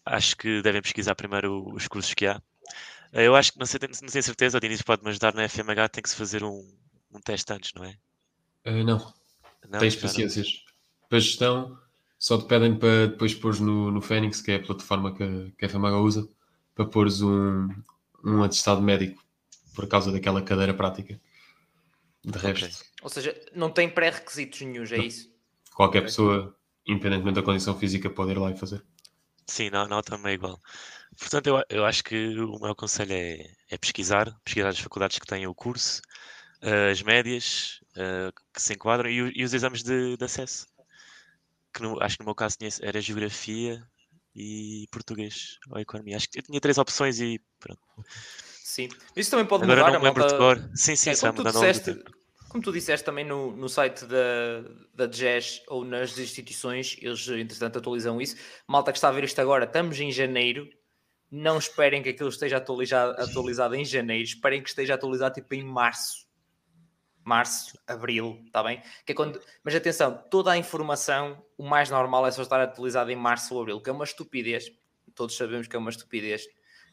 acho 0.04 0.36
que 0.36 0.62
devem 0.62 0.80
pesquisar 0.80 1.14
primeiro 1.14 1.68
os 1.74 1.86
cursos 1.86 2.14
que 2.14 2.26
há. 2.26 2.40
Eu 3.12 3.34
acho 3.34 3.52
que, 3.52 3.58
não 3.58 3.66
sei, 3.66 3.80
não 3.82 4.08
tenho 4.08 4.22
certeza, 4.22 4.56
o 4.56 4.60
Diniz 4.60 4.82
pode-me 4.82 5.10
ajudar 5.10 5.34
na 5.34 5.48
FMH, 5.48 5.88
tem 5.88 6.02
que 6.02 6.10
se 6.10 6.16
fazer 6.16 6.42
um, 6.42 6.66
um 7.16 7.20
teste 7.20 7.52
antes, 7.52 7.72
não 7.74 7.84
é? 7.84 7.96
Uh, 8.66 8.84
não. 8.84 9.14
não. 9.68 9.78
Tem 9.78 9.88
especiências. 9.88 10.64
Para 11.08 11.20
gestão, 11.20 11.78
só 12.18 12.38
te 12.38 12.46
pedem 12.46 12.78
para 12.78 13.08
depois 13.08 13.34
pôr 13.34 13.58
no, 13.60 13.90
no 13.90 14.00
Fênix, 14.00 14.40
que 14.40 14.52
é 14.52 14.56
a 14.56 14.62
plataforma 14.62 15.14
que, 15.14 15.52
que 15.58 15.64
a 15.64 15.68
FMH 15.68 16.00
usa, 16.00 16.28
para 16.74 16.84
pôres 16.84 17.22
um, 17.22 17.68
um 18.24 18.42
atestado 18.42 18.82
médico 18.82 19.24
por 19.74 19.86
causa 19.86 20.10
daquela 20.10 20.42
cadeira 20.42 20.74
prática. 20.74 21.20
De 22.24 22.38
resto. 22.38 22.84
Ou 23.02 23.08
seja, 23.08 23.38
não 23.54 23.70
tem 23.70 23.88
pré-requisitos 23.88 24.60
nenhums, 24.62 24.90
é 24.90 24.98
isso? 24.98 25.30
Qualquer 25.74 26.00
pessoa, 26.00 26.56
independentemente 26.86 27.36
da 27.36 27.42
condição 27.42 27.78
física, 27.78 28.10
pode 28.10 28.32
ir 28.32 28.38
lá 28.38 28.50
e 28.50 28.56
fazer. 28.56 28.82
Sim, 29.46 29.70
não, 29.70 29.86
não 29.86 30.02
também 30.02 30.32
é 30.32 30.34
igual. 30.34 30.60
Portanto, 31.18 31.46
eu, 31.46 31.62
eu 31.68 31.84
acho 31.84 32.02
que 32.02 32.36
o 32.40 32.58
meu 32.58 32.74
conselho 32.74 33.12
é, 33.12 33.46
é 33.70 33.78
pesquisar, 33.78 34.34
pesquisar 34.44 34.70
as 34.70 34.78
faculdades 34.78 35.18
que 35.18 35.26
têm 35.26 35.46
o 35.46 35.54
curso, 35.54 36.02
as 36.62 37.02
médias 37.02 37.80
uh, 37.92 38.32
que 38.52 38.62
se 38.62 38.74
enquadram 38.74 39.08
e, 39.08 39.32
e 39.34 39.44
os 39.44 39.52
exames 39.52 39.82
de, 39.82 40.16
de 40.16 40.24
acesso 40.24 40.66
que 41.76 41.82
no, 41.82 42.02
acho 42.02 42.16
que 42.16 42.22
no 42.22 42.26
meu 42.26 42.34
caso 42.34 42.56
tinha, 42.56 42.70
era 42.80 43.00
geografia 43.00 43.82
e 44.34 44.86
português 44.90 45.58
ou 45.70 45.78
economia. 45.78 46.16
Acho 46.16 46.28
que 46.28 46.38
eu 46.38 46.42
tinha 46.42 46.60
três 46.60 46.78
opções 46.78 47.20
e 47.20 47.40
pronto. 47.60 47.80
Sim, 48.62 48.88
isso 49.14 49.30
também 49.30 49.46
pode 49.46 49.64
Agora 49.64 49.80
mudar. 49.80 49.92
não 49.92 50.00
me 50.00 50.06
lembro 50.06 50.20
malta... 50.22 50.34
de 50.34 50.40
cor. 50.40 50.70
Sim, 50.74 50.96
sim, 50.96 51.10
é, 51.10 51.16
como, 51.16 51.34
tu 51.34 51.44
disseste, 51.44 52.04
como 52.48 52.64
tu 52.64 52.72
disseste 52.72 53.04
também 53.04 53.24
no, 53.24 53.54
no 53.54 53.68
site 53.68 54.04
da, 54.06 54.64
da 54.94 55.10
JES 55.10 55.62
ou 55.68 55.84
nas 55.84 56.18
instituições, 56.18 56.96
eles 57.00 57.28
entretanto 57.28 57.78
atualizam 57.78 58.20
isso. 58.20 58.36
Malta 58.66 58.92
que 58.92 58.98
está 58.98 59.08
a 59.08 59.12
ver 59.12 59.24
isto 59.24 59.40
agora, 59.40 59.64
estamos 59.64 60.00
em 60.00 60.10
janeiro. 60.10 60.68
Não 61.30 61.58
esperem 61.58 62.02
que 62.02 62.10
aquilo 62.10 62.28
esteja 62.28 62.58
atualizado, 62.58 63.20
atualizado 63.20 63.74
em 63.74 63.84
janeiro, 63.84 64.22
esperem 64.22 64.62
que 64.62 64.68
esteja 64.68 64.94
atualizado 64.94 65.34
tipo 65.34 65.54
em 65.54 65.64
março 65.64 66.25
março, 67.26 67.78
abril, 67.86 68.40
está 68.46 68.62
bem? 68.62 68.80
Que 69.04 69.12
é 69.12 69.14
quando... 69.14 69.40
Mas 69.64 69.74
atenção, 69.74 70.16
toda 70.30 70.52
a 70.52 70.56
informação, 70.56 71.44
o 71.58 71.64
mais 71.64 71.90
normal 71.90 72.26
é 72.26 72.30
só 72.30 72.42
estar 72.42 72.60
atualizada 72.60 73.12
em 73.12 73.16
março 73.16 73.54
ou 73.54 73.62
abril, 73.62 73.80
que 73.80 73.90
é 73.90 73.92
uma 73.92 74.04
estupidez. 74.04 74.70
Todos 75.14 75.36
sabemos 75.36 75.66
que 75.66 75.74
é 75.74 75.78
uma 75.78 75.90
estupidez. 75.90 76.46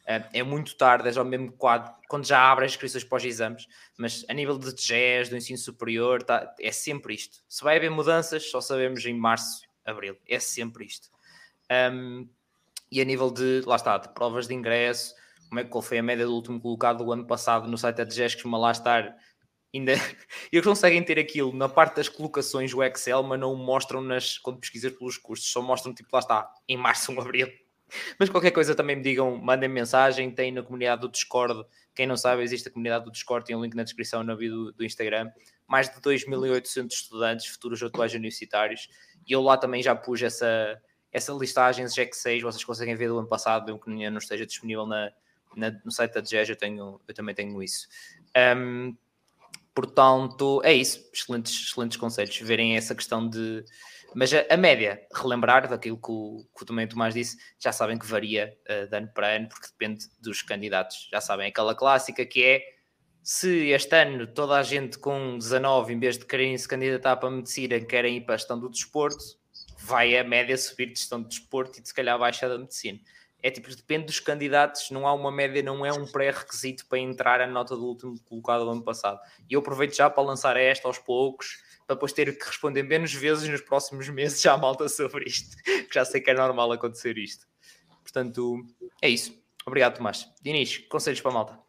Eh, 0.05 0.23
é 0.33 0.43
muito 0.43 0.75
tarde, 0.75 1.07
é 1.07 1.11
já 1.11 1.23
mesmo 1.23 1.51
quadro, 1.51 1.93
quando 2.09 2.25
já 2.25 2.39
abre 2.39 2.65
as 2.65 2.71
inscrições 2.71 3.03
para 3.03 3.17
os 3.17 3.25
exames, 3.25 3.67
mas 3.97 4.25
a 4.27 4.33
nível 4.33 4.57
de 4.57 4.69
GES, 4.75 5.29
do 5.29 5.37
ensino 5.37 5.57
superior, 5.57 6.23
tá, 6.23 6.53
é 6.59 6.71
sempre 6.71 7.13
isto. 7.13 7.43
Se 7.47 7.63
vai 7.63 7.77
haver 7.77 7.91
mudanças, 7.91 8.49
só 8.49 8.59
sabemos 8.59 9.05
em 9.05 9.13
março, 9.13 9.63
abril. 9.85 10.17
É 10.27 10.39
sempre 10.39 10.85
isto. 10.85 11.09
Um, 11.71 12.27
e 12.91 13.01
a 13.01 13.05
nível 13.05 13.31
de, 13.31 13.61
lá 13.65 13.75
está, 13.75 13.97
de 13.97 14.09
provas 14.13 14.47
de 14.47 14.53
ingresso, 14.53 15.15
como 15.47 15.59
é 15.59 15.63
que 15.63 15.69
qual 15.69 15.81
foi 15.81 15.99
a 15.99 16.03
média 16.03 16.25
do 16.25 16.33
último 16.33 16.59
colocado 16.59 17.03
do 17.03 17.11
ano 17.11 17.25
passado 17.25 17.67
no 17.67 17.77
site 17.77 17.97
da 17.97 18.03
DGES, 18.03 18.31
que 18.33 18.41
costuma 18.41 18.57
lá 18.57 18.71
estar 18.71 19.15
ainda 19.73 19.93
eles 20.51 20.65
conseguem 20.65 21.03
ter 21.03 21.19
aquilo 21.19 21.53
na 21.53 21.67
parte 21.67 21.95
das 21.95 22.09
colocações 22.09 22.73
o 22.73 22.83
Excel, 22.83 23.23
mas 23.23 23.39
não 23.39 23.53
o 23.53 23.57
mostram 23.57 24.01
nas, 24.01 24.37
quando 24.37 24.59
pesquisas 24.59 24.91
pelos 24.91 25.17
cursos, 25.17 25.51
só 25.51 25.61
mostram 25.61 25.93
tipo 25.93 26.09
lá 26.13 26.19
está, 26.19 26.51
em 26.67 26.77
março 26.77 27.11
ou 27.11 27.21
abril. 27.21 27.47
Mas 28.17 28.27
qualquer 28.27 28.49
coisa 28.49 28.73
também 28.73 28.95
me 28.95 29.03
digam, 29.03 29.37
mandem 29.37 29.69
mensagem, 29.69 30.31
tem 30.31 30.51
na 30.51 30.63
comunidade 30.63 31.01
do 31.01 31.09
Discord. 31.09 31.63
Quem 31.93 32.07
não 32.07 32.17
sabe, 32.17 32.41
existe 32.41 32.67
a 32.67 32.71
comunidade 32.71 33.05
do 33.05 33.11
Discord, 33.11 33.45
tem 33.45 33.55
um 33.55 33.61
link 33.61 33.75
na 33.75 33.83
descrição 33.83 34.23
no 34.23 34.35
vídeo 34.35 34.55
do, 34.55 34.73
do 34.73 34.85
Instagram. 34.85 35.29
Mais 35.67 35.89
de 35.89 36.01
2.800 36.01 36.91
estudantes, 36.91 37.45
futuros 37.45 37.83
atuais 37.83 38.11
universitários. 38.13 38.89
E 39.27 39.33
eu 39.33 39.41
lá 39.41 39.57
também 39.57 39.83
já 39.83 39.93
pus 39.93 40.23
essa, 40.23 40.81
essa 41.11 41.31
listagem 41.33 41.87
GEC 41.87 42.15
6, 42.15 42.41
vocês 42.41 42.63
conseguem 42.63 42.95
ver 42.95 43.09
do 43.09 43.19
ano 43.19 43.27
passado, 43.27 43.65
mesmo 43.65 43.79
que 43.79 43.89
não 43.89 44.17
esteja 44.17 44.45
disponível 44.45 44.87
na, 44.87 45.11
na, 45.55 45.71
no 45.85 45.91
site 45.91 46.13
da 46.13 46.23
GEG, 46.23 46.49
eu, 46.49 46.55
tenho, 46.55 47.01
eu 47.07 47.13
também 47.13 47.35
tenho 47.35 47.61
isso. 47.61 47.87
Um, 48.57 48.95
Portanto, 49.73 50.61
é 50.63 50.73
isso. 50.73 51.09
Excelentes, 51.13 51.69
excelentes 51.69 51.97
conselhos. 51.97 52.37
Verem 52.37 52.75
essa 52.75 52.93
questão 52.93 53.27
de. 53.27 53.63
Mas 54.15 54.31
a, 54.33 54.45
a 54.49 54.57
média, 54.57 55.01
relembrar 55.13 55.67
daquilo 55.67 55.97
que 55.97 56.11
o, 56.11 56.45
que 56.57 56.65
também 56.65 56.87
Tomás 56.87 57.15
disse, 57.15 57.37
já 57.59 57.71
sabem 57.71 57.97
que 57.97 58.05
varia 58.05 58.55
uh, 58.69 58.87
de 58.87 58.95
ano 58.95 59.09
para 59.13 59.35
ano, 59.35 59.49
porque 59.49 59.67
depende 59.67 60.05
dos 60.21 60.43
candidatos. 60.43 61.09
Já 61.11 61.19
sabem, 61.19 61.47
aquela 61.47 61.73
clássica 61.73 62.23
que 62.23 62.43
é 62.43 62.61
se 63.23 63.69
este 63.69 63.95
ano 63.95 64.27
toda 64.27 64.55
a 64.55 64.63
gente 64.63 64.99
com 64.99 65.37
19, 65.37 65.93
em 65.93 65.99
vez 65.99 66.17
de 66.17 66.25
quererem 66.25 66.57
se 66.57 66.67
candidatar 66.67 67.15
para 67.15 67.29
a 67.29 67.31
medicina, 67.31 67.79
querem 67.79 68.17
ir 68.17 68.21
para 68.21 68.35
a 68.35 68.37
gestão 68.37 68.59
do 68.59 68.69
desporto, 68.69 69.23
vai 69.79 70.15
a 70.17 70.23
média 70.23 70.57
subir 70.57 70.87
de 70.87 70.99
gestão 70.99 71.21
do 71.21 71.29
desporto 71.29 71.79
e 71.79 71.81
de 71.81 71.87
se 71.87 71.93
calhar 71.93 72.19
baixa 72.19 72.47
da 72.47 72.59
medicina 72.59 72.99
é 73.43 73.51
tipo, 73.51 73.69
depende 73.75 74.05
dos 74.05 74.21
candidatos, 74.21 74.89
não 74.89 75.05
há 75.05 75.13
uma 75.13 75.29
média, 75.29 75.61
não 75.61 75.85
é 75.85 75.91
um 75.91 76.07
pré-requisito 76.07 76.85
para 76.87 76.97
entrar 76.97 77.41
a 77.41 77.45
nota 77.45 77.75
do 77.75 77.85
último 77.85 78.17
colocado 78.21 78.63
do 78.63 78.71
ano 78.71 78.81
passado. 78.81 79.19
E 79.49 79.53
eu 79.53 79.59
aproveito 79.59 79.93
já 79.93 80.09
para 80.09 80.23
lançar 80.23 80.55
esta 80.55 80.87
aos 80.87 80.97
poucos, 80.97 81.61
para 81.85 81.97
depois 81.97 82.13
ter 82.13 82.37
que 82.37 82.45
responder 82.45 82.83
menos 82.83 83.13
vezes 83.13 83.49
nos 83.49 83.59
próximos 83.59 84.07
meses 84.07 84.41
já 84.41 84.57
malta 84.57 84.87
sobre 84.87 85.25
isto, 85.25 85.57
que 85.65 85.93
já 85.93 86.05
sei 86.05 86.21
que 86.21 86.31
é 86.31 86.33
normal 86.33 86.71
acontecer 86.71 87.17
isto. 87.17 87.45
Portanto, 88.01 88.65
é 89.01 89.09
isso. 89.09 89.37
Obrigado, 89.65 89.97
Tomás. 89.97 90.25
Dinis, 90.41 90.77
conselhos 90.89 91.19
para 91.19 91.31
a 91.31 91.33
malta. 91.33 91.59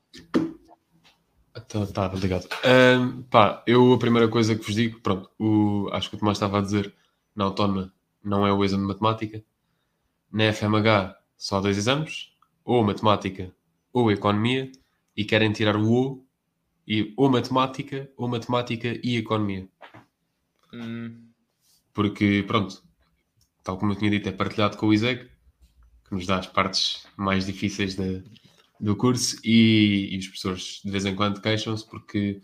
Tá, 1.69 1.87
tá 1.93 2.07
obrigado. 2.07 2.49
Um, 2.65 3.23
pá, 3.23 3.65
eu 3.67 3.93
a 3.93 3.99
primeira 3.99 4.29
coisa 4.29 4.55
que 4.55 4.65
vos 4.65 4.75
digo, 4.77 5.01
pronto, 5.01 5.29
o, 5.41 5.89
acho 5.93 6.09
que 6.09 6.15
o 6.15 6.19
Tomás 6.21 6.37
estava 6.37 6.59
a 6.59 6.63
dizer, 6.63 6.95
na 7.35 7.45
autónoma 7.45 7.93
não 8.23 8.47
é 8.47 8.53
o 8.53 8.65
exame 8.65 8.83
de 8.83 8.89
matemática, 8.89 9.45
na 10.33 10.53
FMH 10.53 11.24
só 11.45 11.61
dois 11.61 11.77
exames, 11.77 12.33
ou 12.65 12.83
matemática 12.83 13.55
ou 13.93 14.11
economia, 14.11 14.73
e 15.15 15.27
querem 15.27 15.53
tirar 15.53 15.77
o 15.77 15.93
O 15.93 16.27
e 16.89 17.13
ou 17.19 17.29
matemática 17.29 18.11
ou 18.17 18.27
matemática 18.27 18.99
e 19.05 19.19
economia. 19.19 19.69
Hum. 20.73 21.29
Porque, 21.93 22.43
pronto, 22.47 22.83
tal 23.63 23.77
como 23.77 23.93
eu 23.93 23.97
tinha 23.97 24.11
dito, 24.11 24.27
é 24.27 24.33
partilhado 24.33 24.79
com 24.79 24.87
o 24.87 24.95
ISEG, 24.95 25.29
que 26.09 26.15
nos 26.15 26.27
dá 26.27 26.39
as 26.39 26.47
partes 26.47 27.07
mais 27.15 27.45
difíceis 27.45 27.95
do 28.81 28.97
curso, 28.97 29.37
e, 29.45 30.15
e, 30.15 30.19
os 30.19 30.29
professores 30.29 30.81
de 30.83 30.91
vez 30.91 31.05
em 31.05 31.15
quando 31.15 31.43
queixam-se 31.43 31.87
porque 31.87 32.41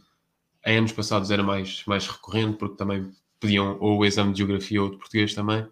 em 0.66 0.76
anos 0.76 0.92
passados 0.92 1.30
era 1.30 1.42
mais, 1.42 1.82
mais 1.86 2.06
recorrente, 2.06 2.58
porque 2.58 2.76
também 2.76 3.10
pediam 3.40 3.78
ou 3.80 3.98
o 3.98 4.04
exame 4.04 4.32
de 4.32 4.38
geografia 4.40 4.82
ou 4.82 4.90
de 4.90 4.98
português 4.98 5.34
também, 5.34 5.66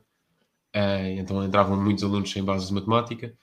então 1.16 1.44
entravam 1.44 1.80
muitos 1.80 2.04
alunos 2.04 2.30
sem 2.30 2.44
bases 2.44 2.68
de 2.68 2.74
matemática. 2.74 3.34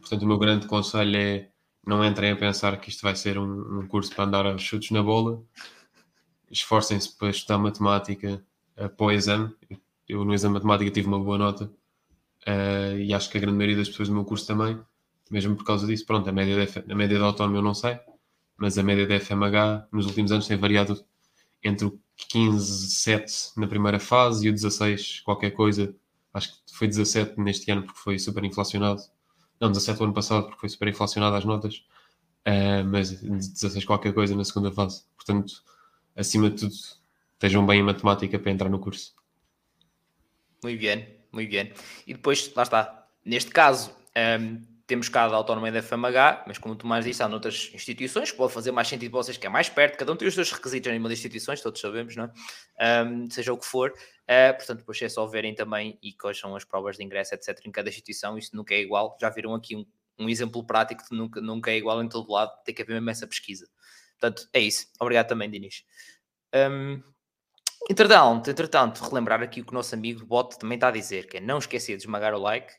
Portanto, 0.00 0.22
o 0.22 0.26
meu 0.26 0.38
grande 0.38 0.66
conselho 0.66 1.16
é 1.16 1.48
não 1.86 2.04
entrem 2.04 2.32
a 2.32 2.36
pensar 2.36 2.78
que 2.80 2.88
isto 2.88 3.02
vai 3.02 3.14
ser 3.14 3.38
um, 3.38 3.80
um 3.80 3.86
curso 3.86 4.14
para 4.14 4.24
andar 4.24 4.46
a 4.46 4.56
chutes 4.56 4.90
na 4.90 5.02
bola. 5.02 5.42
Esforcem-se 6.50 7.16
para 7.16 7.30
estudar 7.30 7.58
matemática 7.58 8.42
uh, 8.76 9.10
exame. 9.10 9.54
Eu 10.08 10.24
no 10.24 10.34
exame 10.34 10.58
de 10.58 10.64
matemática 10.64 10.90
tive 10.90 11.08
uma 11.08 11.18
boa 11.18 11.38
nota 11.38 11.64
uh, 12.46 12.98
e 12.98 13.12
acho 13.12 13.30
que 13.30 13.38
a 13.38 13.40
grande 13.40 13.56
maioria 13.56 13.76
das 13.76 13.88
pessoas 13.88 14.08
do 14.08 14.14
meu 14.14 14.24
curso 14.24 14.46
também, 14.46 14.78
mesmo 15.30 15.56
por 15.56 15.64
causa 15.64 15.86
disso. 15.86 16.06
Pronto, 16.06 16.28
a 16.28 16.32
média, 16.32 16.66
de, 16.66 16.92
a 16.92 16.94
média 16.94 17.18
da 17.18 17.26
autónoma 17.26 17.58
eu 17.58 17.62
não 17.62 17.74
sei, 17.74 17.98
mas 18.56 18.78
a 18.78 18.82
média 18.82 19.06
da 19.06 19.20
FMH 19.20 19.88
nos 19.92 20.06
últimos 20.06 20.32
anos 20.32 20.46
tem 20.46 20.56
variado 20.56 21.04
entre 21.62 21.86
o 21.86 21.98
15, 22.28 22.90
7 22.90 23.32
na 23.56 23.66
primeira 23.66 23.98
fase 23.98 24.46
e 24.46 24.50
o 24.50 24.52
16, 24.52 25.20
qualquer 25.20 25.50
coisa. 25.50 25.94
Acho 26.34 26.52
que 26.52 26.76
foi 26.76 26.88
17 26.88 27.40
neste 27.40 27.70
ano 27.70 27.84
porque 27.84 28.00
foi 28.00 28.18
super 28.18 28.44
inflacionado. 28.44 29.00
Não, 29.60 29.70
17 29.70 30.00
o 30.00 30.04
ano 30.04 30.12
passado 30.12 30.46
porque 30.46 30.60
foi 30.60 30.68
super 30.68 30.88
inflacionado 30.88 31.36
as 31.36 31.44
notas. 31.44 31.84
Uh, 32.46 32.84
mas 32.84 33.10
16 33.22 33.84
qualquer 33.84 34.12
coisa 34.12 34.34
na 34.36 34.44
segunda 34.44 34.70
fase. 34.70 35.04
Portanto, 35.16 35.62
acima 36.14 36.50
de 36.50 36.56
tudo, 36.56 36.74
estejam 37.34 37.64
bem 37.64 37.80
em 37.80 37.82
matemática 37.82 38.38
para 38.38 38.50
entrar 38.50 38.68
no 38.68 38.78
curso. 38.78 39.14
Muito 40.62 40.80
bem, 40.80 41.06
muito 41.32 41.50
bem. 41.50 41.72
E 42.06 42.12
depois, 42.12 42.52
lá 42.54 42.64
está, 42.64 43.06
neste 43.24 43.50
caso, 43.50 43.90
um, 43.90 43.94
ehm, 44.14 44.73
temos 44.94 45.08
cá 45.08 45.24
a 45.24 45.34
autónoma 45.34 45.72
da 45.72 45.82
FMH, 45.82 46.44
mas 46.46 46.56
como 46.56 46.74
o 46.74 46.76
Tomás 46.76 47.04
disse, 47.04 47.20
há 47.20 47.28
noutras 47.28 47.68
instituições 47.74 48.30
que 48.30 48.36
pode 48.36 48.52
fazer 48.52 48.70
mais 48.70 48.86
sentido 48.86 49.10
para 49.10 49.24
vocês, 49.24 49.36
que 49.36 49.44
é 49.44 49.50
mais 49.50 49.68
perto, 49.68 49.98
cada 49.98 50.12
um 50.12 50.14
tem 50.14 50.28
os 50.28 50.34
seus 50.34 50.52
requisitos 50.52 50.92
em 50.92 50.96
uma 50.96 51.08
das 51.08 51.18
instituições, 51.18 51.60
todos 51.60 51.80
sabemos, 51.80 52.14
não 52.14 52.30
é? 52.78 53.02
Um, 53.02 53.28
seja 53.28 53.52
o 53.52 53.58
que 53.58 53.66
for. 53.66 53.90
Uh, 53.90 54.54
portanto, 54.56 54.78
depois 54.78 55.02
é 55.02 55.08
só 55.08 55.26
verem 55.26 55.52
também 55.52 55.98
e 56.00 56.12
quais 56.12 56.38
são 56.38 56.54
as 56.54 56.64
provas 56.64 56.96
de 56.96 57.02
ingresso, 57.02 57.34
etc., 57.34 57.58
em 57.66 57.72
cada 57.72 57.88
instituição, 57.88 58.38
isso 58.38 58.54
nunca 58.54 58.72
é 58.72 58.80
igual. 58.80 59.18
Já 59.20 59.30
viram 59.30 59.52
aqui 59.52 59.74
um, 59.74 59.84
um 60.16 60.28
exemplo 60.28 60.64
prático 60.64 61.02
de 61.10 61.16
nunca, 61.16 61.40
nunca 61.40 61.72
é 61.72 61.76
igual 61.76 62.00
em 62.00 62.08
todo 62.08 62.30
lado, 62.30 62.52
tem 62.64 62.72
que 62.72 62.82
haver 62.82 62.92
mesmo 62.92 63.10
essa 63.10 63.26
pesquisa. 63.26 63.66
Portanto, 64.20 64.48
é 64.52 64.60
isso. 64.60 64.86
Obrigado 65.00 65.26
também, 65.26 65.50
Dinis. 65.50 65.82
Um, 66.54 67.02
entretanto, 67.90 68.48
entretanto, 68.48 69.02
relembrar 69.02 69.42
aqui 69.42 69.60
o 69.60 69.64
que 69.64 69.72
o 69.72 69.74
nosso 69.74 69.92
amigo 69.92 70.24
Bot 70.24 70.56
também 70.56 70.76
está 70.76 70.86
a 70.86 70.92
dizer, 70.92 71.26
que 71.26 71.38
é 71.38 71.40
não 71.40 71.58
esquecer 71.58 71.96
de 71.96 72.04
esmagar 72.04 72.32
o 72.32 72.38
like, 72.38 72.72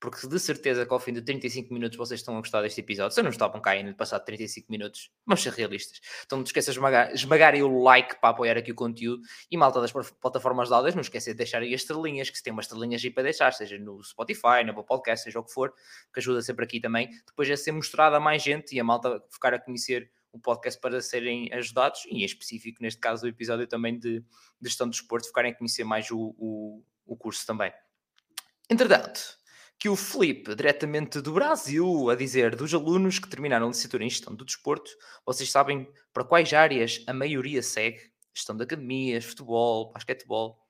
porque 0.00 0.26
de 0.26 0.40
certeza 0.40 0.86
que 0.86 0.92
ao 0.92 0.98
fim 0.98 1.12
de 1.12 1.20
35 1.20 1.72
minutos 1.74 1.98
vocês 1.98 2.20
estão 2.20 2.34
a 2.34 2.40
gostar 2.40 2.62
deste 2.62 2.80
episódio. 2.80 3.14
Se 3.14 3.22
não 3.22 3.28
estavam 3.28 3.60
cá 3.60 3.72
ainda 3.72 3.92
passado 3.92 4.24
35 4.24 4.66
minutos, 4.72 5.10
vamos 5.26 5.42
ser 5.42 5.52
realistas. 5.52 6.00
Então 6.24 6.38
não 6.38 6.44
esqueças 6.44 6.74
de 6.74 6.78
esmagar, 6.78 7.12
esmagarem 7.12 7.62
o 7.62 7.82
like 7.82 8.18
para 8.18 8.30
apoiar 8.30 8.56
aqui 8.56 8.72
o 8.72 8.74
conteúdo 8.74 9.22
e 9.50 9.56
malta 9.58 9.78
das 9.78 9.92
plataformas 9.92 10.68
de 10.68 10.74
áudios, 10.74 10.94
não 10.94 11.02
esquecer 11.02 11.32
de 11.32 11.36
deixar 11.36 11.60
aí 11.60 11.74
as 11.74 11.82
estrelinhas, 11.82 12.30
que 12.30 12.38
se 12.38 12.42
tem 12.42 12.50
umas 12.50 12.64
estrelinhas 12.64 13.04
aí 13.04 13.10
para 13.10 13.24
deixar, 13.24 13.52
seja 13.52 13.78
no 13.78 14.02
Spotify, 14.02 14.64
no 14.64 14.82
Podcast, 14.82 15.24
seja 15.24 15.38
o 15.38 15.44
que 15.44 15.52
for, 15.52 15.74
que 16.12 16.18
ajuda 16.18 16.40
sempre 16.40 16.64
aqui 16.64 16.80
também. 16.80 17.10
Depois 17.26 17.50
é 17.50 17.54
ser 17.54 17.72
mostrado 17.72 18.16
a 18.16 18.20
mais 18.20 18.42
gente 18.42 18.74
e 18.74 18.80
a 18.80 18.84
malta 18.84 19.22
ficar 19.30 19.52
a 19.52 19.58
conhecer 19.58 20.10
o 20.32 20.38
podcast 20.38 20.80
para 20.80 21.02
serem 21.02 21.52
ajudados 21.52 22.06
e 22.06 22.22
em 22.22 22.24
específico 22.24 22.82
neste 22.82 23.00
caso 23.00 23.26
o 23.26 23.28
episódio 23.28 23.66
também 23.66 23.98
de, 23.98 24.20
de 24.20 24.68
gestão 24.68 24.86
do 24.86 24.92
desporto, 24.92 25.26
ficarem 25.26 25.52
a 25.52 25.54
conhecer 25.54 25.84
mais 25.84 26.10
o, 26.10 26.34
o, 26.38 26.82
o 27.04 27.16
curso 27.16 27.44
também. 27.44 27.72
Entretanto, 28.70 29.39
que 29.80 29.88
o 29.88 29.96
Felipe, 29.96 30.54
diretamente 30.54 31.22
do 31.22 31.32
Brasil, 31.32 32.10
a 32.10 32.14
dizer 32.14 32.54
dos 32.54 32.74
alunos 32.74 33.18
que 33.18 33.26
terminaram 33.26 33.64
a 33.64 33.68
licenciatura 33.70 34.04
em 34.04 34.10
gestão 34.10 34.34
do 34.34 34.44
desporto, 34.44 34.90
vocês 35.24 35.50
sabem 35.50 35.90
para 36.12 36.22
quais 36.22 36.52
áreas 36.52 37.02
a 37.06 37.14
maioria 37.14 37.62
segue? 37.62 38.12
Gestão 38.34 38.54
de 38.54 38.62
academias, 38.62 39.24
futebol, 39.24 39.90
basquetebol. 39.90 40.62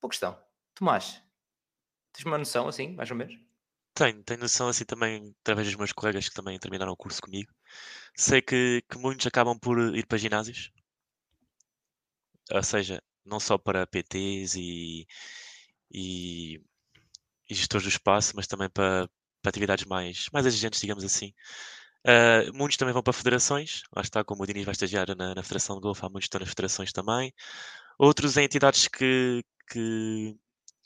Boa 0.00 0.10
questão. 0.10 0.42
Tomás, 0.74 1.22
tens 2.10 2.24
uma 2.24 2.38
noção 2.38 2.66
assim, 2.66 2.94
mais 2.94 3.10
ou 3.10 3.16
menos? 3.18 3.38
Tenho, 3.92 4.24
tenho 4.24 4.40
noção 4.40 4.68
assim 4.68 4.86
também, 4.86 5.34
através 5.42 5.68
dos 5.68 5.76
meus 5.76 5.92
colegas 5.92 6.26
que 6.26 6.34
também 6.34 6.58
terminaram 6.58 6.92
o 6.92 6.96
curso 6.96 7.20
comigo. 7.20 7.52
Sei 8.16 8.40
que, 8.40 8.82
que 8.90 8.96
muitos 8.96 9.26
acabam 9.26 9.58
por 9.58 9.78
ir 9.94 10.06
para 10.06 10.16
ginásios, 10.16 10.72
ou 12.50 12.62
seja, 12.62 13.02
não 13.26 13.38
só 13.38 13.58
para 13.58 13.86
PTs 13.86 14.54
e, 14.56 15.06
e 15.92 16.62
e 17.48 17.54
gestores 17.54 17.84
do 17.84 17.90
espaço, 17.90 18.32
mas 18.34 18.46
também 18.46 18.68
para, 18.70 19.08
para 19.42 19.50
atividades 19.50 19.84
mais, 19.84 20.28
mais 20.32 20.46
exigentes, 20.46 20.80
digamos 20.80 21.04
assim. 21.04 21.32
Uh, 22.06 22.52
muitos 22.54 22.76
também 22.76 22.92
vão 22.92 23.02
para 23.02 23.12
federações, 23.12 23.82
lá 23.94 24.02
está, 24.02 24.22
como 24.22 24.42
o 24.42 24.46
Diniz 24.46 24.64
vai 24.64 24.72
estagiar 24.72 25.06
na, 25.16 25.34
na 25.34 25.42
Federação 25.42 25.76
de 25.76 25.82
Golfe, 25.82 26.04
há 26.04 26.08
muitos 26.08 26.24
que 26.24 26.28
estão 26.28 26.40
nas 26.40 26.50
federações 26.50 26.92
também. 26.92 27.32
Outros 27.98 28.36
em 28.36 28.44
entidades 28.44 28.88
que, 28.88 29.42
que 29.70 30.36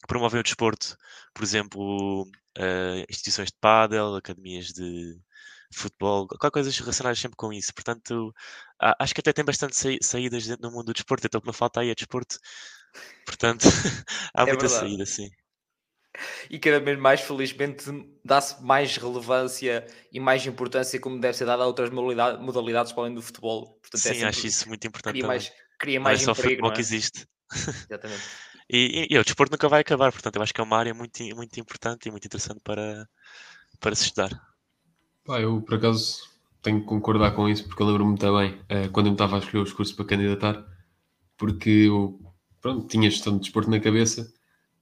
promovem 0.06 0.40
o 0.40 0.42
desporto, 0.44 0.96
por 1.34 1.42
exemplo, 1.42 2.22
uh, 2.22 3.04
instituições 3.08 3.48
de 3.48 3.56
pádel, 3.60 4.16
academias 4.16 4.68
de 4.68 5.18
futebol, 5.72 6.26
qualquer 6.28 6.50
coisa 6.50 6.70
relacionadas 6.70 7.18
sempre 7.18 7.36
com 7.36 7.52
isso. 7.52 7.74
Portanto, 7.74 8.34
acho 8.98 9.14
que 9.14 9.20
até 9.20 9.32
tem 9.32 9.44
bastante 9.44 9.76
saídas 10.02 10.46
dentro 10.46 10.62
do 10.62 10.70
mundo 10.70 10.86
do 10.86 10.94
desporto, 10.94 11.26
então 11.26 11.38
o 11.38 11.42
que 11.42 11.46
não 11.46 11.52
falta 11.52 11.80
aí 11.80 11.90
é 11.90 11.94
desporto. 11.94 12.38
Portanto, 13.26 13.64
há 14.34 14.42
é 14.42 14.46
muita 14.46 14.68
verdade. 14.68 14.80
saída, 14.80 15.06
sim 15.06 15.30
e 16.50 16.58
cada 16.58 16.80
vez 16.80 16.98
mais, 16.98 17.20
felizmente, 17.20 17.84
dá-se 18.24 18.62
mais 18.62 18.96
relevância 18.96 19.86
e 20.12 20.20
mais 20.20 20.46
importância 20.46 21.00
como 21.00 21.20
deve 21.20 21.36
ser 21.36 21.44
dada 21.44 21.62
a 21.62 21.66
outras 21.66 21.90
modalidades, 21.90 22.40
modalidades 22.40 22.92
para 22.92 23.04
além 23.04 23.14
do 23.14 23.22
futebol. 23.22 23.78
Portanto, 23.80 24.06
é 24.06 24.14
Sim, 24.14 24.22
é 24.22 24.26
acho 24.26 24.46
isso 24.46 24.68
muito 24.68 24.86
importante. 24.86 25.14
Cria 25.14 25.26
mais, 25.26 25.52
cria 25.78 26.00
mais 26.00 26.18
não 26.18 26.22
é 26.22 26.24
só 26.24 26.32
emprego, 26.32 26.50
futebol 26.50 26.70
é? 26.70 26.74
que 26.74 26.80
existe. 26.80 27.26
Exatamente. 27.90 28.22
e, 28.70 29.06
e, 29.10 29.14
e, 29.14 29.18
o 29.18 29.24
desporto 29.24 29.52
nunca 29.52 29.68
vai 29.68 29.80
acabar, 29.80 30.12
portanto, 30.12 30.36
eu 30.36 30.42
acho 30.42 30.52
que 30.52 30.60
é 30.60 30.64
uma 30.64 30.76
área 30.76 30.92
muito, 30.92 31.22
muito 31.34 31.58
importante 31.58 32.08
e 32.08 32.10
muito 32.10 32.26
interessante 32.26 32.60
para, 32.62 33.08
para 33.80 33.94
se 33.94 34.04
estudar. 34.04 34.30
Pá, 35.24 35.40
eu, 35.40 35.60
por 35.62 35.74
acaso, 35.76 36.22
tenho 36.62 36.80
que 36.80 36.86
concordar 36.86 37.32
com 37.32 37.48
isso, 37.48 37.66
porque 37.66 37.82
eu 37.82 37.86
lembro-me 37.86 38.18
também, 38.18 38.60
eh, 38.68 38.88
quando 38.88 39.06
eu 39.06 39.12
estava 39.12 39.36
a 39.36 39.38
escolher 39.38 39.62
os 39.62 39.72
cursos 39.72 39.94
para 39.94 40.04
candidatar, 40.04 40.64
porque 41.36 41.70
eu, 41.70 42.20
pronto, 42.60 42.86
tinha 42.88 43.10
gestão 43.10 43.34
de 43.34 43.40
desporto 43.40 43.70
na 43.70 43.80
cabeça, 43.80 44.32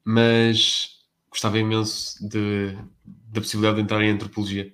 mas 0.04 0.95
gostava 1.30 1.58
imenso 1.58 2.26
de, 2.28 2.76
da 3.04 3.40
possibilidade 3.40 3.76
de 3.76 3.82
entrar 3.82 4.02
em 4.02 4.10
antropologia, 4.10 4.72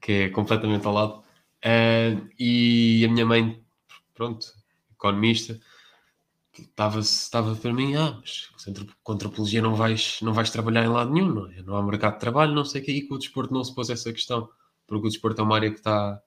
que 0.00 0.12
é 0.12 0.28
completamente 0.30 0.86
ao 0.86 0.92
lado. 0.92 1.22
Uh, 1.64 2.28
e 2.38 3.04
a 3.04 3.08
minha 3.08 3.26
mãe, 3.26 3.62
pronto, 4.14 4.46
economista, 4.92 5.60
estava, 6.56 7.00
estava 7.00 7.54
para 7.56 7.72
mim, 7.72 7.94
ah, 7.96 8.18
mas 8.20 8.48
com 9.02 9.12
antropologia 9.12 9.62
não 9.62 9.74
vais, 9.74 10.18
não 10.22 10.32
vais 10.32 10.50
trabalhar 10.50 10.84
em 10.84 10.88
lado 10.88 11.12
nenhum, 11.12 11.32
não, 11.32 11.46
é? 11.46 11.62
não 11.62 11.76
há 11.76 11.82
mercado 11.82 12.14
de 12.14 12.20
trabalho, 12.20 12.54
não 12.54 12.64
sei 12.64 12.80
o 12.80 12.84
que, 12.84 12.92
e 12.92 13.06
com 13.06 13.14
o 13.14 13.18
desporto 13.18 13.52
não 13.52 13.62
se 13.62 13.74
pôs 13.74 13.90
essa 13.90 14.12
questão, 14.12 14.48
porque 14.86 15.06
o 15.06 15.10
desporto 15.10 15.40
é 15.40 15.44
uma 15.44 15.56
área 15.56 15.70
que 15.70 15.78
está, 15.78 16.20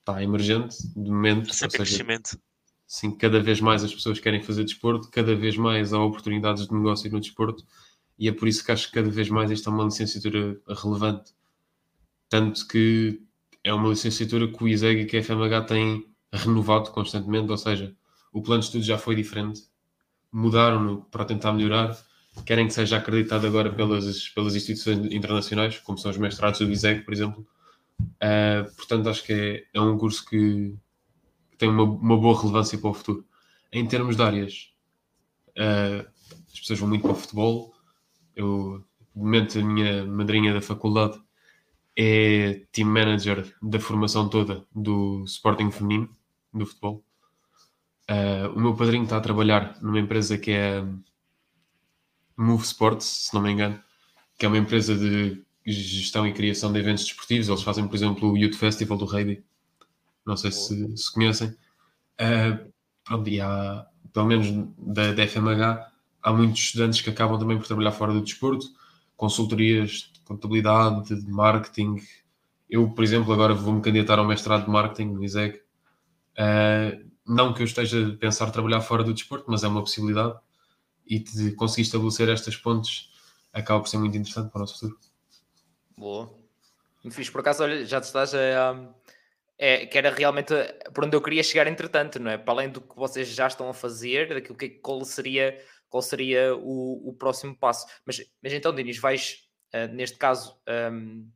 está 0.00 0.22
emergente, 0.22 0.76
de 0.88 1.10
momento. 1.10 1.52
Sempre 1.52 1.78
seja, 1.78 1.84
crescimento. 1.84 2.38
Sim, 2.86 3.16
cada 3.16 3.40
vez 3.40 3.60
mais 3.60 3.82
as 3.82 3.92
pessoas 3.92 4.20
querem 4.20 4.42
fazer 4.42 4.64
desporto, 4.64 5.10
cada 5.10 5.34
vez 5.34 5.56
mais 5.56 5.92
há 5.92 6.00
oportunidades 6.00 6.66
de 6.66 6.74
negócio 6.74 7.10
no 7.10 7.20
desporto, 7.20 7.64
e 8.18 8.28
é 8.28 8.32
por 8.32 8.48
isso 8.48 8.64
que 8.64 8.72
acho 8.72 8.88
que 8.88 8.94
cada 8.94 9.10
vez 9.10 9.28
mais 9.28 9.50
isto 9.50 9.68
é 9.68 9.72
uma 9.72 9.84
licenciatura 9.84 10.58
relevante. 10.68 11.32
Tanto 12.28 12.66
que 12.66 13.22
é 13.62 13.72
uma 13.72 13.88
licenciatura 13.88 14.48
que 14.48 14.62
o 14.62 14.68
ISEG 14.68 15.02
e 15.02 15.06
que 15.06 15.16
a 15.16 15.22
FMH 15.22 15.62
têm 15.66 16.06
renovado 16.32 16.90
constantemente, 16.90 17.50
ou 17.50 17.58
seja, 17.58 17.94
o 18.32 18.42
plano 18.42 18.60
de 18.60 18.66
estudo 18.66 18.84
já 18.84 18.98
foi 18.98 19.14
diferente, 19.14 19.62
mudaram-no 20.32 21.02
para 21.04 21.24
tentar 21.24 21.52
melhorar, 21.52 21.96
querem 22.44 22.66
que 22.66 22.74
seja 22.74 22.98
acreditado 22.98 23.46
agora 23.46 23.72
pelas, 23.72 24.28
pelas 24.30 24.54
instituições 24.54 25.12
internacionais, 25.12 25.78
como 25.78 25.98
são 25.98 26.10
os 26.10 26.18
mestrados 26.18 26.60
do 26.60 26.70
ISEG, 26.70 27.02
por 27.02 27.14
exemplo. 27.14 27.46
Uh, 28.00 28.74
portanto, 28.76 29.08
acho 29.08 29.24
que 29.24 29.32
é, 29.32 29.64
é 29.72 29.80
um 29.80 29.96
curso 29.96 30.24
que, 30.26 30.74
que 31.50 31.56
tem 31.56 31.68
uma, 31.68 31.84
uma, 31.84 32.16
boa 32.16 32.38
relevância 32.38 32.78
para 32.78 32.90
o 32.90 32.94
futuro. 32.94 33.26
Em 33.72 33.86
termos 33.86 34.16
de 34.16 34.22
áreas, 34.22 34.70
uh, 35.58 36.06
as 36.52 36.60
pessoas 36.60 36.78
vão 36.78 36.88
muito 36.88 37.02
para 37.02 37.12
o 37.12 37.16
futebol, 37.16 37.74
eu, 38.36 38.84
de 39.14 39.22
momento, 39.22 39.58
a 39.58 39.62
minha 39.62 40.04
madrinha 40.04 40.52
da 40.52 40.60
faculdade 40.60 41.18
é 41.96 42.66
team 42.70 42.88
manager 42.88 43.56
da 43.62 43.80
formação 43.80 44.28
toda 44.28 44.64
do 44.74 45.24
Sporting 45.24 45.70
Feminino, 45.70 46.10
do 46.52 46.66
futebol. 46.66 47.02
Uh, 48.08 48.54
o 48.54 48.60
meu 48.60 48.76
padrinho 48.76 49.04
está 49.04 49.16
a 49.16 49.20
trabalhar 49.20 49.78
numa 49.82 49.98
empresa 49.98 50.38
que 50.38 50.52
é 50.52 50.84
Move 52.36 52.62
Sports, 52.62 53.06
se 53.06 53.34
não 53.34 53.40
me 53.40 53.50
engano, 53.50 53.82
que 54.38 54.44
é 54.44 54.48
uma 54.48 54.58
empresa 54.58 54.94
de 54.94 55.42
gestão 55.66 56.26
e 56.26 56.32
criação 56.32 56.72
de 56.72 56.78
eventos 56.78 57.04
desportivos. 57.04 57.48
Eles 57.48 57.62
fazem, 57.62 57.88
por 57.88 57.96
exemplo, 57.96 58.30
o 58.30 58.36
Youth 58.36 58.54
Festival 58.54 58.98
do 58.98 59.06
Rugby. 59.06 59.42
Não 60.24 60.36
sei 60.36 60.52
se, 60.52 60.96
se 60.96 61.12
conhecem. 61.12 61.48
Uh, 62.20 62.70
pronto, 63.02 63.28
e 63.28 63.40
há, 63.40 63.86
pelo 64.12 64.26
menos 64.26 64.46
da, 64.78 65.12
da 65.12 65.26
FMH, 65.26 65.95
há 66.26 66.32
muitos 66.32 66.60
estudantes 66.60 67.00
que 67.00 67.08
acabam 67.08 67.38
também 67.38 67.56
por 67.56 67.68
trabalhar 67.68 67.92
fora 67.92 68.12
do 68.12 68.20
desporto, 68.20 68.66
consultorias 69.16 70.10
de 70.12 70.20
contabilidade, 70.24 71.14
de 71.14 71.30
marketing. 71.30 72.02
Eu, 72.68 72.90
por 72.90 73.04
exemplo, 73.04 73.32
agora 73.32 73.54
vou-me 73.54 73.80
candidatar 73.80 74.18
ao 74.18 74.26
mestrado 74.26 74.64
de 74.64 74.70
marketing 74.70 75.12
no 75.12 75.22
ISEG. 75.22 75.62
Uh, 76.36 77.08
não 77.24 77.54
que 77.54 77.62
eu 77.62 77.64
esteja 77.64 78.08
a 78.08 78.16
pensar 78.16 78.50
trabalhar 78.50 78.80
fora 78.80 79.04
do 79.04 79.14
desporto, 79.14 79.44
mas 79.46 79.62
é 79.62 79.68
uma 79.68 79.80
possibilidade. 79.80 80.34
E 81.06 81.20
de 81.20 81.52
conseguir 81.52 81.82
estabelecer 81.82 82.28
estas 82.28 82.56
pontes 82.56 83.08
acaba 83.52 83.80
por 83.80 83.88
ser 83.88 83.98
muito 83.98 84.16
interessante 84.16 84.50
para 84.50 84.58
o 84.58 84.60
nosso 84.62 84.80
futuro. 84.80 84.98
Boa. 85.96 86.34
Me 87.04 87.12
fiz 87.12 87.30
por 87.30 87.40
acaso, 87.40 87.62
olha, 87.62 87.86
já 87.86 88.00
te 88.00 88.04
estás 88.04 88.34
a. 88.34 88.84
É, 89.58 89.86
que 89.86 89.96
era 89.96 90.10
realmente 90.10 90.52
por 90.92 91.04
onde 91.04 91.16
eu 91.16 91.22
queria 91.22 91.42
chegar, 91.42 91.66
entretanto, 91.66 92.18
não 92.18 92.30
é? 92.30 92.36
Para 92.36 92.52
além 92.52 92.68
do 92.68 92.80
que 92.80 92.94
vocês 92.94 93.28
já 93.28 93.46
estão 93.46 93.70
a 93.70 93.72
fazer, 93.72 94.28
daquilo 94.28 94.58
que 94.58 94.68
qual 94.68 95.02
seria 95.02 95.56
qual 95.88 96.02
seria 96.02 96.54
o, 96.56 97.08
o 97.08 97.14
próximo 97.14 97.56
passo. 97.56 97.86
Mas, 98.04 98.22
mas 98.42 98.52
então, 98.52 98.74
Dinis, 98.74 98.98
vais, 98.98 99.48
uh, 99.74 99.92
neste 99.92 100.16
caso, 100.16 100.56
um, 100.92 101.28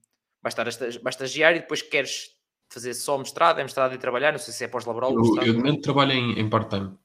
vais, 0.42 0.52
estar 0.52 0.68
a, 0.68 1.00
vais 1.02 1.14
estagiar 1.14 1.56
e 1.56 1.60
depois 1.60 1.82
queres 1.82 2.36
fazer 2.68 2.94
só 2.94 3.18
mestrado, 3.18 3.58
é 3.58 3.62
mestrado 3.62 3.94
e 3.94 3.98
trabalhar, 3.98 4.32
não 4.32 4.38
sei 4.38 4.54
se 4.54 4.64
é 4.64 4.68
pós-laboral. 4.68 5.12
Eu, 5.12 5.36
eu 5.36 5.52
de 5.52 5.58
momento 5.58 5.82
trabalho 5.82 6.12
em, 6.12 6.38
em 6.38 6.48
part-time. 6.48 6.96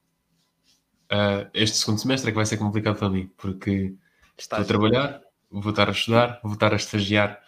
Uh, 1.12 1.48
este 1.54 1.76
segundo 1.76 1.98
semestre 1.98 2.30
é 2.30 2.32
que 2.32 2.36
vai 2.36 2.46
ser 2.46 2.56
complicado 2.56 2.98
para 2.98 3.10
mim, 3.10 3.30
porque 3.36 3.94
Estás. 4.36 4.60
vou 4.60 4.66
trabalhar, 4.66 5.22
vou 5.50 5.70
estar 5.70 5.88
a 5.88 5.92
estudar, 5.92 6.40
vou 6.42 6.54
estar 6.54 6.72
a 6.72 6.76
estagiar 6.76 7.40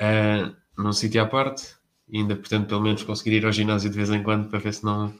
uh, 0.00 0.54
num 0.76 0.92
sítio 0.92 1.22
à 1.22 1.26
parte 1.26 1.76
e 2.08 2.18
ainda 2.18 2.36
pretendo 2.36 2.66
pelo 2.66 2.82
menos 2.82 3.02
conseguir 3.02 3.36
ir 3.36 3.46
ao 3.46 3.52
ginásio 3.52 3.90
de 3.90 3.96
vez 3.96 4.10
em 4.10 4.22
quando 4.22 4.48
para 4.48 4.58
ver 4.58 4.74
se 4.74 4.84
não, 4.84 5.14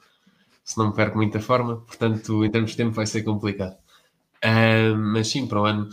se 0.65 0.79
não 0.79 0.89
me 0.89 0.95
perco 0.95 1.17
muita 1.17 1.41
forma. 1.41 1.81
Portanto, 1.81 2.45
em 2.45 2.51
termos 2.51 2.73
de 2.73 2.77
tempo 2.77 2.93
vai 2.93 3.07
ser 3.07 3.23
complicado. 3.23 3.77
Uh, 4.47 4.97
mas 4.97 5.27
sim, 5.27 5.49
para 5.49 5.61
o 5.61 5.65
ano 5.65 5.89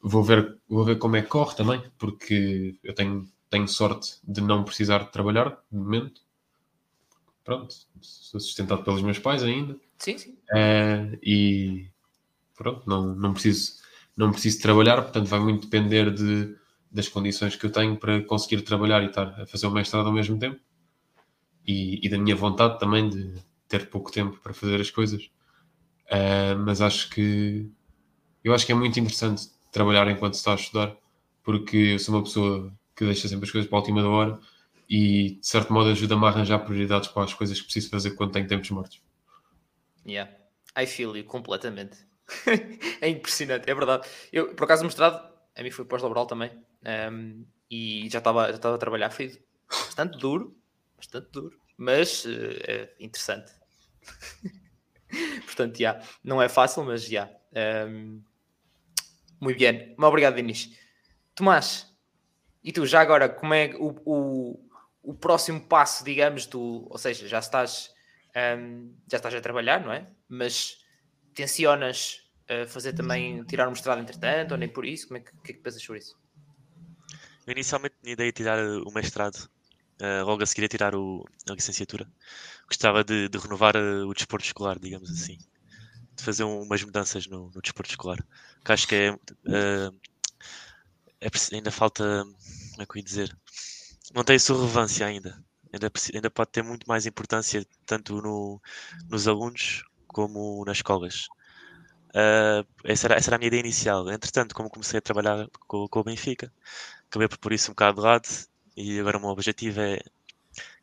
vou 0.00 0.22
ver, 0.22 0.58
vou 0.66 0.84
ver 0.84 0.98
como 0.98 1.16
é 1.16 1.22
que 1.22 1.28
corre 1.28 1.54
também, 1.54 1.82
porque 1.98 2.78
eu 2.82 2.94
tenho, 2.94 3.28
tenho 3.50 3.68
sorte 3.68 4.18
de 4.24 4.40
não 4.40 4.64
precisar 4.64 5.04
de 5.04 5.12
trabalhar 5.12 5.50
de 5.70 5.78
momento. 5.78 6.22
Pronto, 7.44 7.74
sou 8.00 8.40
sustentado 8.40 8.82
pelos 8.84 9.02
meus 9.02 9.18
pais 9.18 9.42
ainda. 9.42 9.76
Sim, 9.98 10.16
sim. 10.16 10.30
Uh, 10.50 11.18
e 11.22 11.90
pronto, 12.56 12.88
não, 12.88 13.14
não, 13.14 13.32
preciso, 13.34 13.74
não 14.16 14.32
preciso 14.32 14.62
trabalhar, 14.62 15.02
portanto 15.02 15.26
vai 15.26 15.40
muito 15.40 15.64
depender 15.66 16.10
de, 16.10 16.56
das 16.90 17.08
condições 17.08 17.56
que 17.56 17.66
eu 17.66 17.72
tenho 17.72 17.96
para 17.96 18.22
conseguir 18.22 18.62
trabalhar 18.62 19.02
e 19.02 19.06
estar 19.06 19.40
a 19.40 19.46
fazer 19.46 19.66
o 19.66 19.70
mestrado 19.70 20.06
ao 20.06 20.12
mesmo 20.12 20.38
tempo. 20.38 20.58
E, 21.66 22.04
e 22.04 22.08
da 22.08 22.18
minha 22.18 22.34
vontade 22.34 22.78
também 22.78 23.10
de 23.10 23.34
ter 23.68 23.90
pouco 23.90 24.10
tempo 24.10 24.38
para 24.40 24.54
fazer 24.54 24.80
as 24.80 24.90
coisas. 24.90 25.30
Uh, 26.06 26.58
mas 26.64 26.80
acho 26.80 27.10
que 27.10 27.70
eu 28.42 28.54
acho 28.54 28.66
que 28.66 28.72
é 28.72 28.74
muito 28.74 28.98
interessante 28.98 29.48
trabalhar 29.70 30.08
enquanto 30.08 30.34
se 30.34 30.40
está 30.40 30.52
a 30.52 30.56
estudar, 30.56 30.96
porque 31.42 31.76
eu 31.76 31.98
sou 31.98 32.14
uma 32.14 32.22
pessoa 32.22 32.72
que 32.96 33.04
deixa 33.04 33.28
sempre 33.28 33.46
as 33.46 33.50
coisas 33.50 33.68
para 33.68 33.78
a 33.78 33.80
última 33.80 34.06
hora 34.08 34.38
e 34.88 35.38
de 35.40 35.46
certo 35.46 35.72
modo 35.72 35.90
ajuda-me 35.90 36.24
a 36.24 36.28
arranjar 36.28 36.58
prioridades 36.60 37.08
para 37.08 37.24
as 37.24 37.34
coisas 37.34 37.58
que 37.58 37.64
preciso 37.64 37.90
fazer 37.90 38.12
quando 38.12 38.32
tenho 38.32 38.48
tempos 38.48 38.70
mortos. 38.70 39.00
Yeah, 40.06 40.30
I 40.76 40.86
feel 40.86 41.16
you 41.16 41.24
completamente. 41.24 41.98
é 43.00 43.08
impressionante, 43.08 43.70
é 43.70 43.74
verdade. 43.74 44.08
Eu, 44.32 44.54
por 44.54 44.64
acaso, 44.64 44.84
mestrado, 44.84 45.32
a 45.56 45.62
mim 45.62 45.70
foi 45.70 45.84
pós-laboral 45.84 46.26
também, 46.26 46.50
um, 47.12 47.44
e 47.70 48.08
já 48.10 48.18
estava 48.18 48.48
já 48.48 48.56
estava 48.56 48.74
a 48.74 48.78
trabalhar, 48.78 49.10
foi 49.10 49.40
bastante 49.68 50.18
duro, 50.18 50.56
bastante 50.96 51.30
duro, 51.30 51.56
mas 51.76 52.24
uh, 52.24 52.28
é 52.66 52.94
interessante. 52.98 53.52
Portanto, 55.44 55.76
já, 55.76 55.92
yeah, 55.92 56.08
não 56.24 56.40
é 56.40 56.48
fácil, 56.48 56.84
mas 56.84 57.04
já. 57.04 57.28
Yeah, 57.54 57.90
um, 57.90 58.22
muito 59.40 59.58
bem, 59.58 59.86
muito 59.86 60.04
obrigado, 60.04 60.36
Dinis. 60.36 60.78
Tomás, 61.34 61.90
e 62.62 62.72
tu, 62.72 62.86
já 62.86 63.00
agora, 63.00 63.28
como 63.28 63.54
é 63.54 63.74
o, 63.78 63.94
o, 64.04 64.70
o 65.02 65.14
próximo 65.14 65.60
passo, 65.60 66.04
digamos, 66.04 66.46
do, 66.46 66.86
ou 66.90 66.98
seja, 66.98 67.26
já 67.26 67.38
estás 67.38 67.90
um, 68.36 68.94
já 69.10 69.16
estás 69.16 69.34
a 69.34 69.40
trabalhar, 69.40 69.84
não 69.84 69.92
é? 69.92 70.06
Mas 70.28 70.78
tensionas 71.34 72.22
uh, 72.50 72.66
fazer 72.68 72.92
também, 72.92 73.42
tirar 73.44 73.66
um 73.66 73.72
mestrado 73.72 74.00
entretanto, 74.00 74.52
ou 74.52 74.58
nem 74.58 74.68
por 74.68 74.84
isso? 74.84 75.08
Como 75.08 75.18
é 75.18 75.20
que, 75.20 75.32
que, 75.44 75.52
é 75.52 75.54
que 75.54 75.60
pensas 75.60 75.82
sobre 75.82 76.00
isso? 76.00 76.18
Eu 77.46 77.52
inicialmente 77.52 77.96
tinha 78.02 78.12
ideia 78.12 78.30
de 78.30 78.36
tirar 78.36 78.58
o 78.58 78.92
mestrado, 78.92 79.36
uh, 80.00 80.24
logo 80.24 80.42
a 80.42 80.46
seguir 80.46 80.64
a 80.64 80.68
tirar 80.68 80.94
o, 80.94 81.24
a 81.48 81.52
licenciatura. 81.54 82.06
Gostava 82.66 83.02
de, 83.02 83.28
de 83.28 83.38
renovar 83.38 83.76
uh, 83.76 84.06
o 84.06 84.14
desporto 84.14 84.46
escolar, 84.46 84.78
digamos 84.78 85.10
assim. 85.10 85.38
Fazer 86.22 86.44
um, 86.44 86.62
umas 86.62 86.82
mudanças 86.82 87.26
no, 87.26 87.50
no, 87.54 87.62
desporto 87.62 87.90
escolar. 87.90 88.24
Que 88.64 88.72
acho 88.72 88.86
que 88.88 88.94
é, 88.94 89.16
é, 91.22 91.28
ainda 91.52 91.70
falta, 91.70 92.24
como 92.72 92.82
é 92.82 92.86
que 92.86 92.92
eu 92.92 92.96
ia 92.96 93.02
dizer? 93.02 93.36
Não 94.14 94.24
tem 94.24 94.36
a 94.36 94.40
sua 94.40 94.56
relevância 94.56 95.06
ainda 95.06 95.42
ainda, 95.72 95.92
ainda 96.14 96.30
pode 96.30 96.50
ter 96.50 96.62
muito 96.62 96.86
mais 96.88 97.06
importância 97.06 97.64
tanto 97.86 98.20
no, 98.20 98.60
nos 99.08 99.28
alunos 99.28 99.84
como 100.06 100.64
nas 100.64 100.78
escolas. 100.78 101.28
Uh, 102.10 102.66
essa, 102.84 103.06
era, 103.06 103.14
essa 103.14 103.30
era 103.30 103.36
a 103.36 103.38
minha 103.38 103.48
ideia 103.48 103.60
inicial. 103.60 104.10
Entretanto, 104.10 104.54
como 104.54 104.70
comecei 104.70 104.98
a 104.98 105.02
trabalhar 105.02 105.48
com, 105.68 105.86
com 105.88 106.00
o 106.00 106.04
Benfica, 106.04 106.52
acabei 107.08 107.28
por 107.28 107.38
pôr 107.38 107.52
isso 107.52 107.70
um 107.70 107.74
bocado 107.74 107.96
de 107.96 108.02
lado 108.02 108.28
e 108.76 108.98
agora 108.98 109.18
o 109.18 109.20
meu 109.20 109.30
objetivo 109.30 109.80
é 109.80 110.00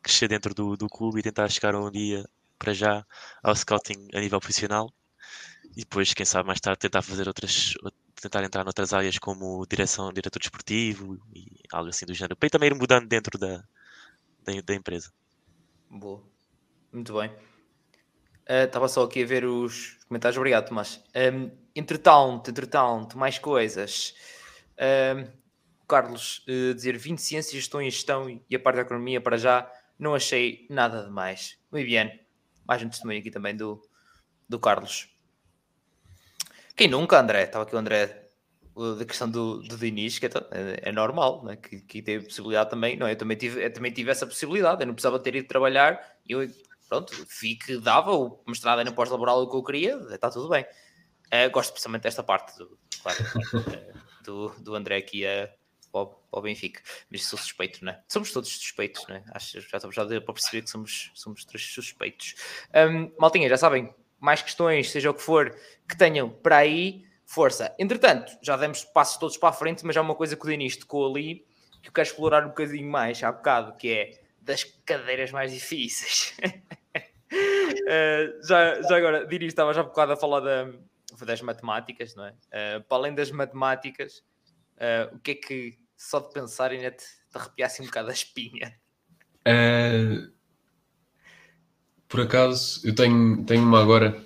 crescer 0.02 0.28
dentro 0.28 0.54
do, 0.54 0.76
do 0.76 0.88
clube 0.88 1.20
e 1.20 1.22
tentar 1.22 1.48
chegar 1.50 1.74
um 1.74 1.90
dia, 1.90 2.24
para 2.58 2.72
já, 2.72 3.06
ao 3.42 3.54
scouting 3.54 4.08
a 4.14 4.20
nível 4.20 4.40
profissional 4.40 4.92
e 5.76 5.80
depois, 5.80 6.12
quem 6.12 6.26
sabe, 6.26 6.46
mais 6.46 6.60
tarde 6.60 6.80
tentar 6.80 7.02
fazer 7.02 7.28
outras, 7.28 7.74
tentar 8.20 8.42
entrar 8.44 8.64
noutras 8.64 8.92
áreas 8.92 9.18
como 9.18 9.64
direção, 9.66 10.12
diretor 10.12 10.38
desportivo 10.38 11.18
e 11.34 11.60
algo 11.72 11.88
assim 11.88 12.06
do 12.06 12.14
género, 12.14 12.36
para 12.36 12.50
também 12.50 12.68
ir 12.68 12.74
mudando 12.74 13.06
dentro 13.06 13.38
da, 13.38 13.64
da, 14.44 14.60
da 14.64 14.74
empresa. 14.74 15.12
Boa, 15.90 16.22
muito 16.92 17.14
bem. 17.14 17.30
Uh, 18.48 18.64
estava 18.64 18.88
só 18.88 19.04
aqui 19.04 19.22
a 19.22 19.26
ver 19.26 19.44
os 19.44 19.98
comentários. 20.08 20.38
Obrigado, 20.38 20.68
Tomás. 20.68 21.02
Um, 21.14 21.50
entretanto, 21.74 22.50
entretanto, 22.50 23.18
mais 23.18 23.38
coisas. 23.38 24.14
Um, 24.78 25.30
Carlos, 25.86 26.44
uh, 26.48 26.74
dizer 26.74 26.96
20 26.96 27.18
ciências, 27.18 27.52
gestão 27.52 27.82
e 27.82 27.90
gestão 27.90 28.40
e 28.48 28.56
a 28.56 28.58
parte 28.58 28.76
da 28.76 28.82
economia 28.82 29.20
para 29.20 29.36
já 29.36 29.70
não 29.98 30.14
achei 30.14 30.66
nada 30.70 31.04
de 31.04 31.10
mais. 31.10 31.58
Muito 31.70 31.86
bem. 31.86 32.20
Mais 32.66 32.82
um 32.82 32.88
testemunho 32.88 33.20
aqui 33.20 33.30
também 33.30 33.54
do, 33.54 33.82
do 34.48 34.58
Carlos. 34.58 35.08
Quem 36.78 36.86
nunca, 36.86 37.18
André? 37.18 37.42
Estava 37.42 37.64
aqui 37.64 37.74
o 37.74 37.78
André 37.78 38.30
da 38.96 39.04
questão 39.04 39.28
do, 39.28 39.60
do 39.62 39.76
Diniz, 39.76 40.20
que 40.20 40.26
é, 40.26 40.28
é, 40.52 40.90
é 40.90 40.92
normal, 40.92 41.44
né? 41.44 41.56
que, 41.56 41.80
que 41.80 42.00
teve 42.00 42.26
possibilidade 42.26 42.70
também, 42.70 42.96
não 42.96 43.08
é? 43.08 43.10
Eu 43.10 43.16
também 43.16 43.36
tive, 43.36 43.64
eu 43.64 43.72
também 43.72 43.90
tive 43.90 44.12
essa 44.12 44.24
possibilidade, 44.24 44.80
eu 44.80 44.86
não 44.86 44.94
precisava 44.94 45.18
ter 45.18 45.34
ido 45.34 45.48
trabalhar, 45.48 46.00
eu, 46.24 46.48
pronto, 46.88 47.12
vi 47.40 47.56
que 47.56 47.78
dava, 47.78 48.12
o 48.12 48.40
mestrado 48.46 48.80
era 48.80 48.92
pós-laboral 48.92 49.42
o 49.42 49.50
que 49.50 49.56
eu 49.56 49.64
queria, 49.64 49.96
está 50.12 50.30
tudo 50.30 50.48
bem. 50.48 50.64
Uh, 51.26 51.50
gosto 51.50 51.70
especialmente 51.70 52.02
desta 52.02 52.22
parte, 52.22 52.56
do, 52.56 52.78
claro, 53.02 53.18
do, 54.22 54.50
do 54.60 54.76
André 54.76 54.98
aqui 54.98 55.26
a, 55.26 55.50
ao, 55.92 56.24
ao 56.30 56.42
Benfica, 56.42 56.80
mas 57.10 57.26
sou 57.26 57.36
suspeito, 57.36 57.84
não 57.84 57.90
é? 57.90 58.00
Somos 58.06 58.32
todos 58.32 58.50
suspeitos, 58.50 59.04
não 59.08 59.16
é? 59.16 59.24
Acho, 59.32 59.60
já 59.60 59.80
já 59.80 60.06
para 60.06 60.32
perceber 60.32 60.62
que 60.62 60.70
somos, 60.70 61.10
somos 61.12 61.44
três 61.44 61.66
suspeitos. 61.66 62.36
Um, 62.72 63.10
maltinha, 63.18 63.48
já 63.48 63.56
sabem, 63.56 63.92
mais 64.20 64.42
questões, 64.42 64.90
seja 64.90 65.10
o 65.10 65.14
que 65.14 65.22
for, 65.22 65.54
que 65.88 65.96
tenham 65.96 66.28
para 66.28 66.58
aí, 66.58 67.04
força. 67.24 67.74
Entretanto, 67.78 68.32
já 68.42 68.56
demos 68.56 68.84
passos 68.84 69.18
todos 69.18 69.36
para 69.36 69.50
a 69.50 69.52
frente, 69.52 69.84
mas 69.84 69.96
há 69.96 70.00
uma 70.00 70.14
coisa 70.14 70.36
que 70.36 70.44
o 70.44 70.46
Denis 70.46 70.76
tocou 70.76 71.10
ali 71.10 71.46
que 71.82 71.88
eu 71.88 71.92
quero 71.92 72.08
explorar 72.08 72.44
um 72.44 72.48
bocadinho 72.48 72.90
mais 72.90 73.22
há 73.22 73.30
bocado, 73.30 73.76
que 73.76 73.90
é 73.90 74.20
das 74.40 74.64
cadeiras 74.64 75.30
mais 75.30 75.52
difíceis. 75.52 76.34
uh, 77.32 78.42
já, 78.46 78.82
já 78.82 78.96
agora, 78.96 79.26
Denis 79.26 79.48
estava 79.48 79.72
já 79.72 79.82
um 79.82 79.86
bocado 79.86 80.12
a 80.12 80.16
falar 80.16 80.40
da, 80.40 80.72
das 81.24 81.42
matemáticas, 81.42 82.14
não 82.14 82.24
é? 82.24 82.30
Uh, 82.30 82.82
para 82.84 82.98
além 82.98 83.14
das 83.14 83.30
matemáticas, 83.30 84.24
uh, 84.76 85.14
o 85.14 85.18
que 85.20 85.32
é 85.32 85.34
que 85.34 85.78
só 85.96 86.20
de 86.20 86.32
pensar 86.32 86.70
ainda 86.70 86.90
te, 86.90 87.04
te 87.04 87.36
arrepiasse 87.36 87.82
um 87.82 87.86
bocado 87.86 88.10
a 88.10 88.12
espinha? 88.12 88.78
Por 92.08 92.20
acaso, 92.20 92.80
eu 92.84 92.94
tenho, 92.94 93.44
tenho 93.44 93.62
uma 93.62 93.80
agora 93.80 94.24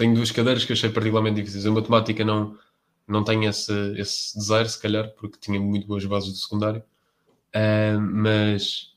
tenho 0.00 0.14
duas 0.14 0.30
cadeiras 0.30 0.64
que 0.64 0.72
achei 0.72 0.88
particularmente 0.88 1.36
difíceis. 1.36 1.66
A 1.66 1.70
matemática 1.70 2.24
não, 2.24 2.56
não 3.06 3.22
tenho 3.22 3.48
esse, 3.50 3.72
esse 3.98 4.34
desejo, 4.38 4.70
se 4.70 4.80
calhar, 4.80 5.10
porque 5.10 5.38
tinha 5.38 5.60
muito 5.60 5.86
boas 5.86 6.04
bases 6.06 6.30
do 6.30 6.36
secundário. 6.36 6.82
Uh, 7.54 8.00
mas 8.00 8.94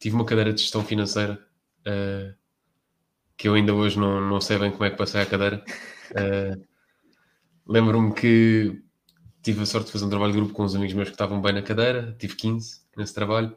tive 0.00 0.16
uma 0.16 0.24
cadeira 0.24 0.52
de 0.52 0.60
gestão 0.60 0.82
financeira 0.82 1.38
uh, 1.86 2.34
que 3.36 3.46
eu 3.46 3.54
ainda 3.54 3.72
hoje 3.72 3.96
não, 3.96 4.20
não 4.20 4.40
sei 4.40 4.58
bem 4.58 4.72
como 4.72 4.84
é 4.84 4.90
que 4.90 4.96
passei 4.96 5.20
a 5.20 5.26
cadeira. 5.26 5.64
Uh, 6.10 6.66
Lembro-me 7.64 8.12
que 8.14 8.82
tive 9.40 9.62
a 9.62 9.66
sorte 9.66 9.86
de 9.86 9.92
fazer 9.92 10.06
um 10.06 10.10
trabalho 10.10 10.32
de 10.32 10.38
grupo 10.38 10.54
com 10.54 10.64
uns 10.64 10.74
amigos 10.74 10.94
meus 10.94 11.08
que 11.10 11.14
estavam 11.14 11.40
bem 11.40 11.52
na 11.52 11.62
cadeira, 11.62 12.16
tive 12.18 12.34
15 12.34 12.80
nesse 12.96 13.14
trabalho, 13.14 13.54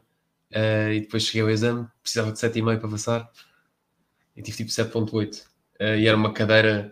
e 0.52 1.00
depois 1.00 1.24
cheguei 1.24 1.42
ao 1.42 1.50
exame, 1.50 1.86
precisava 2.02 2.32
de 2.32 2.38
7,5 2.38 2.80
para 2.80 2.88
passar, 2.88 3.30
e 4.36 4.42
tive 4.42 4.56
tipo 4.58 4.70
7,8 4.70 5.44
uh, 5.80 5.98
e 5.98 6.06
era 6.06 6.16
uma 6.16 6.32
cadeira 6.32 6.90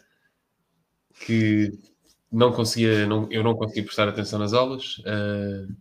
que 1.27 1.79
não 2.31 2.53
conseguia, 2.53 3.07
não, 3.07 3.29
eu 3.31 3.43
não 3.43 3.55
conseguia 3.55 3.85
prestar 3.85 4.09
atenção 4.09 4.39
nas 4.39 4.53
aulas. 4.53 4.99
Uh, 4.99 5.75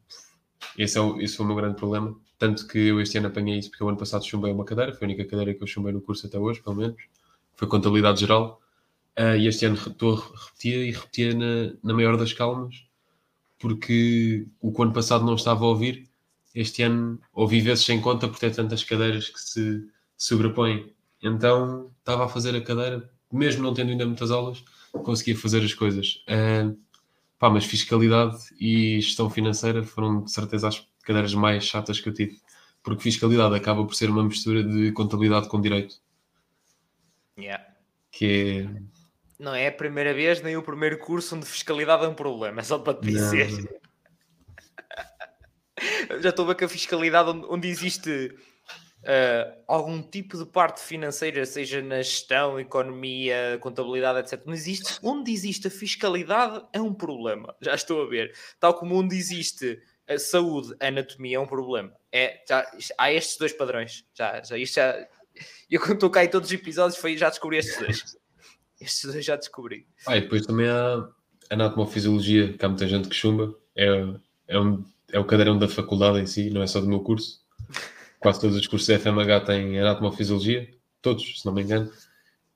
esse, 0.77 0.97
é 0.97 1.01
o, 1.01 1.19
esse 1.21 1.36
foi 1.36 1.45
o 1.45 1.47
meu 1.47 1.55
grande 1.55 1.75
problema. 1.75 2.15
Tanto 2.38 2.67
que 2.67 2.77
eu 2.77 3.01
este 3.01 3.17
ano 3.17 3.27
apanhei 3.27 3.59
isso, 3.59 3.69
porque 3.69 3.84
o 3.84 3.89
ano 3.89 3.97
passado 3.97 4.25
chumbei 4.25 4.51
uma 4.51 4.65
cadeira, 4.65 4.93
foi 4.93 5.05
a 5.05 5.09
única 5.09 5.25
cadeira 5.25 5.53
que 5.53 5.61
eu 5.61 5.67
chumbei 5.67 5.93
no 5.93 6.01
curso 6.01 6.25
até 6.27 6.39
hoje, 6.39 6.61
pelo 6.61 6.75
menos. 6.75 7.01
Foi 7.55 7.67
contabilidade 7.67 8.21
geral. 8.21 8.61
Uh, 9.17 9.36
e 9.38 9.47
este 9.47 9.65
ano 9.65 9.75
estou 9.75 10.15
a 10.15 10.45
repetir 10.45 10.88
e 10.88 10.91
repetir 10.91 11.36
na, 11.36 11.73
na 11.84 11.93
maior 11.93 12.17
das 12.17 12.32
calmas, 12.34 12.86
porque 13.59 14.47
o 14.61 14.71
que 14.71 14.80
o 14.80 14.84
ano 14.84 14.93
passado 14.93 15.25
não 15.25 15.36
estava 15.36 15.65
a 15.65 15.67
ouvir, 15.67 16.09
este 16.62 16.84
ano 16.84 17.20
ouvi 17.34 17.62
vezes 17.62 17.86
sem 17.86 18.01
conta 18.01 18.28
por 18.28 18.39
ter 18.39 18.53
tantas 18.53 18.84
cadeiras 18.84 19.30
que 19.30 19.39
se 19.39 19.88
sobrepõem. 20.18 20.93
Então 21.22 21.91
estava 21.99 22.26
a 22.26 22.30
fazer 22.30 22.55
a 22.55 22.62
cadeira, 22.62 23.10
mesmo 23.32 23.64
não 23.64 23.74
tendo 23.74 23.91
ainda 23.91 24.05
muitas 24.05 24.32
aulas, 24.32 24.64
conseguia 25.03 25.38
fazer 25.38 25.64
as 25.64 25.74
coisas. 25.74 26.24
Uh, 26.28 26.78
pá, 27.38 27.49
mas 27.49 27.66
fiscalidade 27.66 28.38
e 28.60 28.99
gestão 29.01 29.30
financeira 29.30 29.84
foram 29.84 30.24
de 30.24 30.32
certeza 30.32 30.68
as 30.68 30.88
cadeiras 31.03 31.34
mais 31.34 31.64
chatas 31.64 31.99
que 31.99 32.10
eu 32.10 32.14
tive 32.14 32.39
porque 32.84 33.03
fiscalidade 33.03 33.55
acaba 33.55 33.86
por 33.86 33.93
ser 33.93 34.10
uma 34.10 34.24
mistura 34.24 34.64
de 34.64 34.91
contabilidade 34.91 35.47
com 35.47 35.62
direito, 35.62 35.95
Yeah. 37.38 37.66
que 38.12 38.68
é 38.68 38.82
Não 39.41 39.55
é 39.55 39.68
a 39.68 39.72
primeira 39.72 40.14
vez 40.14 40.41
nem 40.41 40.57
o 40.57 40.62
primeiro 40.62 40.97
curso 40.97 41.38
onde 41.38 41.45
fiscalidade 41.45 42.03
é 42.03 42.07
um 42.07 42.14
problema, 42.14 42.60
é 42.60 42.64
só 42.64 42.80
para 42.80 42.99
te 42.99 43.07
dizer. 43.07 43.49
Não. 43.49 43.78
Já 46.22 46.30
estou 46.30 46.45
a 46.45 46.47
ver 46.49 46.55
que 46.55 46.66
a 46.66 46.70
fiscalidade 46.70 47.30
onde, 47.30 47.45
onde 47.49 47.68
existe 47.68 48.36
ah, 49.05 49.53
algum 49.68 50.01
tipo 50.01 50.38
de 50.38 50.45
parte 50.45 50.82
financeira, 50.82 51.45
seja 51.45 51.82
na 51.82 52.01
gestão, 52.01 52.60
economia, 52.60 53.57
contabilidade, 53.62 54.20
etc. 54.20 54.45
Não 54.45 54.53
existe. 54.53 54.99
Onde 55.01 55.32
existe 55.32 55.68
a 55.68 55.72
fiscalidade 55.72 56.64
é 56.74 56.82
um 56.82 56.93
problema. 56.93 57.55
Já 57.62 57.76
estou 57.76 58.03
a 58.03 58.10
ver. 58.10 58.34
Tal 58.60 58.74
como 58.74 58.95
onde 58.95 59.16
existe 59.16 59.82
a 60.07 60.18
saúde, 60.18 60.76
a 60.80 60.88
anatomia 60.88 61.38
é 61.38 61.39
um 61.39 61.47
problema. 61.47 61.93
É, 62.12 62.43
já, 62.47 62.66
há 62.97 63.14
estes 63.14 63.38
dois 63.38 63.53
padrões. 63.53 64.05
Já, 64.14 64.41
já, 64.41 64.57
isto 64.57 64.76
já, 64.76 65.07
eu 65.70 65.80
quando 65.80 65.93
estou 65.93 66.10
cá 66.10 66.24
em 66.24 66.30
todos 66.30 66.49
os 66.49 66.53
episódios 66.53 66.99
foi, 66.99 67.16
já 67.16 67.30
descobri 67.30 67.57
estes 67.57 67.78
dois. 67.78 68.18
Estes 68.82 69.12
dois 69.12 69.26
já 69.26 69.36
descobri. 69.36 69.86
Ah, 70.07 70.18
e 70.18 70.22
depois 70.22 70.45
também 70.45 70.68
há 70.68 71.07
anatomofisiologia, 71.49 72.53
que 72.53 72.66
há 72.66 72.70
muita 72.70 72.88
gente 72.88 73.10
que 73.10 73.16
chumba. 73.16 73.53
É, 73.76 73.88
é, 74.47 74.60
um, 74.60 74.84
é 75.12 75.20
o 75.20 75.26
cadeirão 75.26 75.57
da 75.57 75.68
faculdade 75.68 76.20
em 76.20 76.26
si, 76.26 76.49
não 76.49 76.62
é 76.62 76.68
só 76.68 76.80
do 76.82 76.88
meu 76.88 77.01
curso. 77.01 77.41
Quase 78.20 78.41
todos 78.41 78.57
os 78.57 78.68
cursos 78.68 78.88
da 78.88 78.99
FMH 78.99 79.41
têm 79.45 79.80
anatomofisiologia, 79.80 80.70
todos, 81.01 81.41
se 81.41 81.45
não 81.45 81.53
me 81.53 81.64
engano. 81.64 81.91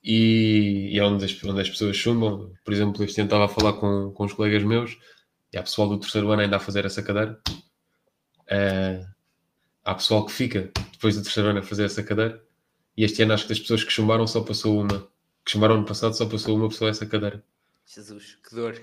E, 0.03 0.89
e 0.91 0.99
é 0.99 1.03
onde 1.03 1.23
as, 1.23 1.43
onde 1.43 1.61
as 1.61 1.69
pessoas 1.69 1.95
chumbam. 1.95 2.53
Por 2.63 2.73
exemplo, 2.73 3.03
este 3.03 3.21
ano 3.21 3.27
estava 3.27 3.45
a 3.45 3.49
falar 3.49 3.73
com, 3.73 4.11
com 4.11 4.25
os 4.25 4.33
colegas 4.33 4.63
meus 4.63 4.97
e 5.53 5.57
há 5.57 5.63
pessoal 5.63 5.87
do 5.87 5.99
terceiro 5.99 6.29
ano 6.31 6.41
ainda 6.41 6.57
a 6.57 6.59
fazer 6.59 6.85
essa 6.85 7.01
cadeira. 7.01 7.39
Eh, 8.47 9.05
há 9.83 9.95
pessoal 9.95 10.25
que 10.25 10.31
fica 10.31 10.71
depois 10.91 11.15
do 11.15 11.23
terceiro 11.23 11.49
ano 11.49 11.59
a 11.59 11.63
fazer 11.63 11.85
essa 11.85 12.03
cadeira. 12.03 12.43
E 12.97 13.03
este 13.03 13.23
ano 13.23 13.33
acho 13.33 13.43
que 13.43 13.49
das 13.49 13.59
pessoas 13.59 13.83
que 13.83 13.91
chumbaram 13.91 14.27
só 14.27 14.41
passou 14.41 14.81
uma. 14.81 15.07
Que 15.45 15.51
chumbaram 15.51 15.75
ano 15.75 15.85
passado 15.85 16.15
só 16.15 16.25
passou 16.25 16.57
uma 16.57 16.69
pessoa 16.69 16.89
essa 16.89 17.05
cadeira. 17.05 17.43
Jesus, 17.85 18.37
que 18.47 18.55
dor. 18.55 18.79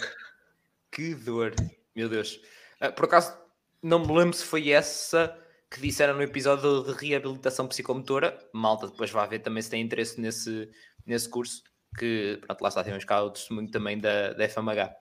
Que 0.91 1.15
dor. 1.15 1.55
Meu 1.95 2.09
Deus. 2.09 2.41
Ah, 2.81 2.91
por 2.91 3.05
acaso, 3.05 3.37
não 3.83 3.99
me 4.01 4.13
lembro 4.17 4.37
se 4.37 4.45
foi 4.45 4.71
essa 4.71 5.37
que 5.71 5.81
disseram 5.81 6.15
no 6.15 6.23
episódio 6.23 6.83
de 6.83 6.93
reabilitação 6.93 7.67
psicomotora. 7.69 8.37
Malta, 8.53 8.89
depois 8.89 9.11
vai 9.11 9.29
ver 9.29 9.39
também 9.41 9.63
se 9.63 9.71
tem 9.71 9.81
interesse 9.83 10.21
nesse, 10.21 10.69
nesse 11.07 11.29
curso. 11.29 11.63
Que, 11.99 12.39
pronto, 12.47 12.61
lá 12.61 12.69
está, 12.69 12.85
temos 12.85 13.05
cá 13.05 13.23
o 13.23 13.31
testemunho 13.31 13.71
também 13.71 13.99
da, 13.99 14.33
da 14.33 14.49
FMH. 14.49 14.93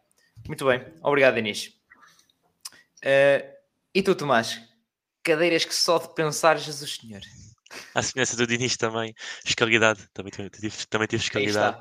Muito 0.48 0.66
bem. 0.66 0.86
Obrigado, 1.04 1.38
Inês. 1.38 1.72
Ah, 3.04 3.44
e 3.94 4.02
tu, 4.04 4.16
Tomás? 4.16 4.62
Cadeiras 5.24 5.66
que 5.66 5.76
só 5.76 5.98
de 5.98 6.14
pensar, 6.14 6.58
Jesus 6.58 6.96
Senhor. 6.96 7.22
À 7.94 8.02
semelhança 8.02 8.36
do 8.36 8.48
Diniz 8.48 8.76
também, 8.78 9.14
fiscalidade, 9.46 10.08
também 10.14 10.32
tive, 10.32 10.50
tive- 10.50 10.88
também 10.88 11.08
tive 11.08 11.22
fiscalidade. 11.22 11.78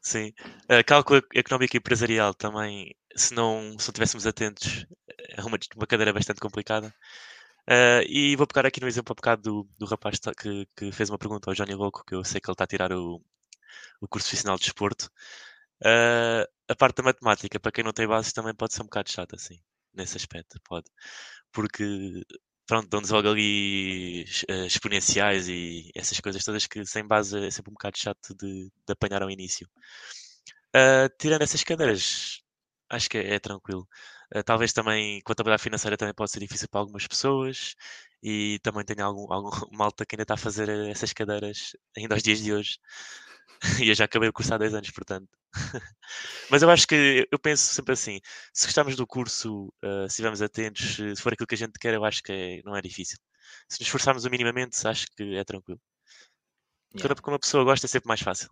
Sim. 0.00 0.32
Uh, 0.64 0.84
cálculo 0.86 1.22
económico 1.34 1.76
e 1.76 1.78
empresarial 1.78 2.34
também, 2.34 2.94
se 3.16 3.34
não, 3.34 3.78
se 3.78 3.90
estivéssemos 3.90 4.26
atentos, 4.26 4.86
é 5.30 5.40
uma, 5.42 5.58
uma 5.76 5.86
cadeira 5.86 6.12
bastante 6.12 6.40
complicada. 6.40 6.94
Uh, 7.68 8.02
e 8.08 8.36
vou 8.36 8.46
pegar 8.46 8.66
aqui 8.66 8.80
no 8.80 8.88
exemplo 8.88 9.12
um 9.12 9.16
bocado 9.16 9.42
do, 9.42 9.68
do 9.78 9.86
rapaz 9.86 10.18
tá- 10.20 10.34
que, 10.34 10.66
que 10.76 10.92
fez 10.92 11.10
uma 11.10 11.18
pergunta 11.18 11.50
ao 11.50 11.54
Johnny 11.54 11.74
Louco, 11.74 12.04
que 12.06 12.14
eu 12.14 12.24
sei 12.24 12.40
que 12.40 12.48
ele 12.50 12.54
está 12.54 12.64
a 12.64 12.66
tirar 12.66 12.92
o, 12.92 13.22
o 14.00 14.08
curso 14.08 14.28
profissional 14.28 14.56
de 14.56 14.64
desporto. 14.64 15.10
Uh, 15.84 16.46
a 16.68 16.76
parte 16.76 16.96
da 16.98 17.04
matemática, 17.04 17.60
para 17.60 17.72
quem 17.72 17.84
não 17.84 17.92
tem 17.92 18.06
bases, 18.06 18.32
também 18.32 18.54
pode 18.54 18.74
ser 18.74 18.82
um 18.82 18.86
bocado 18.86 19.10
chata, 19.10 19.36
assim, 19.36 19.58
nesse 19.94 20.16
aspecto, 20.16 20.60
pode. 20.64 20.86
Porque, 21.52 21.84
pronto, 22.66 22.88
dão-nos 22.88 23.10
logo 23.10 23.28
ali 23.30 24.24
eh, 24.48 24.66
exponenciais 24.66 25.48
e 25.48 25.90
essas 25.94 26.20
coisas 26.20 26.44
todas 26.44 26.66
que 26.66 26.84
sem 26.86 27.06
base 27.06 27.38
é 27.46 27.50
sempre 27.50 27.70
um 27.70 27.74
bocado 27.74 27.98
chato 27.98 28.34
de, 28.36 28.66
de 28.86 28.92
apanhar 28.92 29.22
ao 29.22 29.30
início. 29.30 29.68
Ah, 30.74 31.08
tirando 31.18 31.42
essas 31.42 31.62
cadeiras, 31.64 32.41
acho 32.92 33.08
que 33.10 33.18
é, 33.18 33.34
é 33.34 33.38
tranquilo. 33.40 33.88
Ah, 34.34 34.42
talvez 34.42 34.72
também 34.72 35.20
contabilidade 35.22 35.62
financeira 35.62 35.96
também 35.96 36.14
pode 36.14 36.30
ser 36.30 36.40
difícil 36.40 36.68
para 36.68 36.80
algumas 36.80 37.06
pessoas 37.06 37.74
e 38.22 38.58
também 38.62 38.84
tenho 38.84 39.04
algum, 39.04 39.32
algum 39.32 39.50
malta 39.72 40.06
que 40.06 40.14
ainda 40.14 40.22
está 40.24 40.34
a 40.34 40.36
fazer 40.36 40.68
eh, 40.68 40.90
essas 40.90 41.12
cadeiras 41.12 41.76
ainda 41.96 42.14
aos 42.14 42.22
dias 42.22 42.40
de 42.40 42.52
hoje. 42.52 42.78
E 43.84 43.88
eu 43.90 43.94
já 43.94 44.04
acabei 44.06 44.28
o 44.28 44.32
curso 44.32 44.52
há 44.54 44.58
dois 44.58 44.74
anos, 44.74 44.90
portanto. 44.90 45.28
Mas 46.50 46.62
eu 46.62 46.70
acho 46.70 46.86
que 46.86 47.28
eu 47.30 47.38
penso 47.38 47.74
sempre 47.74 47.92
assim: 47.94 48.20
se 48.52 48.66
gostarmos 48.66 48.96
do 48.96 49.06
curso, 49.06 49.72
ah, 49.82 50.02
se 50.02 50.14
estivermos 50.14 50.42
atentos, 50.42 50.96
se 50.96 51.16
for 51.16 51.32
aquilo 51.32 51.46
que 51.46 51.54
a 51.54 51.58
gente 51.58 51.78
quer, 51.78 51.94
eu 51.94 52.04
acho 52.04 52.22
que 52.22 52.32
é- 52.32 52.62
não 52.64 52.76
é 52.76 52.82
difícil. 52.82 53.18
Se 53.68 53.80
nos 53.80 53.88
esforçarmos 53.88 54.24
o 54.24 54.30
minimamente, 54.30 54.76
acho 54.86 55.06
que 55.16 55.36
é 55.36 55.44
tranquilo. 55.44 55.80
Yeah. 56.94 57.14
Quando 57.20 57.34
uma 57.34 57.38
pessoa 57.38 57.64
gosta, 57.64 57.86
é 57.86 57.88
sempre 57.88 58.08
mais 58.08 58.20
fácil. 58.20 58.48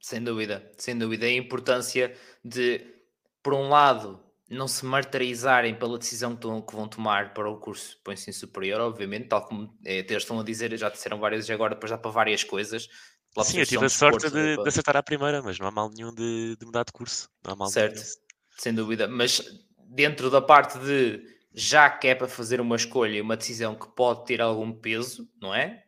Sem 0.00 0.22
dúvida, 0.22 0.70
sem 0.76 0.98
dúvida. 0.98 1.26
A 1.26 1.30
importância 1.32 2.14
de, 2.44 2.93
por 3.44 3.52
um 3.52 3.68
lado, 3.68 4.20
não 4.48 4.66
se 4.66 4.84
martirizarem 4.86 5.74
pela 5.74 5.98
decisão 5.98 6.34
que, 6.34 6.74
vão 6.74 6.88
tomar 6.88 7.34
para 7.34 7.48
o 7.48 7.58
curso 7.58 8.00
para 8.02 8.10
o 8.10 8.14
ensino 8.14 8.32
superior, 8.32 8.80
obviamente, 8.80 9.28
tal 9.28 9.46
como 9.46 9.78
eh, 9.84 10.00
até 10.00 10.14
estão 10.14 10.40
a 10.40 10.42
dizer, 10.42 10.76
já 10.78 10.88
disseram 10.88 11.20
várias 11.20 11.40
vezes 11.40 11.50
agora, 11.50 11.74
depois 11.74 11.90
dá 11.90 11.98
para 11.98 12.10
várias 12.10 12.42
coisas. 12.42 12.88
Sim, 13.42 13.58
eu 13.58 13.66
tive 13.66 13.84
a 13.84 13.88
de 13.88 13.92
sorte 13.92 14.30
de, 14.30 14.54
para- 14.54 14.62
de 14.62 14.68
acertar 14.68 14.96
à 14.96 15.02
primeira, 15.02 15.42
mas 15.42 15.58
não 15.58 15.66
há 15.66 15.70
mal 15.70 15.90
nenhum 15.90 16.14
de, 16.14 16.56
de 16.56 16.64
mudar 16.64 16.84
de 16.84 16.92
curso. 16.92 17.28
Não 17.44 17.52
há 17.52 17.56
mal 17.56 17.68
nenhum 17.68 17.72
Certo. 17.72 17.98
nisso. 17.98 18.18
Sem 18.56 18.72
dúvida, 18.72 19.06
mas 19.06 19.42
dentro 19.88 20.30
da 20.30 20.40
parte 20.40 20.78
de 20.78 21.22
já 21.52 21.90
que 21.90 22.08
é 22.08 22.14
para 22.14 22.26
fazer 22.26 22.60
uma 22.60 22.76
escolha 22.76 23.16
e 23.16 23.20
uma 23.20 23.36
decisão 23.36 23.74
que 23.74 23.88
pode 23.88 24.24
ter 24.24 24.40
algum 24.40 24.72
peso, 24.72 25.28
não 25.40 25.54
é? 25.54 25.84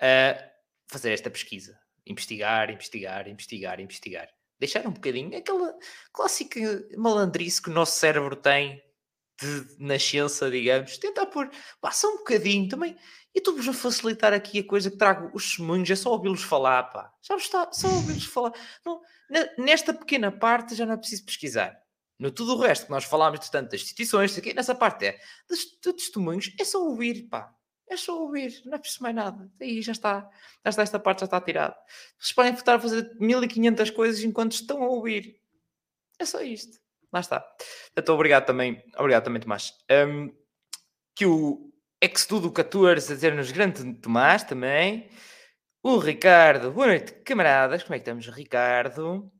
Ah, 0.00 0.42
fazer 0.88 1.12
esta 1.12 1.30
pesquisa, 1.30 1.78
investigar, 2.06 2.70
investigar, 2.70 3.28
investigar, 3.28 3.80
investigar. 3.80 4.28
Deixar 4.58 4.86
um 4.86 4.92
bocadinho 4.92 5.36
aquela 5.36 5.74
clássica 6.12 6.60
malandrice 6.96 7.60
que 7.60 7.70
o 7.70 7.72
nosso 7.72 7.98
cérebro 7.98 8.36
tem 8.36 8.82
de 9.40 9.76
nascença, 9.78 10.50
digamos, 10.50 10.96
tentar 10.96 11.26
pôr, 11.26 11.50
só 11.90 12.08
um 12.14 12.18
bocadinho 12.18 12.68
também. 12.68 12.96
E 13.34 13.38
estou-vos 13.38 13.66
a 13.66 13.72
facilitar 13.72 14.32
aqui 14.32 14.60
a 14.60 14.66
coisa 14.66 14.90
que 14.90 14.96
trago 14.96 15.30
os 15.34 15.48
testemunhos, 15.48 15.90
é 15.90 15.96
só 15.96 16.12
ouvi-los 16.12 16.42
falar, 16.44 16.84
pá. 16.84 17.12
Já 17.20 17.36
está, 17.36 17.72
só 17.72 17.88
ouvi-los 17.88 18.26
falar. 18.26 18.52
Não, 18.86 19.00
ne- 19.28 19.50
nesta 19.58 19.92
pequena 19.92 20.30
parte 20.30 20.76
já 20.76 20.86
não 20.86 20.94
é 20.94 20.96
preciso 20.96 21.24
pesquisar. 21.24 21.76
No 22.16 22.30
tudo 22.30 22.54
o 22.54 22.60
resto 22.60 22.86
que 22.86 22.92
nós 22.92 23.04
falámos, 23.04 23.40
portanto, 23.40 23.72
das 23.72 23.80
instituições, 23.80 24.36
nessa 24.54 24.74
parte 24.74 25.06
é 25.06 25.18
dos, 25.48 25.58
de 25.84 25.92
testemunhos, 25.92 26.54
é 26.60 26.64
só 26.64 26.80
ouvir, 26.80 27.28
pá. 27.28 27.52
É 27.88 27.96
só 27.96 28.18
ouvir, 28.18 28.62
não 28.64 28.74
é 28.74 28.78
preciso 28.78 29.02
mais 29.02 29.14
nada. 29.14 29.50
Aí 29.60 29.82
já 29.82 29.92
está, 29.92 30.28
já 30.64 30.70
está, 30.70 30.82
esta 30.82 30.98
parte 30.98 31.20
já 31.20 31.24
está 31.26 31.40
tirada. 31.40 31.76
Vocês 32.18 32.32
podem 32.32 32.54
estar 32.54 32.74
a 32.74 32.80
fazer 32.80 33.14
1500 33.20 33.90
coisas 33.90 34.24
enquanto 34.24 34.52
estão 34.52 34.82
a 34.82 34.88
ouvir. 34.88 35.38
É 36.18 36.24
só 36.24 36.40
isto. 36.42 36.78
Lá 37.12 37.20
está. 37.20 37.46
Então, 37.96 38.14
obrigado 38.14 38.46
também, 38.46 38.82
obrigado 38.96 39.24
também, 39.24 39.40
Tomás. 39.40 39.72
Hum, 39.90 40.34
que 41.14 41.26
o 41.26 41.72
Extudo 42.00 42.52
14 42.52 43.12
a 43.12 43.14
dizer-nos 43.14 43.50
grande 43.50 43.94
Tomás 43.94 44.44
também. 44.44 45.08
O 45.82 45.96
Ricardo, 45.98 46.70
boa 46.70 46.88
noite, 46.88 47.12
camaradas. 47.24 47.82
Como 47.82 47.94
é 47.94 47.98
que 47.98 48.02
estamos, 48.02 48.26
Ricardo? 48.26 49.30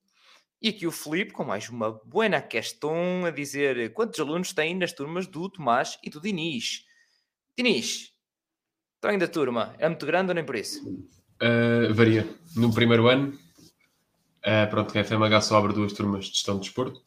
E 0.62 0.70
aqui 0.70 0.86
o 0.86 0.90
Filipe, 0.90 1.32
com 1.32 1.44
mais 1.44 1.68
uma 1.68 1.92
buena 2.06 2.40
questão, 2.40 3.26
a 3.26 3.30
dizer 3.30 3.92
quantos 3.92 4.18
alunos 4.18 4.54
têm 4.54 4.74
nas 4.74 4.92
turmas 4.92 5.26
do 5.26 5.50
Tomás 5.50 5.98
e 6.02 6.08
do 6.08 6.20
Diniz. 6.20 6.86
Diniz, 7.54 8.13
tamanho 9.04 9.20
da 9.20 9.28
turma, 9.28 9.74
é 9.78 9.86
muito 9.86 10.06
grande 10.06 10.30
ou 10.30 10.34
nem 10.34 10.44
por 10.44 10.56
isso? 10.56 10.82
Uh, 11.42 11.92
varia. 11.92 12.26
No 12.56 12.72
primeiro 12.72 13.06
ano, 13.06 13.38
uh, 14.40 14.70
pronto, 14.70 14.98
a 14.98 15.04
FMH 15.04 15.42
só 15.42 15.58
abre 15.58 15.74
duas 15.74 15.92
turmas 15.92 16.24
de 16.24 16.32
gestão 16.32 16.54
de 16.54 16.62
desporto. 16.62 17.02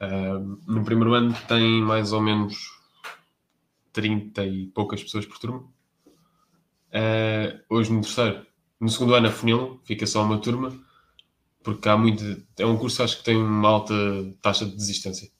Uh, 0.00 0.60
no 0.66 0.84
primeiro 0.84 1.14
ano 1.14 1.32
tem 1.46 1.80
mais 1.80 2.12
ou 2.12 2.20
menos 2.20 2.56
30 3.92 4.44
e 4.44 4.66
poucas 4.68 5.00
pessoas 5.00 5.24
por 5.24 5.38
turma. 5.38 5.58
Uh, 6.88 7.62
hoje 7.70 7.92
no 7.92 8.00
terceiro, 8.00 8.44
no 8.80 8.88
segundo 8.88 9.14
ano 9.14 9.28
afunilam, 9.28 9.78
fica 9.84 10.04
só 10.04 10.24
uma 10.24 10.40
turma, 10.40 10.76
porque 11.62 11.88
há 11.88 11.96
muito. 11.96 12.44
É 12.58 12.66
um 12.66 12.76
curso 12.76 13.04
acho 13.04 13.18
que 13.18 13.24
tem 13.24 13.36
uma 13.36 13.68
alta 13.68 13.94
taxa 14.42 14.66
de 14.66 14.74
desistência. 14.74 15.30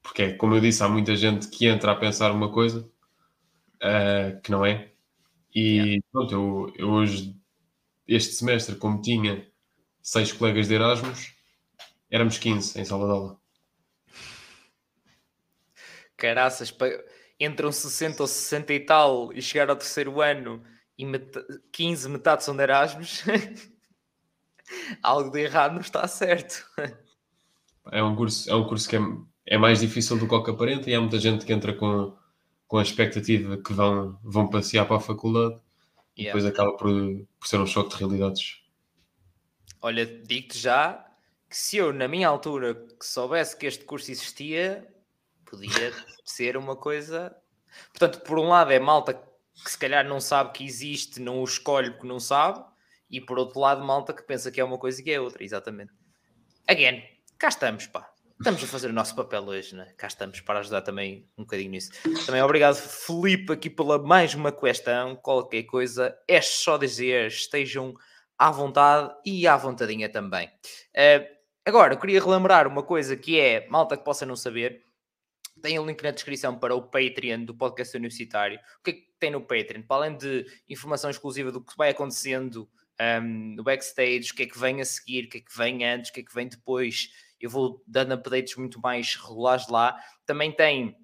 Porque 0.00 0.22
é, 0.22 0.32
como 0.34 0.54
eu 0.54 0.60
disse, 0.60 0.82
há 0.84 0.88
muita 0.88 1.16
gente 1.16 1.48
que 1.48 1.66
entra 1.66 1.90
a 1.90 1.96
pensar 1.96 2.30
uma 2.30 2.50
coisa 2.50 2.88
uh, 3.82 4.40
que 4.40 4.50
não 4.50 4.64
é. 4.64 4.92
E 5.54 6.02
pronto, 6.10 6.32
eu, 6.32 6.72
eu 6.76 6.90
hoje, 6.90 7.36
este 8.06 8.32
semestre, 8.34 8.76
como 8.76 9.02
tinha 9.02 9.46
seis 10.00 10.32
colegas 10.32 10.68
de 10.68 10.74
Erasmus, 10.74 11.34
éramos 12.10 12.38
15 12.38 12.80
em 12.80 12.84
sala 12.84 13.06
de 13.06 13.12
aula. 13.12 13.40
Caraças, 16.16 16.72
entram 17.38 17.72
60 17.72 18.22
ou 18.22 18.26
60 18.26 18.72
e 18.72 18.80
tal 18.80 19.32
e 19.32 19.42
chegar 19.42 19.68
ao 19.68 19.76
terceiro 19.76 20.20
ano 20.20 20.62
e 20.96 21.04
meta- 21.04 21.44
15 21.72 22.08
metade 22.08 22.44
são 22.44 22.56
de 22.56 22.62
Erasmus. 22.62 23.24
Algo 25.02 25.30
de 25.30 25.40
errado 25.40 25.72
não 25.72 25.80
está 25.80 26.06
certo. 26.06 26.64
É 27.90 28.02
um 28.02 28.14
curso, 28.14 28.48
é 28.48 28.54
um 28.54 28.64
curso 28.64 28.88
que 28.88 28.96
é, 28.96 29.00
é 29.46 29.58
mais 29.58 29.80
difícil 29.80 30.16
do 30.18 30.28
que 30.28 30.34
o 30.34 30.42
que 30.42 30.50
aparenta 30.50 30.88
e 30.88 30.94
há 30.94 31.00
muita 31.00 31.18
gente 31.18 31.44
que 31.44 31.52
entra 31.52 31.74
com, 31.74 32.16
com 32.72 32.78
a 32.78 32.82
expectativa 32.82 33.58
que 33.58 33.74
vão, 33.74 34.18
vão 34.24 34.48
passear 34.48 34.86
para 34.86 34.96
a 34.96 35.00
faculdade 35.00 35.60
e 36.16 36.22
Yeah. 36.22 36.40
depois 36.40 36.46
acaba 36.46 36.74
por, 36.74 36.90
por 37.38 37.46
ser 37.46 37.58
um 37.58 37.66
choque 37.66 37.90
de 37.90 37.96
realidades. 37.96 38.62
Olha, 39.82 40.06
digo-te 40.06 40.58
já 40.58 41.06
que 41.50 41.54
se 41.54 41.76
eu, 41.76 41.92
na 41.92 42.08
minha 42.08 42.26
altura, 42.26 42.74
que 42.74 43.04
soubesse 43.04 43.54
que 43.58 43.66
este 43.66 43.84
curso 43.84 44.10
existia, 44.10 44.90
podia 45.44 45.92
ser 46.24 46.56
uma 46.56 46.74
coisa. 46.74 47.36
Portanto, 47.90 48.22
por 48.22 48.38
um 48.38 48.48
lado, 48.48 48.72
é 48.72 48.78
malta 48.78 49.12
que 49.62 49.70
se 49.70 49.76
calhar 49.76 50.08
não 50.08 50.18
sabe 50.18 50.52
que 50.52 50.64
existe, 50.64 51.20
não 51.20 51.40
o 51.40 51.44
escolhe 51.44 51.90
porque 51.90 52.08
não 52.08 52.18
sabe, 52.18 52.64
e 53.10 53.20
por 53.20 53.38
outro 53.38 53.60
lado, 53.60 53.84
malta 53.84 54.14
que 54.14 54.22
pensa 54.22 54.50
que 54.50 54.62
é 54.62 54.64
uma 54.64 54.78
coisa 54.78 54.98
e 54.98 55.04
que 55.04 55.10
é 55.10 55.20
outra, 55.20 55.44
exatamente. 55.44 55.92
Again, 56.66 57.02
cá 57.36 57.48
estamos, 57.48 57.86
pá. 57.86 58.11
Estamos 58.42 58.64
a 58.64 58.66
fazer 58.66 58.90
o 58.90 58.92
nosso 58.92 59.14
papel 59.14 59.44
hoje, 59.44 59.76
né? 59.76 59.94
Cá 59.96 60.08
estamos 60.08 60.40
para 60.40 60.58
ajudar 60.58 60.82
também 60.82 61.30
um 61.38 61.44
bocadinho 61.44 61.70
nisso. 61.70 61.92
Também 62.26 62.42
obrigado, 62.42 62.74
Felipe, 62.74 63.52
aqui 63.52 63.70
pela 63.70 64.02
mais 64.02 64.34
uma 64.34 64.50
questão. 64.50 65.14
Qualquer 65.14 65.62
coisa, 65.62 66.12
é 66.26 66.40
só 66.40 66.76
dizer, 66.76 67.28
estejam 67.28 67.94
à 68.36 68.50
vontade 68.50 69.14
e 69.24 69.46
à 69.46 69.56
vontadinha 69.56 70.08
também. 70.08 70.48
Uh, 70.48 71.24
agora, 71.64 71.94
eu 71.94 71.98
queria 72.00 72.20
relembrar 72.20 72.66
uma 72.66 72.82
coisa 72.82 73.16
que 73.16 73.38
é, 73.38 73.68
malta 73.68 73.96
que 73.96 74.02
possa 74.02 74.26
não 74.26 74.34
saber, 74.34 74.86
tem 75.62 75.78
o 75.78 75.82
um 75.82 75.86
link 75.86 76.02
na 76.02 76.10
descrição 76.10 76.58
para 76.58 76.74
o 76.74 76.82
Patreon 76.82 77.44
do 77.44 77.54
podcast 77.54 77.96
universitário. 77.96 78.58
O 78.80 78.82
que 78.82 78.90
é 78.90 78.94
que 78.94 79.06
tem 79.20 79.30
no 79.30 79.40
Patreon? 79.40 79.82
Para 79.82 79.98
além 79.98 80.16
de 80.16 80.44
informação 80.68 81.08
exclusiva 81.08 81.52
do 81.52 81.60
que 81.62 81.76
vai 81.76 81.90
acontecendo 81.90 82.68
um, 83.00 83.54
no 83.54 83.62
backstage, 83.62 84.32
o 84.32 84.34
que 84.34 84.42
é 84.42 84.46
que 84.46 84.58
vem 84.58 84.80
a 84.80 84.84
seguir, 84.84 85.26
o 85.26 85.28
que 85.28 85.38
é 85.38 85.40
que 85.40 85.56
vem 85.56 85.84
antes, 85.84 86.10
o 86.10 86.12
que 86.12 86.20
é 86.20 86.24
que 86.24 86.34
vem 86.34 86.48
depois, 86.48 87.08
eu 87.42 87.50
vou 87.50 87.82
dando 87.86 88.14
updates 88.14 88.56
muito 88.56 88.80
mais 88.80 89.16
regulares 89.16 89.68
lá. 89.68 89.98
Também 90.24 90.52
tem 90.52 90.96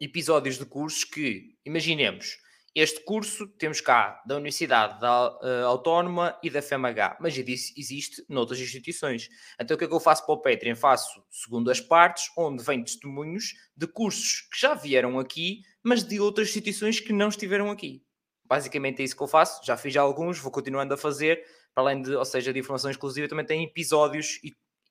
episódios 0.00 0.58
de 0.58 0.64
cursos 0.64 1.04
que, 1.04 1.54
imaginemos, 1.64 2.38
este 2.74 3.04
curso 3.04 3.48
temos 3.58 3.80
cá 3.80 4.22
da 4.24 4.36
Universidade 4.36 5.00
da, 5.00 5.36
uh, 5.38 5.66
Autónoma 5.66 6.38
e 6.42 6.48
da 6.48 6.62
FMH, 6.62 7.18
mas 7.20 7.36
existe 7.36 8.24
noutras 8.28 8.60
instituições. 8.60 9.28
Então 9.60 9.74
o 9.74 9.78
que 9.78 9.84
é 9.84 9.88
que 9.88 9.94
eu 9.94 10.00
faço 10.00 10.24
para 10.24 10.34
o 10.34 10.40
Patreon? 10.40 10.76
Faço 10.76 11.22
segundo 11.28 11.70
as 11.70 11.80
partes, 11.80 12.30
onde 12.38 12.62
vem 12.62 12.82
testemunhos 12.82 13.54
de 13.76 13.88
cursos 13.88 14.48
que 14.52 14.60
já 14.60 14.72
vieram 14.72 15.18
aqui, 15.18 15.62
mas 15.82 16.04
de 16.04 16.20
outras 16.20 16.48
instituições 16.48 17.00
que 17.00 17.12
não 17.12 17.28
estiveram 17.28 17.70
aqui. 17.70 18.04
Basicamente 18.44 19.02
é 19.02 19.04
isso 19.04 19.16
que 19.16 19.22
eu 19.22 19.28
faço, 19.28 19.64
já 19.64 19.76
fiz 19.76 19.96
alguns, 19.96 20.38
vou 20.38 20.52
continuando 20.52 20.94
a 20.94 20.96
fazer, 20.96 21.44
para 21.74 21.84
além 21.84 22.02
de, 22.02 22.14
ou 22.14 22.24
seja, 22.24 22.52
de 22.52 22.58
informação 22.60 22.90
exclusiva, 22.90 23.28
também 23.28 23.46
tem 23.46 23.64
episódios 23.64 24.38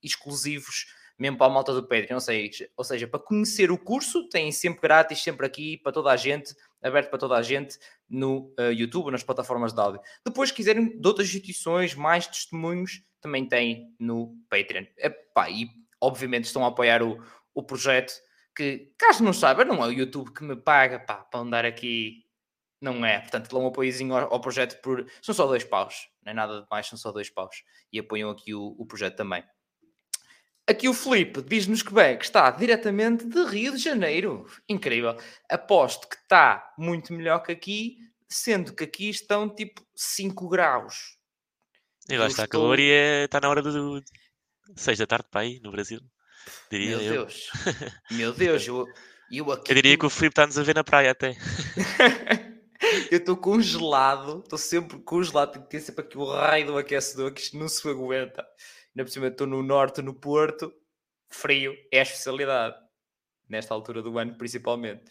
exclusivos 0.04 0.86
mesmo 1.20 1.38
para 1.38 1.47
a 1.47 1.50
malta 1.50 1.74
do 1.74 1.84
Patreon, 1.84 2.16
ou 2.16 2.22
seja, 2.22 2.70
ou 2.78 2.84
seja, 2.84 3.06
para 3.06 3.20
conhecer 3.20 3.70
o 3.72 3.78
curso, 3.78 4.30
tem 4.30 4.54
sempre 4.54 4.80
grátis, 4.80 5.22
sempre 5.22 5.45
aqui, 5.45 5.78
para 5.78 5.91
toda 5.91 6.10
a 6.10 6.16
gente, 6.16 6.56
aberto 6.82 7.10
para 7.10 7.20
toda 7.20 7.36
a 7.36 7.41
gente, 7.41 7.78
no 8.10 8.54
uh, 8.58 8.72
YouTube, 8.72 9.12
nas 9.12 9.22
plataformas 9.22 9.74
de 9.74 9.82
áudio. 9.82 10.02
Depois, 10.26 10.47
se 10.50 10.56
quiserem 10.56 10.97
de 10.97 11.06
outras 11.06 11.28
instituições, 11.28 11.93
mais 11.93 12.26
testemunhos, 12.26 13.04
também 13.20 13.45
tem 13.45 13.93
no 14.00 14.34
Patreon. 14.50 14.86
Epá, 14.97 15.50
e, 15.50 15.68
obviamente, 16.00 16.45
estão 16.45 16.64
a 16.64 16.70
apoiar 16.70 17.04
o, 17.04 17.22
o 17.54 17.62
projeto, 17.62 18.14
que, 18.56 18.93
caso 18.97 19.22
não 19.22 19.34
saiba, 19.34 19.66
não 19.66 19.84
é 19.84 19.88
o 19.88 19.91
YouTube 19.91 20.32
que 20.34 20.43
me 20.45 20.56
paga 20.56 21.00
pá, 21.00 21.16
para 21.16 21.41
andar 21.41 21.66
aqui, 21.66 22.24
não 22.80 23.06
é. 23.06 23.20
Portanto, 23.20 23.50
dão 23.50 23.66
um 23.66 23.68
apoiozinho 23.68 24.16
ao, 24.16 24.34
ao, 24.34 24.39
projeto 24.39 24.82
por... 24.82 25.06
São 25.22 25.36
só 25.36 25.45
dois 25.45 25.66
paus, 25.66 26.08
não 26.24 26.32
é 26.32 26.34
nada 26.34 26.62
de 26.62 26.68
mais, 26.72 26.88
são 26.88 26.97
só 26.97 27.12
dois 27.12 27.30
paus. 27.30 27.62
E 27.91 28.00
apoiam 28.00 28.30
aqui 28.30 28.54
o, 28.56 28.74
o 28.80 28.86
projeto 28.86 29.18
também. 29.18 29.43
Aqui 30.70 30.88
o 30.88 30.93
Felipe 30.93 31.41
diz-nos 31.41 31.82
que 31.82 31.91
bem, 31.91 32.15
que 32.15 32.26
está 32.26 32.51
diretamente 32.51 33.26
de 33.26 33.43
Rio 33.43 33.72
de 33.72 33.80
Janeiro. 33.80 34.45
Incrível. 34.70 35.17
Aposto 35.49 36.07
que 36.07 36.15
está 36.15 36.76
muito 36.78 37.11
melhor 37.11 37.39
que 37.39 37.51
aqui, 37.51 37.97
sendo 38.30 38.72
que 38.76 38.84
aqui 38.84 39.09
estão 39.09 39.49
tipo 39.49 39.82
5 39.95 40.47
graus. 40.47 41.17
E 42.07 42.15
lá 42.15 42.28
está 42.28 42.43
estou... 42.43 42.61
calor 42.61 42.80
e 42.80 42.91
é... 42.91 43.24
está 43.24 43.41
na 43.41 43.49
hora 43.49 43.63
do 43.63 43.99
6 44.76 44.99
da 44.99 45.07
tarde 45.07 45.26
para 45.32 45.41
aí, 45.41 45.59
no 45.63 45.72
Brasil. 45.72 46.01
Diria 46.70 46.97
Meu 46.97 47.01
eu. 47.01 47.11
Deus. 47.13 47.49
Meu 48.11 48.32
Deus, 48.32 48.67
eu, 48.67 48.86
eu 49.32 49.51
aqui. 49.51 49.72
Eu 49.72 49.76
diria 49.76 49.97
que 49.97 50.05
o 50.05 50.09
Felipe 50.09 50.34
está-nos 50.34 50.59
a 50.59 50.61
ver 50.61 50.76
na 50.76 50.84
praia 50.84 51.09
até. 51.09 51.36
eu 53.09 53.17
estou 53.17 53.36
congelado, 53.36 54.41
estou 54.43 54.59
sempre 54.59 54.99
congelado, 54.99 55.53
tenho 55.53 55.65
que 55.65 55.72
ter 55.72 55.80
sempre 55.80 56.05
aqui 56.05 56.15
o 56.15 56.26
raio 56.26 56.67
do 56.67 56.78
aquecedor, 56.78 57.34
que 57.34 57.41
isto 57.41 57.57
não 57.57 57.67
se 57.67 57.89
aguenta 57.89 58.45
ainda 58.96 59.06
por 59.06 59.10
cima 59.10 59.28
estou 59.28 59.48
no 59.48 59.64
norte, 59.64 60.02
no 60.02 60.14
Porto, 60.14 60.74
frio 61.30 61.76
é 61.92 62.00
a 62.00 62.04
especialidade, 62.04 62.76
nesta 63.48 63.74
altura 63.74 64.02
do 64.02 64.18
ano 64.18 64.38
principalmente. 64.38 65.04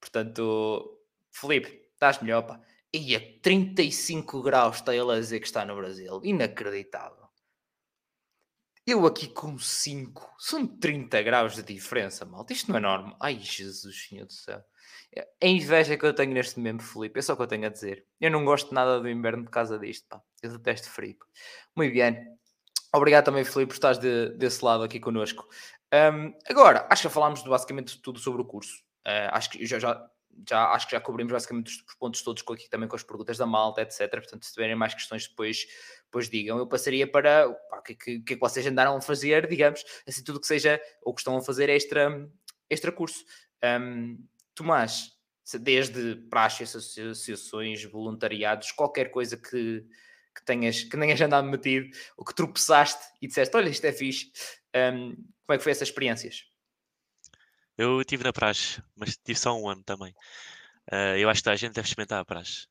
Portanto, 0.00 1.00
Felipe, 1.30 1.88
estás 1.94 2.20
melhor, 2.20 2.42
pá. 2.42 2.60
E 2.92 3.16
a 3.16 3.20
35 3.40 4.42
graus 4.42 4.76
está 4.76 4.94
ele 4.94 5.12
a 5.12 5.18
dizer 5.18 5.40
que 5.40 5.46
está 5.46 5.64
no 5.64 5.76
Brasil. 5.76 6.20
Inacreditável. 6.22 7.22
Eu 8.86 9.06
aqui 9.06 9.28
com 9.28 9.56
5. 9.58 10.34
São 10.38 10.66
30 10.66 11.22
graus 11.22 11.54
de 11.54 11.62
diferença, 11.62 12.24
malta. 12.24 12.52
Isto 12.52 12.70
não 12.70 12.78
é 12.78 12.80
normal. 12.80 13.16
Ai, 13.20 13.38
Jesus, 13.38 14.08
Senhor 14.08 14.26
do 14.26 14.32
céu. 14.32 14.62
A 15.42 15.46
inveja 15.46 15.96
que 15.96 16.04
eu 16.04 16.14
tenho 16.14 16.32
neste 16.32 16.58
momento, 16.58 16.82
Felipe, 16.82 17.18
é 17.18 17.22
só 17.22 17.34
o 17.34 17.36
que 17.36 17.42
eu 17.42 17.46
tenho 17.46 17.66
a 17.66 17.70
dizer. 17.70 18.04
Eu 18.20 18.30
não 18.30 18.44
gosto 18.44 18.74
nada 18.74 19.00
do 19.00 19.08
inverno 19.08 19.44
por 19.44 19.50
causa 19.50 19.78
disto, 19.78 20.08
pá. 20.08 20.20
Eu 20.42 20.50
detesto 20.58 20.90
frio. 20.90 21.16
Muito 21.76 21.94
bem. 21.94 22.26
Obrigado 22.94 23.24
também, 23.24 23.44
Filipe, 23.44 23.68
por 23.68 23.74
estás 23.74 23.98
de, 23.98 24.30
desse 24.36 24.62
lado 24.62 24.82
aqui 24.82 25.00
connosco. 25.00 25.48
Um, 25.92 26.34
agora, 26.46 26.86
acho 26.90 27.02
que 27.02 27.08
já 27.08 27.10
falámos 27.10 27.42
de 27.42 27.48
basicamente 27.48 28.00
tudo 28.02 28.18
sobre 28.18 28.42
o 28.42 28.44
curso. 28.44 28.82
Uh, 29.06 29.32
acho 29.32 29.50
que 29.50 29.64
já, 29.64 29.78
já, 29.78 30.10
já, 30.48 30.66
acho 30.72 30.86
que 30.86 30.92
já 30.92 31.00
cobrimos 31.00 31.32
basicamente 31.32 31.68
os 31.68 31.94
pontos 31.94 32.22
todos 32.22 32.42
aqui 32.50 32.68
também 32.68 32.88
com 32.88 32.94
as 32.94 33.02
perguntas 33.02 33.38
da 33.38 33.46
malta, 33.46 33.80
etc. 33.80 34.10
Portanto, 34.10 34.44
se 34.44 34.52
tiverem 34.52 34.74
mais 34.74 34.92
questões 34.92 35.26
depois, 35.26 35.66
depois 36.04 36.28
digam. 36.28 36.58
Eu 36.58 36.66
passaria 36.66 37.10
para 37.10 37.48
o 37.48 37.82
que, 37.82 37.94
que, 37.94 38.10
é 38.12 38.34
que 38.34 38.36
vocês 38.36 38.66
andaram 38.66 38.96
a 38.96 39.00
fazer, 39.00 39.46
digamos, 39.48 39.82
assim, 40.06 40.22
tudo 40.22 40.40
que 40.40 40.46
seja 40.46 40.80
ou 41.02 41.14
que 41.14 41.20
estão 41.20 41.36
a 41.36 41.42
fazer 41.42 41.70
extra, 41.70 42.28
extra 42.68 42.92
curso. 42.92 43.24
Um, 43.64 44.18
Tomás, 44.54 45.12
desde 45.60 46.16
praxes, 46.28 46.76
associações, 46.76 47.84
voluntariados, 47.84 48.70
qualquer 48.72 49.10
coisa 49.10 49.34
que, 49.36 49.82
que 50.34 50.44
tenhas, 50.44 50.84
que 50.84 50.90
tenhas 50.90 51.20
andado 51.20 51.48
metido, 51.48 51.88
ou 52.16 52.24
que 52.24 52.34
tropeçaste 52.34 53.02
e 53.20 53.26
disseste, 53.26 53.56
olha, 53.56 53.68
isto 53.68 53.84
é 53.84 53.92
fixe. 53.92 54.30
Um, 54.74 55.14
como 55.14 55.54
é 55.54 55.58
que 55.58 55.64
foi 55.64 55.72
essas 55.72 55.88
experiências? 55.88 56.44
Eu 57.76 58.00
estive 58.00 58.24
na 58.24 58.32
praxe, 58.32 58.82
mas 58.94 59.16
tive 59.16 59.38
só 59.38 59.58
um 59.58 59.68
ano 59.68 59.82
também. 59.82 60.12
Uh, 60.90 61.16
eu 61.18 61.28
acho 61.28 61.42
que 61.42 61.48
a 61.48 61.56
gente 61.56 61.72
deve 61.72 61.86
experimentar 61.86 62.20
a 62.20 62.24
praxe, 62.24 62.66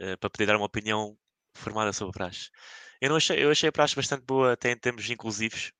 uh, 0.00 0.16
para 0.18 0.30
poder 0.30 0.46
dar 0.46 0.56
uma 0.56 0.66
opinião 0.66 1.16
formada 1.54 1.92
sobre 1.92 2.10
a 2.10 2.18
praxe. 2.18 2.50
Eu, 3.00 3.10
não 3.10 3.16
achei, 3.16 3.42
eu 3.42 3.50
achei 3.50 3.68
a 3.68 3.72
praxe 3.72 3.96
bastante 3.96 4.24
boa, 4.24 4.52
até 4.52 4.72
em 4.72 4.78
termos 4.78 5.08
inclusivos. 5.08 5.72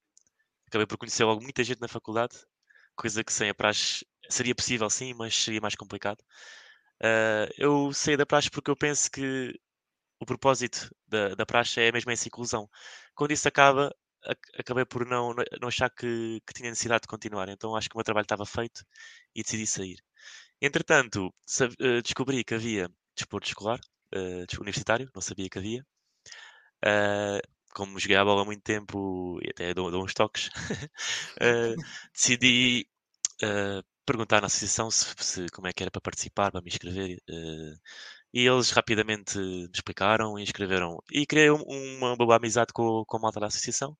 Acabei 0.66 0.86
por 0.86 0.98
conhecer 0.98 1.24
logo 1.24 1.42
muita 1.42 1.64
gente 1.64 1.80
na 1.80 1.88
faculdade, 1.88 2.36
coisa 2.94 3.24
que 3.24 3.32
sem 3.32 3.48
a 3.48 3.54
praxe 3.54 4.04
seria 4.28 4.54
possível 4.54 4.90
sim, 4.90 5.14
mas 5.14 5.34
seria 5.34 5.60
mais 5.60 5.74
complicado. 5.74 6.20
Uh, 7.00 7.48
eu 7.56 7.92
saí 7.92 8.16
da 8.16 8.26
praxe 8.26 8.50
porque 8.50 8.70
eu 8.70 8.76
penso 8.76 9.10
que 9.10 9.54
o 10.20 10.26
propósito 10.26 10.94
da, 11.06 11.34
da 11.34 11.46
praxe 11.46 11.80
é 11.80 11.92
mesmo 11.92 12.10
essa 12.10 12.28
inclusão. 12.28 12.68
Quando 13.14 13.32
isso 13.32 13.48
acaba, 13.48 13.94
acabei 14.58 14.84
por 14.84 15.06
não, 15.06 15.34
não 15.60 15.68
achar 15.68 15.90
que, 15.90 16.40
que, 16.46 16.52
tinha 16.54 16.70
necessidade 16.70 17.02
de 17.02 17.08
continuar. 17.08 17.48
Então 17.48 17.76
acho 17.76 17.88
que 17.88 17.94
o 17.94 17.98
meu 17.98 18.04
trabalho 18.04 18.24
estava 18.24 18.46
feito 18.46 18.84
e 19.34 19.42
decidi 19.42 19.66
sair. 19.66 19.98
Entretanto, 20.60 21.28
uh, 21.28 22.02
descobri 22.02 22.42
que 22.44 22.54
havia 22.54 22.90
desporto 23.16 23.48
escolar, 23.48 23.78
uh, 24.14 24.60
universitário, 24.60 25.10
não 25.14 25.22
sabia 25.22 25.48
que 25.48 25.58
havia. 25.58 25.86
Uh, 26.84 27.40
como 27.74 27.98
joguei 27.98 28.16
a 28.16 28.24
bola 28.24 28.42
há 28.42 28.44
muito 28.44 28.62
tempo 28.62 29.38
e 29.42 29.50
até 29.50 29.72
dou, 29.74 29.90
dou 29.90 30.04
uns 30.04 30.14
toques, 30.14 30.50
decidi 32.12 32.88
perguntar 34.04 34.40
na 34.40 34.46
associação 34.46 34.90
se, 34.90 35.14
se, 35.18 35.46
como 35.50 35.68
é 35.68 35.72
que 35.72 35.82
era 35.82 35.90
para 35.90 36.00
participar, 36.00 36.50
para 36.50 36.60
me 36.60 36.68
inscrever. 36.68 37.22
E 38.32 38.46
eles 38.46 38.70
rapidamente 38.70 39.38
me 39.38 39.68
explicaram 39.74 40.38
e 40.38 40.42
inscreveram. 40.42 40.98
E 41.12 41.26
criei 41.26 41.50
uma 41.50 42.16
boa 42.16 42.36
amizade 42.36 42.72
com, 42.72 43.04
com 43.06 43.16
a 43.16 43.20
malta 43.20 43.40
da 43.40 43.46
associação. 43.46 43.96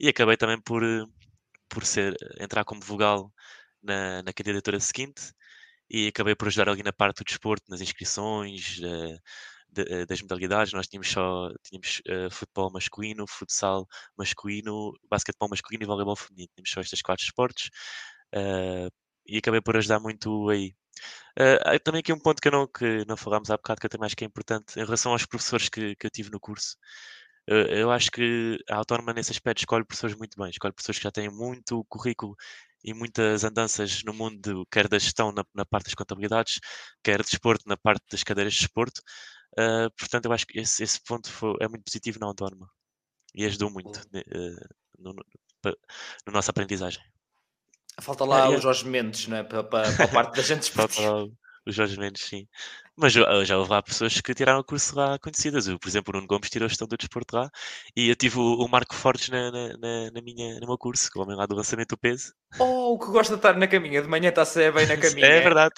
E 0.00 0.08
acabei 0.08 0.36
também 0.36 0.60
por, 0.60 0.82
por 1.68 1.84
ser, 1.86 2.16
entrar 2.40 2.64
como 2.64 2.80
vogal 2.80 3.32
na, 3.82 4.22
na 4.22 4.32
candidatura 4.32 4.80
seguinte. 4.80 5.32
E 5.90 6.08
acabei 6.08 6.34
por 6.34 6.48
ajudar 6.48 6.68
ali 6.70 6.82
na 6.82 6.92
parte 6.92 7.18
do 7.18 7.24
desporto, 7.24 7.64
nas 7.70 7.80
inscrições, 7.80 8.78
uh, 8.78 9.18
de, 9.70 9.82
uh, 9.82 10.06
das 10.06 10.22
modalidades. 10.22 10.72
Nós 10.72 10.88
tínhamos 10.88 11.08
só 11.10 11.50
tínhamos, 11.64 12.00
uh, 12.08 12.30
futebol 12.30 12.70
masculino, 12.72 13.26
futsal 13.28 13.86
masculino, 14.16 14.92
basquetebol 15.10 15.48
masculino 15.50 15.84
e 15.84 15.86
voleibol 15.86 16.16
feminino. 16.16 16.48
Tínhamos 16.54 16.70
só 16.70 16.80
estes 16.80 17.02
quatro 17.02 17.24
esportes. 17.24 17.70
E 19.26 19.38
acabei 19.38 19.60
por 19.60 19.76
ajudar 19.76 20.00
muito 20.00 20.48
aí. 20.50 20.74
Uh, 21.38 21.80
também 21.82 22.00
aqui 22.00 22.12
um 22.12 22.18
ponto 22.18 22.40
que, 22.40 22.50
não, 22.50 22.66
que 22.66 23.04
não 23.06 23.16
falámos 23.16 23.50
há 23.50 23.56
bocado, 23.56 23.80
que 23.80 23.86
eu 23.86 23.90
também 23.90 24.06
acho 24.06 24.16
que 24.16 24.24
é 24.24 24.26
importante, 24.26 24.78
em 24.78 24.84
relação 24.84 25.12
aos 25.12 25.26
professores 25.26 25.68
que, 25.68 25.96
que 25.96 26.06
eu 26.06 26.10
tive 26.10 26.30
no 26.30 26.40
curso. 26.40 26.76
Eu, 27.46 27.66
eu 27.66 27.90
acho 27.90 28.10
que 28.10 28.58
a 28.70 28.76
autónoma 28.76 29.12
nesse 29.12 29.32
aspecto 29.32 29.60
escolhe 29.60 29.84
pessoas 29.84 30.14
muito 30.14 30.38
bem, 30.38 30.50
escolhe 30.50 30.74
pessoas 30.74 30.98
que 30.98 31.04
já 31.04 31.10
têm 31.10 31.28
muito 31.30 31.84
currículo 31.88 32.36
e 32.84 32.94
muitas 32.94 33.44
andanças 33.44 34.02
no 34.04 34.12
mundo, 34.14 34.66
quer 34.70 34.88
da 34.88 34.98
gestão 34.98 35.32
na, 35.32 35.44
na 35.54 35.64
parte 35.64 35.86
das 35.86 35.94
contabilidades, 35.94 36.60
quer 37.02 37.22
de 37.22 37.30
desporto 37.30 37.64
na 37.68 37.76
parte 37.76 38.04
das 38.10 38.22
cadeiras 38.22 38.54
de 38.54 38.60
desporto. 38.60 39.00
Uh, 39.58 39.90
portanto, 39.98 40.26
eu 40.26 40.32
acho 40.32 40.46
que 40.46 40.58
esse, 40.58 40.82
esse 40.82 41.00
ponto 41.02 41.30
foi, 41.30 41.54
é 41.60 41.68
muito 41.68 41.84
positivo 41.84 42.18
na 42.20 42.26
autónoma 42.26 42.68
e 43.34 43.44
ajudou 43.46 43.70
muito 43.70 43.98
uh, 43.98 44.68
no, 44.98 45.12
no, 45.12 45.24
na 46.26 46.32
nossa 46.32 46.50
aprendizagem. 46.50 47.02
Falta 48.02 48.24
lá 48.24 48.46
é, 48.46 48.48
o 48.48 48.60
Jorge 48.60 48.86
Mendes, 48.86 49.28
não 49.28 49.36
é? 49.36 49.42
Para, 49.42 49.62
para, 49.62 49.92
para 49.92 50.04
a 50.04 50.08
parte 50.08 50.36
da 50.36 50.42
gente 50.42 50.70
Falta 50.72 51.00
lá 51.00 51.24
o 51.66 51.70
Jorge 51.70 51.98
Mendes, 51.98 52.24
sim. 52.24 52.46
Mas 52.96 53.12
já 53.12 53.56
houve 53.56 53.70
lá 53.70 53.82
pessoas 53.82 54.20
que 54.20 54.34
tiraram 54.34 54.58
o 54.58 54.64
curso 54.64 54.94
lá 54.96 55.18
conhecidas. 55.18 55.66
Eu, 55.66 55.78
por 55.78 55.88
exemplo, 55.88 56.12
o 56.12 56.16
Nuno 56.16 56.26
Gomes 56.26 56.50
tirou 56.50 56.66
a 56.66 56.68
gestão 56.68 56.86
do 56.86 56.96
desporto 56.96 57.36
lá 57.36 57.50
e 57.96 58.08
eu 58.08 58.16
tive 58.16 58.38
o, 58.38 58.56
o 58.56 58.68
Marco 58.68 58.94
Fortes 58.94 59.28
na, 59.30 59.50
na, 59.50 60.10
na, 60.12 60.20
minha, 60.20 60.60
no 60.60 60.66
meu 60.66 60.76
curso, 60.76 61.08
o 61.16 61.20
homem 61.20 61.36
lá 61.36 61.46
do 61.46 61.54
lançamento 61.54 61.90
do 61.90 61.98
peso. 61.98 62.34
Oh, 62.58 62.94
o 62.94 62.98
que 62.98 63.06
gosta 63.06 63.34
de 63.34 63.38
estar 63.38 63.56
na 63.56 63.66
caminha, 63.66 64.02
de 64.02 64.08
manhã 64.08 64.28
está-se 64.28 64.70
bem 64.72 64.86
na 64.86 64.96
caminha. 64.98 65.26
é 65.26 65.40
verdade. 65.40 65.74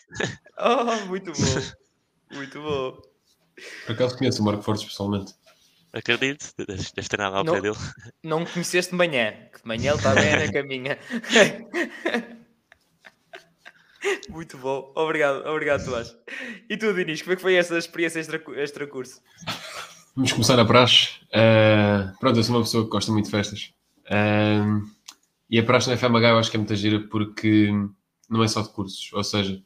Oh, 0.59 1.07
muito 1.07 1.33
bom. 1.33 1.85
Muito 2.33 2.61
bom. 2.61 3.01
Por 3.87 3.93
acaso 3.93 4.19
conheço 4.19 4.43
o 4.43 4.45
Marco 4.45 4.63
Fortes 4.63 4.85
pessoalmente. 4.85 5.35
Acredito, 5.95 6.53
deves 6.59 6.93
ter 6.93 7.19
nada 7.19 7.37
ao 7.37 7.45
pé 7.45 7.61
dele. 7.61 7.77
Não 8.25 8.45
conheceste 8.45 8.91
de 8.91 8.97
manhã, 8.97 9.33
que 9.53 9.63
de 9.63 9.69
manhã 9.69 9.93
ele 9.93 9.99
está 9.99 10.13
bem 10.13 10.37
na 10.37 10.53
caminha. 10.53 10.99
Muito 14.29 14.59
bom, 14.59 14.93
obrigado, 14.97 15.47
obrigado, 15.47 15.85
Tomás. 15.85 16.17
E 16.69 16.77
tu, 16.77 16.93
Dinis, 16.93 17.23
como 17.23 17.35
é 17.35 17.37
que 17.37 17.43
foi 17.43 17.55
essa 17.55 17.79
experiência 17.79 18.19
extra, 18.19 18.43
extra 18.57 18.89
curso? 18.89 19.23
Vamos 20.17 20.33
começar 20.33 20.59
a 20.59 20.65
praxe. 20.65 21.11
Uh, 21.27 22.13
pronto, 22.19 22.39
eu 22.39 22.43
sou 22.43 22.57
uma 22.57 22.63
pessoa 22.63 22.83
que 22.85 22.91
gosta 22.91 23.13
muito 23.13 23.27
de 23.27 23.31
festas. 23.31 23.73
Uh, 24.07 24.83
e 25.49 25.61
a 25.61 25.63
praxe 25.63 25.89
na 25.89 25.97
FMH 25.97 26.29
eu 26.29 26.39
acho 26.39 26.51
que 26.51 26.57
é 26.57 26.59
muita 26.59 26.75
gira 26.75 26.99
porque 27.09 27.71
não 28.29 28.43
é 28.43 28.49
só 28.49 28.63
de 28.63 28.71
cursos. 28.71 29.13
Ou 29.13 29.23
seja, 29.23 29.63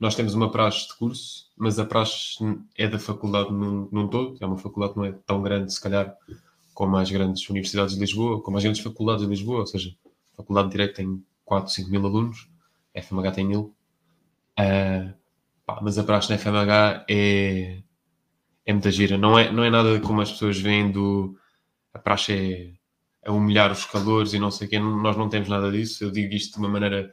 nós 0.00 0.14
temos 0.14 0.34
uma 0.34 0.50
praxe 0.50 0.88
de 0.88 0.94
curso, 0.94 1.50
mas 1.56 1.78
a 1.78 1.84
praxe 1.84 2.38
é 2.76 2.88
da 2.88 2.98
faculdade 2.98 3.52
num, 3.52 3.86
num 3.92 4.08
todo. 4.08 4.38
É 4.40 4.46
uma 4.46 4.56
faculdade 4.56 4.94
que 4.94 4.98
não 4.98 5.04
é 5.04 5.12
tão 5.26 5.42
grande, 5.42 5.72
se 5.72 5.80
calhar, 5.80 6.16
como 6.72 6.96
as 6.96 7.10
grandes 7.10 7.46
universidades 7.50 7.94
de 7.94 8.00
Lisboa, 8.00 8.40
como 8.40 8.56
as 8.56 8.62
grandes 8.62 8.82
faculdades 8.82 9.22
de 9.22 9.28
Lisboa. 9.28 9.60
Ou 9.60 9.66
seja, 9.66 9.94
a 10.32 10.36
Faculdade 10.38 10.68
de 10.68 10.72
Direito 10.72 10.96
tem 10.96 11.22
4, 11.44 11.70
5 11.70 11.90
mil 11.90 12.06
alunos, 12.06 12.48
a 12.96 13.02
FMH 13.02 13.32
tem 13.32 13.46
mil. 13.46 13.74
Uh, 14.58 15.12
pá, 15.66 15.80
mas 15.82 15.98
a 15.98 16.02
praxe 16.02 16.30
na 16.30 16.38
FMH 16.38 17.04
é, 17.06 17.82
é 18.64 18.72
muita 18.72 18.90
gira. 18.90 19.18
Não 19.18 19.38
é, 19.38 19.52
não 19.52 19.62
é 19.62 19.68
nada 19.68 20.00
como 20.00 20.22
as 20.22 20.32
pessoas 20.32 20.58
veem 20.58 20.90
do. 20.90 21.36
A 21.92 21.98
praxe 21.98 22.32
é, 22.32 22.72
é 23.22 23.30
humilhar 23.30 23.70
os 23.70 23.84
calores 23.84 24.32
e 24.32 24.38
não 24.38 24.50
sei 24.50 24.66
o 24.66 24.70
quê. 24.70 24.78
Nós 24.78 25.16
não 25.16 25.28
temos 25.28 25.48
nada 25.48 25.70
disso. 25.70 26.04
Eu 26.04 26.10
digo 26.10 26.32
isto 26.32 26.54
de 26.54 26.58
uma 26.60 26.70
maneira, 26.70 27.12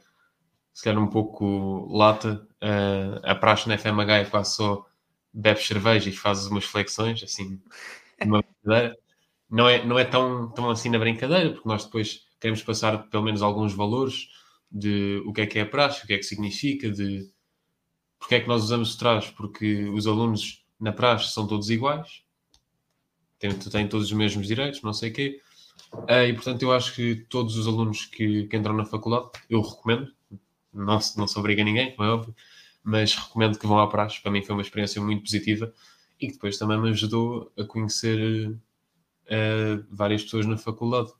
se 0.78 0.84
calhar, 0.84 1.02
um 1.02 1.08
pouco 1.08 1.88
lata. 1.90 2.46
Uh, 2.62 3.18
a 3.24 3.34
praxe 3.34 3.68
na 3.68 3.76
FMH 3.76 4.18
é 4.18 4.24
quase 4.26 4.54
só 4.54 4.86
bebes 5.32 5.66
cerveja 5.66 6.08
e 6.08 6.12
fazes 6.12 6.46
umas 6.46 6.64
flexões, 6.64 7.20
assim, 7.20 7.60
uma 8.24 8.42
brincadeira. 8.42 8.96
Não 9.50 9.68
é, 9.68 9.84
não 9.84 9.98
é 9.98 10.04
tão, 10.04 10.48
tão 10.52 10.70
assim 10.70 10.88
na 10.88 11.00
brincadeira, 11.00 11.50
porque 11.50 11.68
nós 11.68 11.84
depois 11.84 12.28
queremos 12.38 12.62
passar 12.62 13.08
pelo 13.08 13.24
menos 13.24 13.42
alguns 13.42 13.74
valores 13.74 14.28
de 14.70 15.20
o 15.26 15.32
que 15.32 15.40
é 15.40 15.46
que 15.48 15.58
é 15.58 15.62
a 15.62 15.66
praxe, 15.66 16.04
o 16.04 16.06
que 16.06 16.12
é 16.12 16.16
que 16.16 16.22
significa, 16.22 16.88
de 16.88 17.28
porque 18.20 18.36
é 18.36 18.40
que 18.40 18.46
nós 18.46 18.62
usamos 18.62 18.94
o 18.94 18.98
traje? 19.00 19.32
Porque 19.32 19.82
os 19.86 20.06
alunos 20.06 20.64
na 20.78 20.92
praxe 20.92 21.32
são 21.32 21.44
todos 21.44 21.70
iguais, 21.70 22.22
têm, 23.40 23.50
têm 23.50 23.88
todos 23.88 24.06
os 24.06 24.12
mesmos 24.12 24.46
direitos, 24.46 24.80
não 24.82 24.92
sei 24.92 25.10
o 25.10 25.12
quê. 25.12 25.40
Uh, 25.92 26.28
e 26.28 26.32
portanto, 26.34 26.62
eu 26.62 26.72
acho 26.72 26.94
que 26.94 27.16
todos 27.28 27.56
os 27.56 27.66
alunos 27.66 28.04
que, 28.06 28.46
que 28.46 28.56
entram 28.56 28.76
na 28.76 28.84
faculdade, 28.84 29.30
eu 29.50 29.60
recomendo, 29.60 30.16
não, 30.72 30.98
não 31.16 31.26
se 31.26 31.38
obriga 31.38 31.64
ninguém, 31.64 31.94
como 31.94 32.08
é 32.08 32.12
óbvio, 32.12 32.34
mas 32.82 33.14
recomendo 33.14 33.58
que 33.58 33.66
vão 33.66 33.78
à 33.78 33.86
praxe. 33.88 34.20
Para 34.20 34.30
mim 34.30 34.42
foi 34.42 34.54
uma 34.54 34.62
experiência 34.62 35.00
muito 35.02 35.22
positiva 35.22 35.72
e 36.20 36.26
que 36.26 36.32
depois 36.34 36.58
também 36.58 36.80
me 36.80 36.90
ajudou 36.90 37.52
a 37.58 37.64
conhecer 37.64 38.50
uh, 38.50 39.86
várias 39.90 40.22
pessoas 40.22 40.46
na 40.46 40.56
faculdade. 40.56 41.12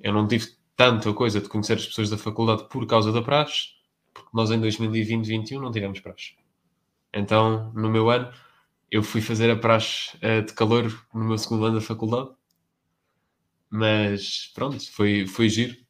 Eu 0.00 0.12
não 0.12 0.26
tive 0.26 0.48
tanta 0.76 1.12
coisa 1.12 1.40
de 1.40 1.48
conhecer 1.48 1.74
as 1.74 1.86
pessoas 1.86 2.10
da 2.10 2.18
faculdade 2.18 2.68
por 2.68 2.86
causa 2.86 3.12
da 3.12 3.22
praxe, 3.22 3.68
porque 4.12 4.30
nós 4.34 4.50
em 4.50 4.60
2020-2021 4.60 5.60
não 5.60 5.70
tivemos 5.70 6.00
praxe. 6.00 6.34
Então, 7.14 7.72
no 7.74 7.90
meu 7.90 8.10
ano, 8.10 8.32
eu 8.90 9.02
fui 9.02 9.20
fazer 9.20 9.50
a 9.50 9.56
praxe 9.56 10.16
uh, 10.16 10.44
de 10.44 10.52
calor 10.52 10.92
no 11.14 11.24
meu 11.24 11.38
segundo 11.38 11.64
ano 11.64 11.76
da 11.76 11.80
faculdade, 11.80 12.30
mas 13.70 14.50
pronto, 14.54 14.90
foi, 14.92 15.26
foi 15.26 15.48
giro. 15.48 15.81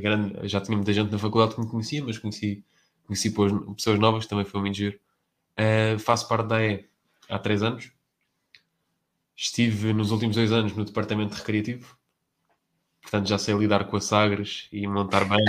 Grande, 0.00 0.48
já 0.48 0.60
tinha 0.60 0.76
muita 0.76 0.92
gente 0.92 1.10
na 1.10 1.18
faculdade 1.18 1.54
que 1.54 1.60
me 1.60 1.68
conhecia, 1.68 2.02
mas 2.04 2.18
conheci, 2.18 2.64
conheci 3.06 3.30
pessoas 3.76 3.98
novas, 3.98 4.26
também 4.26 4.44
foi 4.44 4.60
muito 4.60 4.76
giro. 4.76 4.98
Uh, 5.58 5.98
faço 5.98 6.26
parte 6.28 6.48
da 6.48 6.64
E 6.64 6.86
há 7.28 7.38
três 7.38 7.62
anos. 7.62 7.92
Estive 9.36 9.92
nos 9.92 10.10
últimos 10.10 10.36
dois 10.36 10.52
anos 10.52 10.74
no 10.74 10.84
departamento 10.84 11.34
recreativo, 11.34 11.96
portanto 13.00 13.28
já 13.28 13.38
sei 13.38 13.54
lidar 13.54 13.84
com 13.86 13.96
as 13.96 14.04
sagres 14.04 14.68
e 14.72 14.86
montar 14.86 15.24
bem. 15.28 15.44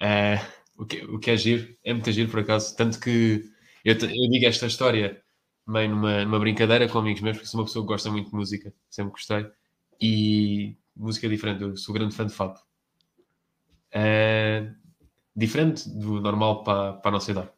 É, 0.00 0.36
o, 0.76 0.84
que, 0.84 1.04
o 1.04 1.18
que 1.18 1.30
é 1.30 1.36
giro, 1.36 1.74
é 1.84 1.92
muito 1.92 2.10
giro 2.12 2.30
por 2.30 2.40
acaso. 2.40 2.76
Tanto 2.76 3.00
que 3.00 3.44
eu, 3.84 3.94
eu 3.94 4.30
digo 4.30 4.46
esta 4.46 4.66
história 4.66 5.22
meio 5.66 5.90
numa, 5.90 6.24
numa 6.24 6.38
brincadeira 6.38 6.88
com 6.88 6.98
amigos 6.98 7.20
meus, 7.22 7.36
porque 7.36 7.48
sou 7.48 7.60
uma 7.60 7.66
pessoa 7.66 7.84
que 7.84 7.88
gosta 7.88 8.10
muito 8.10 8.30
de 8.30 8.34
música, 8.34 8.72
sempre 8.88 9.12
gostei. 9.12 9.46
E 10.00 10.76
música 10.98 11.28
diferente, 11.28 11.62
eu 11.62 11.76
sou 11.76 11.94
grande 11.94 12.14
fã 12.14 12.26
de 12.26 12.32
fado. 12.32 12.60
É, 13.90 14.70
diferente 15.34 15.88
do 15.88 16.20
normal 16.20 16.62
para, 16.64 16.94
para 16.94 17.10
a 17.10 17.12
nossa 17.12 17.30
idade. 17.30 17.50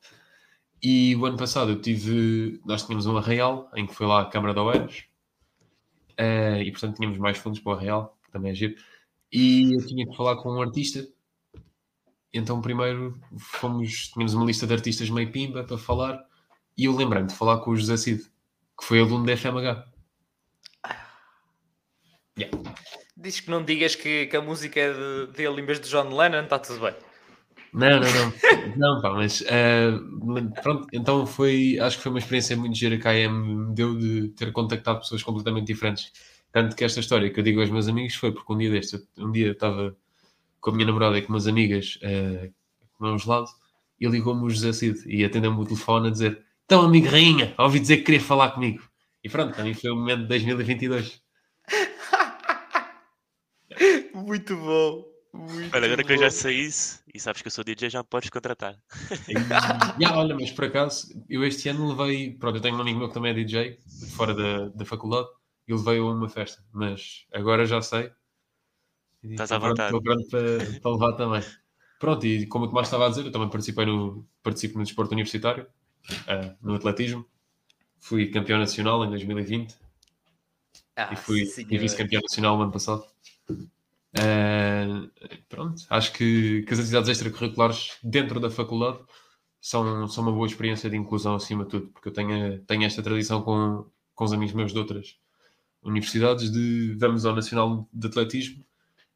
E 0.82 1.14
o 1.16 1.26
ano 1.26 1.36
passado 1.36 1.72
eu 1.72 1.80
tive, 1.80 2.60
nós 2.64 2.84
tínhamos 2.84 3.06
um 3.06 3.16
arraial 3.16 3.70
em 3.74 3.86
que 3.86 3.94
foi 3.94 4.06
lá 4.06 4.22
a 4.22 4.26
Câmara 4.26 4.54
de 4.54 4.60
Oeiras, 4.60 5.04
uh, 6.18 6.62
e 6.62 6.70
portanto 6.70 6.96
tínhamos 6.96 7.18
mais 7.18 7.38
fundos 7.38 7.60
para 7.60 7.72
o 7.72 7.74
arraial, 7.74 8.18
que 8.24 8.30
também 8.30 8.52
é 8.52 8.54
giro. 8.54 8.74
E 9.32 9.74
eu 9.74 9.86
tinha 9.86 10.06
que 10.06 10.16
falar 10.16 10.36
com 10.36 10.50
um 10.50 10.62
artista 10.62 11.06
então 12.32 12.60
primeiro 12.60 13.18
fomos, 13.38 14.08
tínhamos 14.08 14.34
uma 14.34 14.44
lista 14.44 14.66
de 14.66 14.72
artistas 14.72 15.10
meio 15.10 15.30
pimba 15.32 15.64
para 15.64 15.76
falar 15.76 16.24
e 16.76 16.84
eu 16.84 16.94
lembrei-me 16.94 17.28
de 17.28 17.34
falar 17.34 17.58
com 17.58 17.72
o 17.72 17.76
José 17.76 17.96
Cid, 17.96 18.22
que 18.78 18.84
foi 18.84 19.00
aluno 19.00 19.26
da 19.26 19.36
FMH. 19.36 19.84
Yeah. 22.40 22.58
Diz 23.16 23.40
que 23.40 23.50
não 23.50 23.62
digas 23.62 23.94
que, 23.94 24.26
que 24.26 24.36
a 24.36 24.40
música 24.40 24.80
é 24.80 24.92
de, 24.92 25.32
dele 25.32 25.60
em 25.60 25.66
vez 25.66 25.78
de 25.80 25.90
John 25.90 26.08
Lennon, 26.16 26.44
está 26.44 26.58
tudo 26.58 26.80
bem. 26.80 26.94
Não, 27.72 28.00
não, 28.00 28.00
não. 28.00 28.32
não, 28.76 29.02
pá, 29.02 29.10
mas 29.10 29.42
uh, 29.42 30.62
pronto, 30.62 30.86
então 30.92 31.26
foi, 31.26 31.78
acho 31.78 31.98
que 31.98 32.02
foi 32.02 32.10
uma 32.10 32.18
experiência 32.18 32.56
muito 32.56 32.76
gira 32.76 32.98
que 32.98 33.06
a 33.06 33.10
AM 33.10 33.68
me 33.68 33.74
deu 33.74 33.96
de 33.96 34.28
ter 34.30 34.50
contactado 34.52 35.00
pessoas 35.00 35.22
completamente 35.22 35.66
diferentes. 35.66 36.10
Tanto 36.52 36.74
que 36.74 36.82
esta 36.82 36.98
história 36.98 37.30
que 37.30 37.38
eu 37.38 37.44
digo 37.44 37.60
aos 37.60 37.70
meus 37.70 37.86
amigos 37.86 38.14
foi 38.14 38.32
porque 38.32 38.52
um 38.52 38.58
dia 38.58 38.70
deste, 38.70 39.00
um 39.18 39.30
dia 39.30 39.46
eu 39.48 39.52
estava 39.52 39.96
com 40.60 40.70
a 40.70 40.72
minha 40.72 40.86
namorada 40.86 41.16
e 41.18 41.22
com 41.22 41.32
umas 41.32 41.46
amigas 41.46 41.98
uh, 42.02 42.52
comer 42.98 43.12
um 43.12 43.18
gelado 43.18 43.46
e 44.00 44.08
ligou-me 44.08 44.44
o 44.44 44.50
José 44.50 44.72
Cid 44.72 45.02
e 45.06 45.24
atendeu-me 45.24 45.60
o 45.60 45.64
telefone 45.64 46.08
a 46.08 46.10
dizer 46.10 46.42
então 46.64 46.82
amigo 46.82 47.08
rainha, 47.08 47.54
ouvi 47.58 47.80
dizer 47.80 47.98
que 47.98 48.04
queria 48.04 48.20
falar 48.20 48.50
comigo 48.50 48.82
e 49.22 49.28
pronto, 49.28 49.54
também 49.54 49.74
foi 49.74 49.90
o 49.90 49.96
momento 49.96 50.22
de 50.22 50.28
2022 50.28 51.20
muito 54.22 54.56
bom 54.56 55.10
muito 55.32 55.76
olha, 55.76 55.86
agora 55.86 56.02
bom. 56.02 56.08
que 56.08 56.12
eu 56.14 56.18
já 56.18 56.30
sei 56.30 56.60
isso 56.60 57.00
e 57.14 57.20
sabes 57.20 57.40
que 57.40 57.48
eu 57.48 57.52
sou 57.52 57.62
DJ, 57.62 57.88
já 57.90 58.00
me 58.00 58.08
podes 58.08 58.30
contratar 58.30 58.76
e, 59.28 59.32
yeah, 60.02 60.16
olha, 60.16 60.34
mas 60.34 60.50
por 60.50 60.64
acaso 60.64 61.08
eu 61.28 61.44
este 61.44 61.68
ano 61.68 61.94
levei, 61.94 62.32
pronto, 62.32 62.56
eu 62.56 62.62
tenho 62.62 62.76
um 62.76 62.80
amigo 62.80 62.98
meu 62.98 63.08
que 63.08 63.14
também 63.14 63.32
é 63.32 63.34
DJ 63.34 63.78
fora 64.16 64.34
da, 64.34 64.68
da 64.68 64.84
faculdade 64.84 65.28
e 65.68 65.74
levei 65.74 65.98
a 65.98 66.04
uma 66.04 66.28
festa, 66.28 66.64
mas 66.72 67.26
agora 67.32 67.64
já 67.64 67.80
sei 67.80 68.10
Estás 69.22 69.52
à 69.52 69.58
vontade. 69.58 69.94
Estou 69.94 70.02
pronto 70.02 70.28
para, 70.28 70.80
para 70.80 70.90
levar 70.92 71.12
também. 71.12 71.42
Pronto, 71.98 72.26
e 72.26 72.46
como 72.46 72.64
o 72.64 72.68
Tomás 72.68 72.86
estava 72.86 73.06
a 73.06 73.08
dizer, 73.10 73.26
eu 73.26 73.32
também 73.32 73.50
participei 73.50 73.84
no, 73.84 74.26
participo 74.42 74.78
no 74.78 74.84
desporto 74.84 75.12
universitário, 75.12 75.66
uh, 76.10 76.56
no 76.62 76.74
atletismo. 76.74 77.26
Fui 77.98 78.30
campeão 78.30 78.58
nacional 78.58 79.04
em 79.04 79.10
2020 79.10 79.76
ah, 80.96 81.10
e 81.12 81.16
fui 81.16 81.44
vice-campeão 81.44 82.22
nacional 82.22 82.56
no 82.56 82.62
ano 82.62 82.72
passado. 82.72 83.04
Uh, 84.16 85.08
pronto, 85.48 85.82
acho 85.88 86.12
que, 86.12 86.62
que 86.62 86.72
as 86.72 86.80
atividades 86.80 87.10
extracurriculares 87.10 87.96
dentro 88.02 88.40
da 88.40 88.50
faculdade 88.50 88.98
são, 89.60 90.08
são 90.08 90.24
uma 90.24 90.32
boa 90.32 90.46
experiência 90.46 90.90
de 90.90 90.96
inclusão 90.96 91.36
acima 91.36 91.64
de 91.64 91.70
tudo, 91.70 91.88
porque 91.88 92.08
eu 92.08 92.12
tenho, 92.12 92.60
tenho 92.64 92.84
esta 92.84 93.02
tradição 93.02 93.42
com, 93.42 93.86
com 94.14 94.24
os 94.24 94.32
amigos 94.32 94.54
meus 94.54 94.72
de 94.72 94.78
outras 94.78 95.16
universidades 95.82 96.50
de 96.50 96.94
vamos 96.98 97.24
ao 97.24 97.34
Nacional 97.34 97.88
de 97.92 98.06
Atletismo 98.06 98.64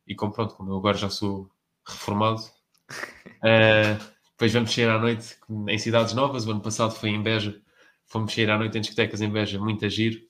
e 0.07 0.15
como 0.15 0.33
pronto, 0.33 0.55
como 0.55 0.71
eu 0.71 0.77
agora 0.77 0.97
já 0.97 1.11
sou 1.11 1.51
reformado, 1.87 2.41
uh, 2.41 4.15
depois 4.33 4.53
vamos 4.53 4.73
sair 4.73 4.89
à 4.89 4.99
noite 4.99 5.37
em 5.69 5.79
cidades 5.79 6.13
novas. 6.15 6.47
O 6.47 6.51
ano 6.51 6.61
passado 6.61 6.95
foi 6.95 7.11
em 7.11 7.23
Beja, 7.23 7.61
fomos 8.07 8.33
sair 8.35 8.51
à 8.51 8.59
noite 8.59 8.77
em 8.77 8.81
discotecas 8.81 9.21
em 9.21 9.31
Beja, 9.31 9.59
muito 9.59 9.89
giro. 9.89 10.21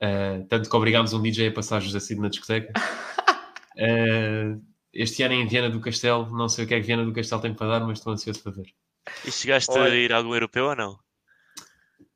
Uh, 0.00 0.46
tanto 0.48 0.70
que 0.70 0.76
obrigámos 0.76 1.12
um 1.12 1.22
DJ 1.22 1.48
a 1.48 1.52
passar 1.52 1.80
José 1.80 2.00
Cid 2.00 2.20
na 2.20 2.28
discoteca. 2.28 2.72
Uh, 3.78 4.60
este 4.92 5.22
ano 5.22 5.34
em 5.34 5.46
Viana 5.46 5.70
do 5.70 5.80
Castelo, 5.80 6.28
não 6.36 6.48
sei 6.48 6.64
o 6.64 6.68
que 6.68 6.74
é 6.74 6.80
que 6.80 6.86
Viana 6.86 7.04
do 7.04 7.12
Castelo 7.12 7.40
tem 7.40 7.54
para 7.54 7.78
dar, 7.78 7.86
mas 7.86 7.98
estou 7.98 8.12
ansioso 8.12 8.42
para 8.42 8.52
ver. 8.52 8.74
E 9.24 9.30
chegaste 9.30 9.70
Olha. 9.70 9.92
a 9.92 9.96
ir 9.96 10.12
a 10.12 10.16
algum 10.16 10.34
europeu 10.34 10.66
ou 10.66 10.76
não? 10.76 10.98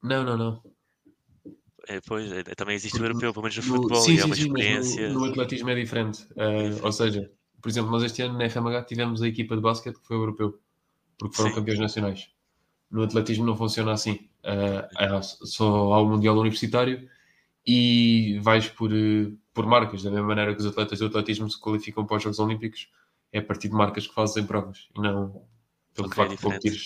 Não, 0.03 0.25
não, 0.25 0.37
não. 0.37 0.63
É, 1.89 2.01
pois, 2.01 2.31
é, 2.31 2.43
também 2.43 2.75
existe 2.75 3.01
o 3.01 3.05
europeu, 3.05 3.33
pelo 3.33 3.43
menos 3.45 3.57
no 3.57 3.63
futebol, 3.63 4.01
sim, 4.01 4.15
e 4.15 4.21
é 4.21 4.25
uma 4.25 4.35
sim, 4.35 4.43
experiência. 4.43 5.09
No, 5.11 5.21
no, 5.21 5.25
atletismo 5.27 5.71
é 5.71 5.75
diferente. 5.75 6.23
Uh, 6.33 6.85
ou 6.85 6.93
seja, 6.93 7.31
por 7.61 7.69
exemplo, 7.69 7.91
nós 7.91 8.03
este 8.03 8.23
ano 8.23 8.39
na 8.39 8.49
FMH 8.49 8.85
tivemos 8.85 9.23
a 9.23 9.29
equipa 9.29 9.55
de 9.57 9.63
basquete 9.63 9.99
que 9.99 10.07
foi 10.07 10.17
europeu, 10.17 10.61
porque 11.19 11.37
foram 11.37 11.51
sim. 11.51 11.57
campeões 11.57 11.79
nacionais. 11.79 12.29
No 12.91 13.03
atletismo 13.03 13.45
não 13.45 13.57
funciona 13.57 13.93
assim. 13.93 14.29
Uh, 14.45 15.23
só 15.23 15.93
há 15.93 16.01
o 16.01 16.09
Mundial 16.09 16.37
Universitário 16.37 17.09
e 17.67 18.39
vais 18.41 18.69
por, 18.69 18.91
por 19.53 19.67
marcas, 19.67 20.03
da 20.03 20.11
mesma 20.11 20.27
maneira 20.27 20.55
que 20.55 20.61
os 20.61 20.67
atletas 20.67 20.99
do 20.99 21.07
atletismo 21.07 21.51
se 21.51 21.61
qualificam 21.61 22.05
para 22.05 22.17
os 22.17 22.23
Jogos 22.23 22.39
Olímpicos, 22.39 22.91
é 23.33 23.39
a 23.39 23.43
partir 23.43 23.69
de 23.69 23.75
marcas 23.75 24.07
que 24.07 24.15
fazem 24.15 24.45
provas 24.45 24.89
e 24.97 25.01
não 25.01 25.47
pelo 25.95 26.09
okay, 26.09 26.17
facto 26.17 26.37
de 26.37 26.43
competir 26.43 26.81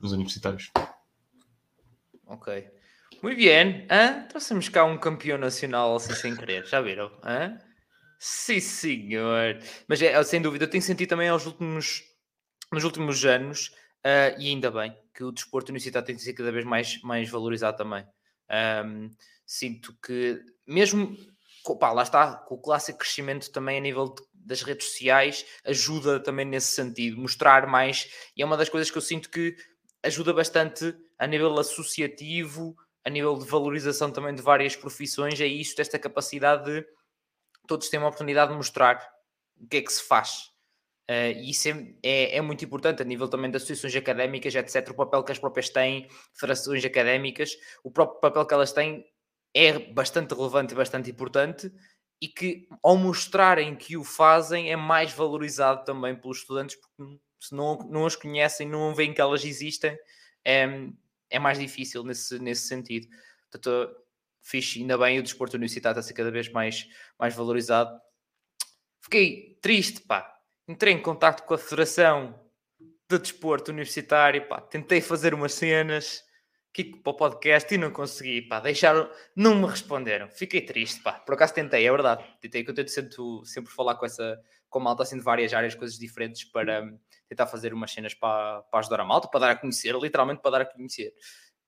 nos 0.00 0.12
universitários. 0.12 0.70
Ok. 2.26 2.68
Muito 3.22 3.36
bem. 3.36 3.86
Hã? 3.90 4.26
Trouxemos 4.28 4.68
cá 4.68 4.84
um 4.84 4.96
campeão 4.96 5.36
nacional 5.36 5.96
assim 5.96 6.14
sem 6.14 6.36
querer, 6.36 6.64
já 6.66 6.80
viram? 6.80 7.10
Hã? 7.22 7.58
Sim, 8.18 8.60
senhor. 8.60 9.58
Mas 9.88 10.00
é, 10.00 10.22
sem 10.22 10.40
dúvida, 10.40 10.64
eu 10.64 10.70
tenho 10.70 10.82
sentido 10.82 11.08
também 11.08 11.28
aos 11.28 11.46
últimos, 11.46 12.02
nos 12.72 12.84
últimos 12.84 13.24
anos, 13.24 13.68
uh, 14.04 14.38
e 14.38 14.48
ainda 14.48 14.70
bem, 14.70 14.94
que 15.14 15.24
o 15.24 15.32
desporto 15.32 15.70
universitário 15.70 16.06
tem 16.06 16.16
de 16.16 16.22
ser 16.22 16.34
cada 16.34 16.52
vez 16.52 16.64
mais, 16.64 17.00
mais 17.02 17.28
valorizado 17.28 17.76
também. 17.76 18.04
Um, 18.50 19.10
sinto 19.46 19.94
que, 20.04 20.42
mesmo, 20.66 21.16
lá 21.80 22.02
está, 22.02 22.46
o 22.50 22.58
clássico 22.58 22.98
crescimento 22.98 23.50
também 23.50 23.78
a 23.78 23.80
nível 23.80 24.14
de, 24.14 24.22
das 24.32 24.62
redes 24.62 24.88
sociais, 24.88 25.46
ajuda 25.64 26.20
também 26.20 26.44
nesse 26.44 26.68
sentido, 26.68 27.20
mostrar 27.20 27.66
mais, 27.66 28.10
e 28.36 28.42
é 28.42 28.44
uma 28.46 28.56
das 28.56 28.68
coisas 28.68 28.90
que 28.90 28.98
eu 28.98 29.02
sinto 29.02 29.30
que 29.30 29.56
ajuda 30.02 30.32
bastante 30.32 30.94
a 31.18 31.26
nível 31.26 31.58
associativo, 31.58 32.74
a 33.04 33.10
nível 33.10 33.38
de 33.38 33.46
valorização 33.46 34.10
também 34.10 34.34
de 34.34 34.42
várias 34.42 34.74
profissões, 34.74 35.40
é 35.40 35.46
isso, 35.46 35.76
desta 35.76 35.98
capacidade 35.98 36.64
de 36.64 36.86
todos 37.66 37.88
terem 37.88 38.02
uma 38.02 38.08
oportunidade 38.08 38.50
de 38.50 38.56
mostrar 38.56 39.00
o 39.56 39.66
que 39.66 39.76
é 39.76 39.82
que 39.82 39.92
se 39.92 40.02
faz. 40.02 40.49
Uh, 41.10 41.34
e 41.36 41.50
isso 41.50 41.68
é, 41.68 41.94
é, 42.04 42.36
é, 42.36 42.40
muito 42.40 42.64
importante 42.64 43.02
a 43.02 43.04
nível 43.04 43.26
também 43.26 43.50
das 43.50 43.64
associações 43.64 43.96
académicas, 43.96 44.54
etc. 44.54 44.90
O 44.90 44.94
papel 44.94 45.24
que 45.24 45.32
as 45.32 45.40
próprias 45.40 45.68
têm, 45.68 46.08
federações 46.32 46.84
académicas, 46.84 47.56
o 47.82 47.90
próprio 47.90 48.20
papel 48.20 48.46
que 48.46 48.54
elas 48.54 48.72
têm 48.72 49.04
é 49.52 49.76
bastante 49.76 50.32
relevante 50.34 50.72
e 50.72 50.76
bastante 50.76 51.10
importante 51.10 51.72
e 52.22 52.28
que 52.28 52.68
ao 52.80 52.96
mostrarem 52.96 53.74
que 53.74 53.96
o 53.96 54.04
fazem 54.04 54.70
é 54.70 54.76
mais 54.76 55.12
valorizado 55.12 55.84
também 55.84 56.14
pelos 56.14 56.38
estudantes 56.38 56.76
porque 56.76 57.18
se 57.40 57.56
não, 57.56 57.78
não 57.90 58.06
as 58.06 58.14
conhecem, 58.14 58.68
não 58.68 58.94
veem 58.94 59.12
que 59.12 59.20
elas 59.20 59.44
existem, 59.44 59.98
é, 60.44 60.68
é 61.28 61.38
mais 61.40 61.58
difícil 61.58 62.04
nesse, 62.04 62.38
nesse 62.38 62.68
sentido. 62.68 63.08
Portanto, 63.50 63.96
fixe, 64.42 64.80
ainda 64.80 64.96
bem 64.96 65.18
o 65.18 65.24
desporto 65.24 65.56
universitário 65.56 65.98
está 65.98 66.00
a 66.00 66.06
ser 66.06 66.14
cada 66.14 66.30
vez 66.30 66.48
mais, 66.52 66.86
mais 67.18 67.34
valorizado. 67.34 68.00
Fiquei 69.02 69.58
triste, 69.60 70.02
pá. 70.02 70.39
Entrei 70.70 70.94
em 70.94 71.02
contato 71.02 71.44
com 71.46 71.54
a 71.54 71.58
Federação 71.58 72.32
de 73.10 73.18
Desporto 73.18 73.72
Universitário, 73.72 74.46
pá. 74.46 74.60
Tentei 74.60 75.00
fazer 75.00 75.34
umas 75.34 75.52
cenas 75.52 76.22
para 77.02 77.10
o 77.10 77.14
podcast 77.14 77.74
e 77.74 77.76
não 77.76 77.90
consegui, 77.90 78.42
pá. 78.42 78.60
Deixaram, 78.60 79.10
não 79.34 79.56
me 79.56 79.66
responderam. 79.66 80.30
Fiquei 80.30 80.60
triste, 80.60 81.02
pá. 81.02 81.14
Por 81.14 81.34
acaso 81.34 81.54
tentei, 81.54 81.84
é 81.84 81.90
verdade. 81.90 82.24
Tentei, 82.40 82.62
que 82.62 82.70
eu 82.70 82.74
tento 82.76 82.88
sempre, 82.88 83.16
sempre 83.46 83.72
falar 83.72 83.96
com 83.96 84.06
essa, 84.06 84.40
com 84.68 84.78
a 84.78 84.82
malta 84.82 85.02
assim 85.02 85.18
de 85.18 85.24
várias 85.24 85.52
áreas, 85.52 85.74
coisas 85.74 85.98
diferentes 85.98 86.44
para 86.44 86.88
tentar 87.28 87.48
fazer 87.48 87.74
umas 87.74 87.90
cenas 87.90 88.14
para, 88.14 88.62
para 88.70 88.78
ajudar 88.78 89.00
a 89.00 89.04
malta, 89.04 89.26
para 89.26 89.40
dar 89.40 89.50
a 89.50 89.56
conhecer, 89.56 89.92
literalmente 89.96 90.40
para 90.40 90.52
dar 90.52 90.60
a 90.60 90.66
conhecer. 90.66 91.12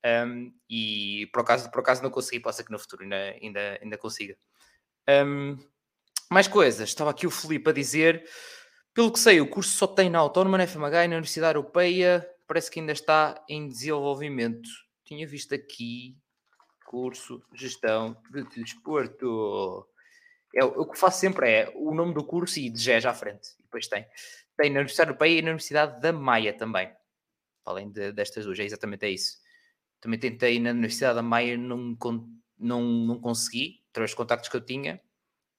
Um, 0.06 0.54
e 0.70 1.28
por 1.32 1.40
acaso, 1.40 1.68
por 1.72 1.80
acaso 1.80 2.04
não 2.04 2.10
consegui, 2.10 2.40
ser 2.52 2.62
que 2.62 2.70
no 2.70 2.78
futuro 2.78 3.02
ainda, 3.02 3.36
ainda, 3.42 3.78
ainda 3.82 3.98
consiga. 3.98 4.36
Um, 5.08 5.56
mais 6.30 6.46
coisas, 6.46 6.88
estava 6.88 7.10
aqui 7.10 7.26
o 7.26 7.30
Felipe 7.32 7.68
a 7.68 7.72
dizer, 7.72 8.24
pelo 8.94 9.12
que 9.12 9.18
sei, 9.18 9.40
o 9.40 9.48
curso 9.48 9.70
só 9.70 9.86
tem 9.86 10.10
na 10.10 10.18
Autónoma, 10.18 10.58
na 10.58 10.66
FMH 10.66 11.04
e 11.04 11.08
na 11.08 11.16
Universidade 11.16 11.56
Europeia, 11.56 12.28
parece 12.46 12.70
que 12.70 12.80
ainda 12.80 12.92
está 12.92 13.42
em 13.48 13.68
desenvolvimento. 13.68 14.68
Tinha 15.04 15.26
visto 15.26 15.54
aqui 15.54 16.16
curso 16.84 17.42
Gestão 17.54 18.14
de 18.30 18.62
Desporto. 18.62 19.88
É, 20.54 20.62
o 20.62 20.84
que 20.84 20.98
faço 20.98 21.20
sempre 21.20 21.50
é 21.50 21.72
o 21.74 21.94
nome 21.94 22.12
do 22.12 22.22
curso 22.22 22.58
e 22.58 22.68
de 22.68 22.78
GES 22.78 23.06
à 23.06 23.14
frente. 23.14 23.48
E 23.58 23.62
depois 23.62 23.88
tem. 23.88 24.06
Tem 24.58 24.68
na 24.68 24.80
Universidade 24.80 25.08
Europeia 25.08 25.38
e 25.38 25.42
na 25.42 25.48
Universidade 25.48 26.00
da 26.02 26.12
Maia 26.12 26.52
também. 26.52 26.92
Além 27.64 27.90
de, 27.90 28.12
destas 28.12 28.44
duas, 28.44 28.58
é 28.58 28.64
exatamente 28.64 29.08
isso. 29.08 29.38
Também 29.98 30.20
tentei 30.20 30.60
na 30.60 30.70
Universidade 30.70 31.14
da 31.14 31.22
Maia, 31.22 31.56
não, 31.56 31.96
não, 32.58 32.82
não 32.82 33.20
consegui, 33.20 33.82
através 33.90 34.10
dos 34.10 34.16
contactos 34.16 34.50
que 34.50 34.56
eu 34.56 34.60
tinha, 34.60 35.00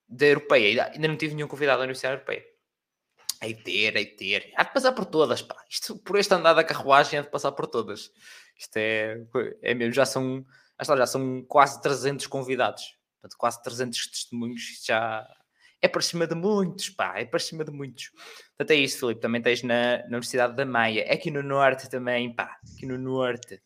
da 0.07 0.27
Europeia. 0.27 0.91
Ainda 0.93 1.07
não 1.07 1.17
tive 1.17 1.33
nenhum 1.33 1.47
convidado 1.47 1.79
da 1.79 1.85
Universidade 1.85 2.17
Europeia. 2.17 2.52
Hei 3.43 3.53
de 3.53 3.61
ter, 3.61 3.95
hei 3.97 4.05
de 4.05 4.15
ter. 4.15 4.53
Há 4.55 4.63
de 4.63 4.73
passar 4.73 4.93
por 4.93 5.05
todas, 5.05 5.41
pá. 5.41 5.61
Isto, 5.69 5.97
por 5.97 6.17
este 6.17 6.33
andar 6.33 6.53
da 6.53 6.63
carruagem, 6.63 7.19
há 7.19 7.21
de 7.21 7.29
passar 7.29 7.51
por 7.51 7.67
todas. 7.67 8.09
Isto 8.57 8.77
é, 8.77 9.21
é 9.61 9.73
mesmo, 9.73 9.93
já 9.93 10.05
são, 10.05 10.45
já 10.81 11.05
são 11.05 11.43
quase 11.43 11.81
300 11.81 12.25
convidados. 12.27 12.97
Portanto, 13.19 13.37
quase 13.37 13.61
300 13.61 14.07
testemunhos. 14.07 14.61
Já 14.85 15.27
é 15.81 15.89
para 15.89 16.01
cima 16.01 16.25
de 16.25 16.35
muitos, 16.35 16.89
pá. 16.91 17.19
É 17.19 17.25
para 17.25 17.39
cima 17.39 17.65
de 17.65 17.71
muitos. 17.71 18.11
Portanto, 18.55 18.71
é 18.71 18.75
isso, 18.75 18.99
Filipe. 18.99 19.19
Também 19.19 19.41
tens 19.41 19.61
na, 19.61 19.97
na 19.97 20.05
Universidade 20.05 20.55
da 20.55 20.65
Maia. 20.65 21.01
É 21.01 21.13
aqui 21.13 21.29
no 21.29 21.43
Norte 21.43 21.89
também, 21.89 22.33
pá. 22.33 22.57
Aqui 22.73 22.85
no 22.85 22.97
Norte. 22.97 23.61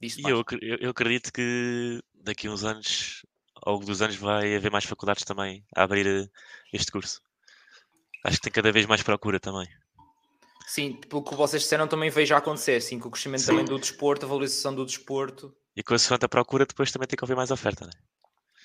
E 0.00 0.30
eu, 0.30 0.42
eu, 0.80 0.90
acredito 0.90 1.30
que 1.30 2.00
daqui 2.14 2.46
a 2.46 2.52
uns 2.52 2.64
anos, 2.64 3.26
ao 3.54 3.74
longo 3.74 3.84
dos 3.84 4.00
anos, 4.00 4.16
vai 4.16 4.56
haver 4.56 4.70
mais 4.70 4.84
faculdades 4.84 5.24
também 5.24 5.62
a 5.76 5.82
abrir 5.82 6.06
eh, 6.06 6.28
este 6.72 6.90
curso. 6.90 7.20
Acho 8.24 8.36
que 8.36 8.42
tem 8.42 8.52
cada 8.52 8.72
vez 8.72 8.86
mais 8.86 9.02
procura 9.02 9.38
também. 9.38 9.66
Sim, 10.66 11.00
pelo 11.08 11.22
que 11.22 11.34
vocês 11.34 11.62
disseram, 11.62 11.88
também 11.88 12.10
vejo 12.10 12.34
a 12.34 12.38
acontecer, 12.38 12.80
sim, 12.80 12.98
com 12.98 13.08
o 13.08 13.10
crescimento 13.10 13.40
sim. 13.40 13.46
também 13.46 13.64
do 13.64 13.78
desporto, 13.78 14.26
a 14.26 14.28
valorização 14.28 14.74
do 14.74 14.84
desporto. 14.84 15.54
E 15.74 15.82
com 15.82 15.94
a 15.94 15.98
sua 15.98 16.18
procura, 16.18 16.66
depois 16.66 16.92
também 16.92 17.08
tem 17.08 17.16
que 17.16 17.24
haver 17.24 17.36
mais 17.36 17.50
oferta, 17.50 17.86
né? 17.86 17.92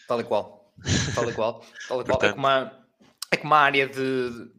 Tal 0.07 0.19
e 0.19 0.23
qual. 0.23 0.73
Tal 1.15 1.29
e 1.29 1.33
qual. 1.33 1.65
Tal 1.87 2.01
e 2.01 2.03
qual. 2.03 2.19
É, 2.21 2.29
como 2.29 2.45
uma, 2.45 2.85
é 3.31 3.37
como 3.37 3.53
uma 3.53 3.59
área 3.59 3.87
de, 3.87 4.51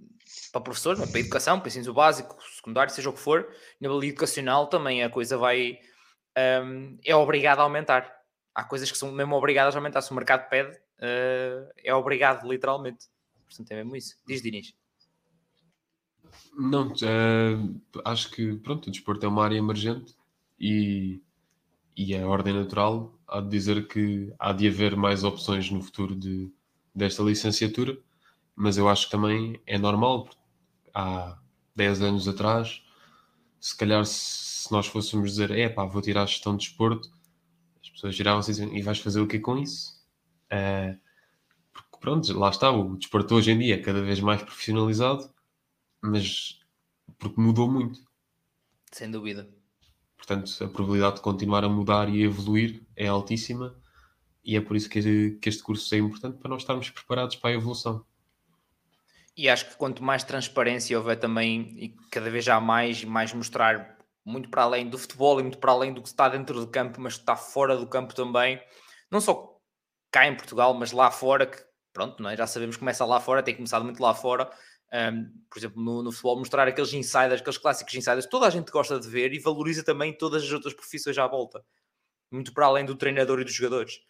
para 0.53 0.61
professores, 0.61 1.01
para 1.05 1.19
a 1.19 1.21
educação, 1.21 1.61
para 1.61 1.69
ensino 1.69 1.93
básico, 1.93 2.37
secundário, 2.55 2.93
seja 2.93 3.11
o 3.11 3.13
que 3.13 3.21
for, 3.21 3.47
nível 3.81 4.03
educacional 4.03 4.69
também 4.69 5.03
a 5.03 5.11
coisa 5.11 5.37
vai 5.37 5.79
um, 6.37 6.99
é 7.05 7.15
obrigado 7.15 7.61
a 7.61 7.63
aumentar. 7.63 8.13
Há 8.55 8.65
coisas 8.65 8.91
que 8.91 8.99
são 8.99 9.11
mesmo 9.13 9.35
obrigadas 9.35 9.75
a 9.75 9.79
aumentar. 9.79 10.01
Se 10.03 10.13
o 10.13 10.15
mercado 10.15 10.49
pede, 10.49 10.77
uh, 10.77 11.71
é 11.83 11.95
obrigado, 11.95 12.49
literalmente. 12.49 13.07
Portanto, 13.47 13.71
é 13.73 13.77
mesmo 13.77 13.97
isso. 13.97 14.17
Diz, 14.27 14.43
Dinis. 14.43 14.75
Não, 16.57 16.89
uh, 16.89 18.01
acho 18.05 18.30
que 18.30 18.55
pronto, 18.57 18.89
o 18.89 18.91
desporto 18.91 19.24
é 19.26 19.28
uma 19.28 19.45
área 19.45 19.57
emergente 19.57 20.14
e, 20.59 21.20
e 21.97 22.16
a 22.16 22.26
ordem 22.26 22.55
natural 22.55 23.12
há 23.26 23.41
de 23.41 23.49
dizer 23.49 23.89
que 23.89 24.32
há 24.39 24.53
de 24.53 24.68
haver 24.68 24.97
mais 24.97 25.24
opções 25.24 25.70
no 25.70 25.82
futuro 25.82 26.14
de, 26.14 26.51
desta 26.95 27.22
licenciatura, 27.22 27.99
mas 28.55 28.76
eu 28.78 28.89
acho 28.89 29.07
que 29.07 29.11
também 29.11 29.61
é 29.66 29.78
normal. 29.78 30.28
Há 30.95 31.39
10 31.74 32.03
anos 32.03 32.28
atrás, 32.28 32.82
se 33.61 33.76
calhar 33.76 34.05
se 34.05 34.70
nós 34.70 34.87
fôssemos 34.87 35.30
dizer, 35.32 35.51
é 35.51 35.68
pá, 35.68 35.85
vou 35.85 36.01
tirar 36.01 36.22
a 36.22 36.26
gestão 36.26 36.57
de 36.57 36.66
desporto, 36.66 37.11
as 37.82 37.91
pessoas 37.91 38.14
giravam-se 38.14 38.51
e 38.51 38.55
diziam, 38.55 38.76
e 38.76 38.82
vais 38.82 38.99
fazer 38.99 39.20
o 39.20 39.26
que 39.26 39.41
com 39.41 39.59
isso? 39.59 40.01
Uh, 40.47 40.97
porque 41.72 41.99
pronto, 42.01 42.39
lá 42.39 42.51
está, 42.51 42.70
o 42.70 42.97
desporto 42.97 43.35
hoje 43.35 43.51
em 43.51 43.59
dia 43.59 43.74
é 43.74 43.78
cada 43.78 44.03
vez 44.03 44.20
mais 44.20 44.43
profissionalizado, 44.43 45.34
mas 46.05 46.61
porque 47.19 47.41
mudou 47.41 47.71
muito. 47.71 48.01
Sem 48.93 49.11
dúvida. 49.11 49.49
Portanto, 50.17 50.53
a 50.63 50.69
probabilidade 50.69 51.17
de 51.17 51.23
continuar 51.23 51.65
a 51.65 51.69
mudar 51.69 52.09
e 52.09 52.23
evoluir 52.23 52.83
é 52.97 53.07
altíssima 53.07 53.75
e 54.45 54.57
é 54.57 54.61
por 54.61 54.77
isso 54.77 54.89
que, 54.89 55.33
que 55.33 55.49
este 55.49 55.63
curso 55.63 55.95
é 55.95 55.99
importante 55.99 56.39
para 56.39 56.51
nós 56.51 56.63
estarmos 56.63 56.91
preparados 56.91 57.37
para 57.37 57.51
a 57.51 57.55
evolução. 57.55 58.05
E 59.37 59.49
acho 59.49 59.69
que 59.69 59.77
quanto 59.77 60.03
mais 60.03 60.23
transparência 60.23 60.97
houver 60.97 61.19
também, 61.19 61.75
e 61.77 61.89
cada 62.11 62.31
vez 62.31 62.47
há 62.49 62.61
mais, 62.61 63.03
mais 63.03 63.33
mostrar 63.33 63.99
muito 64.25 64.49
para 64.49 64.63
além 64.63 64.89
do 64.89 64.97
futebol 64.97 65.41
e 65.41 65.43
muito 65.43 65.59
para 65.59 65.73
além 65.73 65.93
do 65.93 66.01
que 66.01 66.09
está 66.09 66.29
dentro 66.29 66.61
do 66.61 66.69
campo, 66.69 67.01
mas 67.01 67.15
que 67.15 67.21
está 67.21 67.35
fora 67.35 67.77
do 67.77 67.87
campo 67.87 68.15
também, 68.15 68.63
não 69.11 69.21
só 69.21 69.59
cá 70.11 70.27
em 70.27 70.37
Portugal, 70.37 70.73
mas 70.75 70.93
lá 70.93 71.11
fora, 71.11 71.47
que 71.47 71.59
pronto, 71.93 72.23
não 72.23 72.31
é? 72.31 72.37
já 72.37 72.47
sabemos 72.47 72.77
que 72.77 72.81
começa 72.81 73.05
lá 73.05 73.19
fora, 73.21 73.43
tem 73.43 73.55
começado 73.55 73.85
muito 73.85 74.01
lá 74.03 74.15
fora. 74.15 74.51
Um, 74.95 75.29
por 75.51 75.59
exemplo, 75.59 75.83
no, 75.83 76.05
no, 76.05 76.13
futebol, 76.13 76.39
mostrar 76.39 76.69
aqueles 76.69 76.93
insiders, 76.93 77.41
aqueles 77.41 77.59
clássicos 77.59 77.93
insiders, 77.97 78.27
toda 78.27 78.47
a 78.47 78.51
gente 78.51 78.71
gosta 78.71 79.01
de 79.01 79.09
ver 79.09 79.33
e 79.33 79.41
valoriza 79.41 79.83
também 79.83 80.17
todas 80.17 80.45
as 80.45 80.53
outras 80.53 80.73
profissões 80.73 81.19
à 81.19 81.27
volta, 81.27 81.65
muito 82.31 82.55
para 82.55 82.67
além 82.67 82.85
do 82.85 82.95
treinador 82.95 83.41
e 83.41 83.45
dos 83.45 83.53
jogadores. 83.53 84.01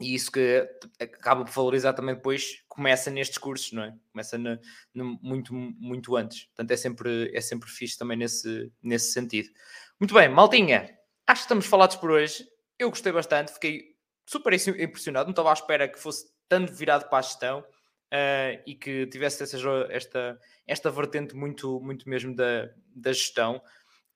e 0.00 0.14
isso 0.14 0.30
que 0.30 0.68
acaba 1.00 1.44
por 1.44 1.52
valorizar 1.52 1.94
também 1.94 2.14
depois, 2.14 2.62
começa 2.68 3.10
nestes 3.10 3.38
cursos, 3.38 3.72
não 3.72 3.82
é? 3.82 3.94
Começa 4.12 4.38
no, 4.38 4.56
no, 4.94 5.18
muito, 5.20 5.52
muito 5.52 6.16
antes. 6.16 6.44
Portanto, 6.46 6.70
é 6.70 6.76
sempre, 6.76 7.30
é 7.34 7.40
sempre 7.40 7.68
fixe 7.68 7.98
também 7.98 8.16
nesse, 8.16 8.72
nesse 8.80 9.12
sentido. 9.12 9.50
Muito 9.98 10.14
bem, 10.14 10.28
maltinha, 10.28 10.96
acho 11.26 11.40
que 11.40 11.44
estamos 11.44 11.66
falados 11.66 11.96
por 11.96 12.12
hoje. 12.12 12.46
Eu 12.78 12.88
gostei 12.88 13.10
bastante, 13.10 13.52
fiquei 13.52 13.96
super 14.26 14.52
impressionado, 14.54 15.26
não 15.26 15.32
estava 15.32 15.50
à 15.50 15.54
espera 15.54 15.88
que 15.88 15.98
fosse 15.98 16.32
tanto 16.48 16.72
virado 16.72 17.08
para 17.08 17.18
a 17.18 17.22
gestão 17.22 17.64
uh, 18.12 18.62
e 18.66 18.74
que 18.74 19.06
tivesse 19.06 19.42
essa, 19.42 19.58
esta, 19.88 20.38
esta 20.66 20.90
vertente 20.90 21.34
muito, 21.34 21.80
muito 21.80 22.08
mesmo 22.08 22.36
da, 22.36 22.70
da 22.94 23.12
gestão. 23.12 23.62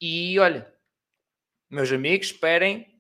E 0.01 0.39
olha, 0.39 0.71
meus 1.71 1.91
amigos, 1.91 2.27
esperem 2.27 2.95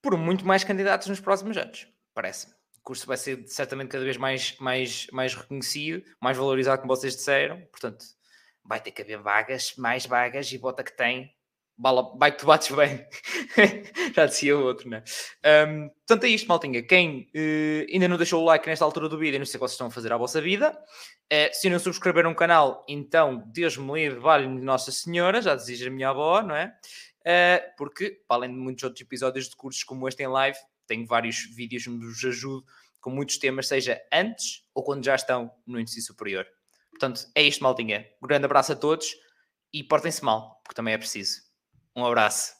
por 0.00 0.16
muito 0.16 0.46
mais 0.46 0.62
candidatos 0.62 1.08
nos 1.08 1.20
próximos 1.20 1.56
anos, 1.56 1.88
parece-me. 2.14 2.54
O 2.78 2.82
curso 2.88 3.06
vai 3.06 3.16
ser 3.16 3.46
certamente 3.48 3.90
cada 3.90 4.04
vez 4.04 4.16
mais, 4.16 4.56
mais, 4.58 5.08
mais 5.12 5.34
reconhecido, 5.34 6.02
mais 6.22 6.36
valorizado, 6.36 6.80
como 6.80 6.96
vocês 6.96 7.16
disseram. 7.16 7.60
Portanto, 7.66 8.04
vai 8.64 8.80
ter 8.80 8.92
que 8.92 9.02
haver 9.02 9.18
vagas, 9.18 9.74
mais 9.76 10.06
vagas, 10.06 10.50
e 10.52 10.56
bota 10.56 10.84
que 10.84 10.96
tem, 10.96 11.34
bala, 11.78 12.12
vai 12.18 12.32
que 12.32 12.38
tu 12.38 12.46
bates 12.46 12.74
bem. 12.74 13.06
Já 14.14 14.26
dizia 14.26 14.58
o 14.58 14.64
outro, 14.64 14.88
né? 14.88 15.02
Um, 15.68 15.88
portanto, 15.88 16.24
é 16.24 16.28
isto, 16.28 16.48
maltinha. 16.48 16.82
Quem 16.82 17.30
uh, 17.34 17.92
ainda 17.92 18.08
não 18.08 18.16
deixou 18.16 18.42
o 18.42 18.44
like 18.44 18.66
nesta 18.66 18.84
altura 18.84 19.08
do 19.08 19.16
vídeo, 19.16 19.38
não 19.38 19.46
sei 19.46 19.52
o 19.52 19.58
que 19.58 19.60
vocês 19.60 19.72
estão 19.72 19.86
a 19.86 19.90
fazer 19.90 20.12
à 20.12 20.16
vossa 20.16 20.40
vida. 20.40 20.76
Uh, 21.32 21.48
se 21.52 21.70
não 21.70 21.78
subscreveram 21.78 22.32
o 22.32 22.34
canal, 22.34 22.84
então, 22.88 23.44
Deus 23.46 23.76
me 23.76 23.92
livre, 23.92 24.18
vale 24.18 24.48
Nossa 24.48 24.90
Senhora, 24.90 25.40
já 25.40 25.54
dizia 25.54 25.86
a 25.86 25.90
minha 25.90 26.10
avó, 26.10 26.42
não 26.42 26.56
é? 26.56 26.74
Uh, 27.20 27.76
porque, 27.76 28.22
para 28.26 28.38
além 28.38 28.50
de 28.50 28.56
muitos 28.56 28.82
outros 28.82 29.00
episódios 29.00 29.48
de 29.48 29.54
cursos 29.54 29.84
como 29.84 30.08
este 30.08 30.22
em 30.22 30.28
live, 30.28 30.58
tenho 30.86 31.06
vários 31.06 31.44
vídeos 31.54 31.86
onde 31.86 32.04
vos 32.04 32.24
ajudo 32.24 32.64
com 33.00 33.10
muitos 33.10 33.38
temas, 33.38 33.68
seja 33.68 34.00
antes 34.12 34.64
ou 34.74 34.82
quando 34.82 35.04
já 35.04 35.14
estão 35.14 35.50
no 35.66 35.78
ensino 35.78 36.02
superior. 36.02 36.46
Portanto, 36.90 37.28
é 37.34 37.42
isto, 37.42 37.62
maltinha. 37.62 38.06
Um 38.20 38.26
grande 38.26 38.46
abraço 38.46 38.72
a 38.72 38.76
todos 38.76 39.14
e 39.72 39.84
portem-se 39.84 40.24
mal, 40.24 40.60
porque 40.64 40.74
também 40.74 40.94
é 40.94 40.98
preciso. 40.98 41.47
Um 41.98 42.06
abraço. 42.06 42.54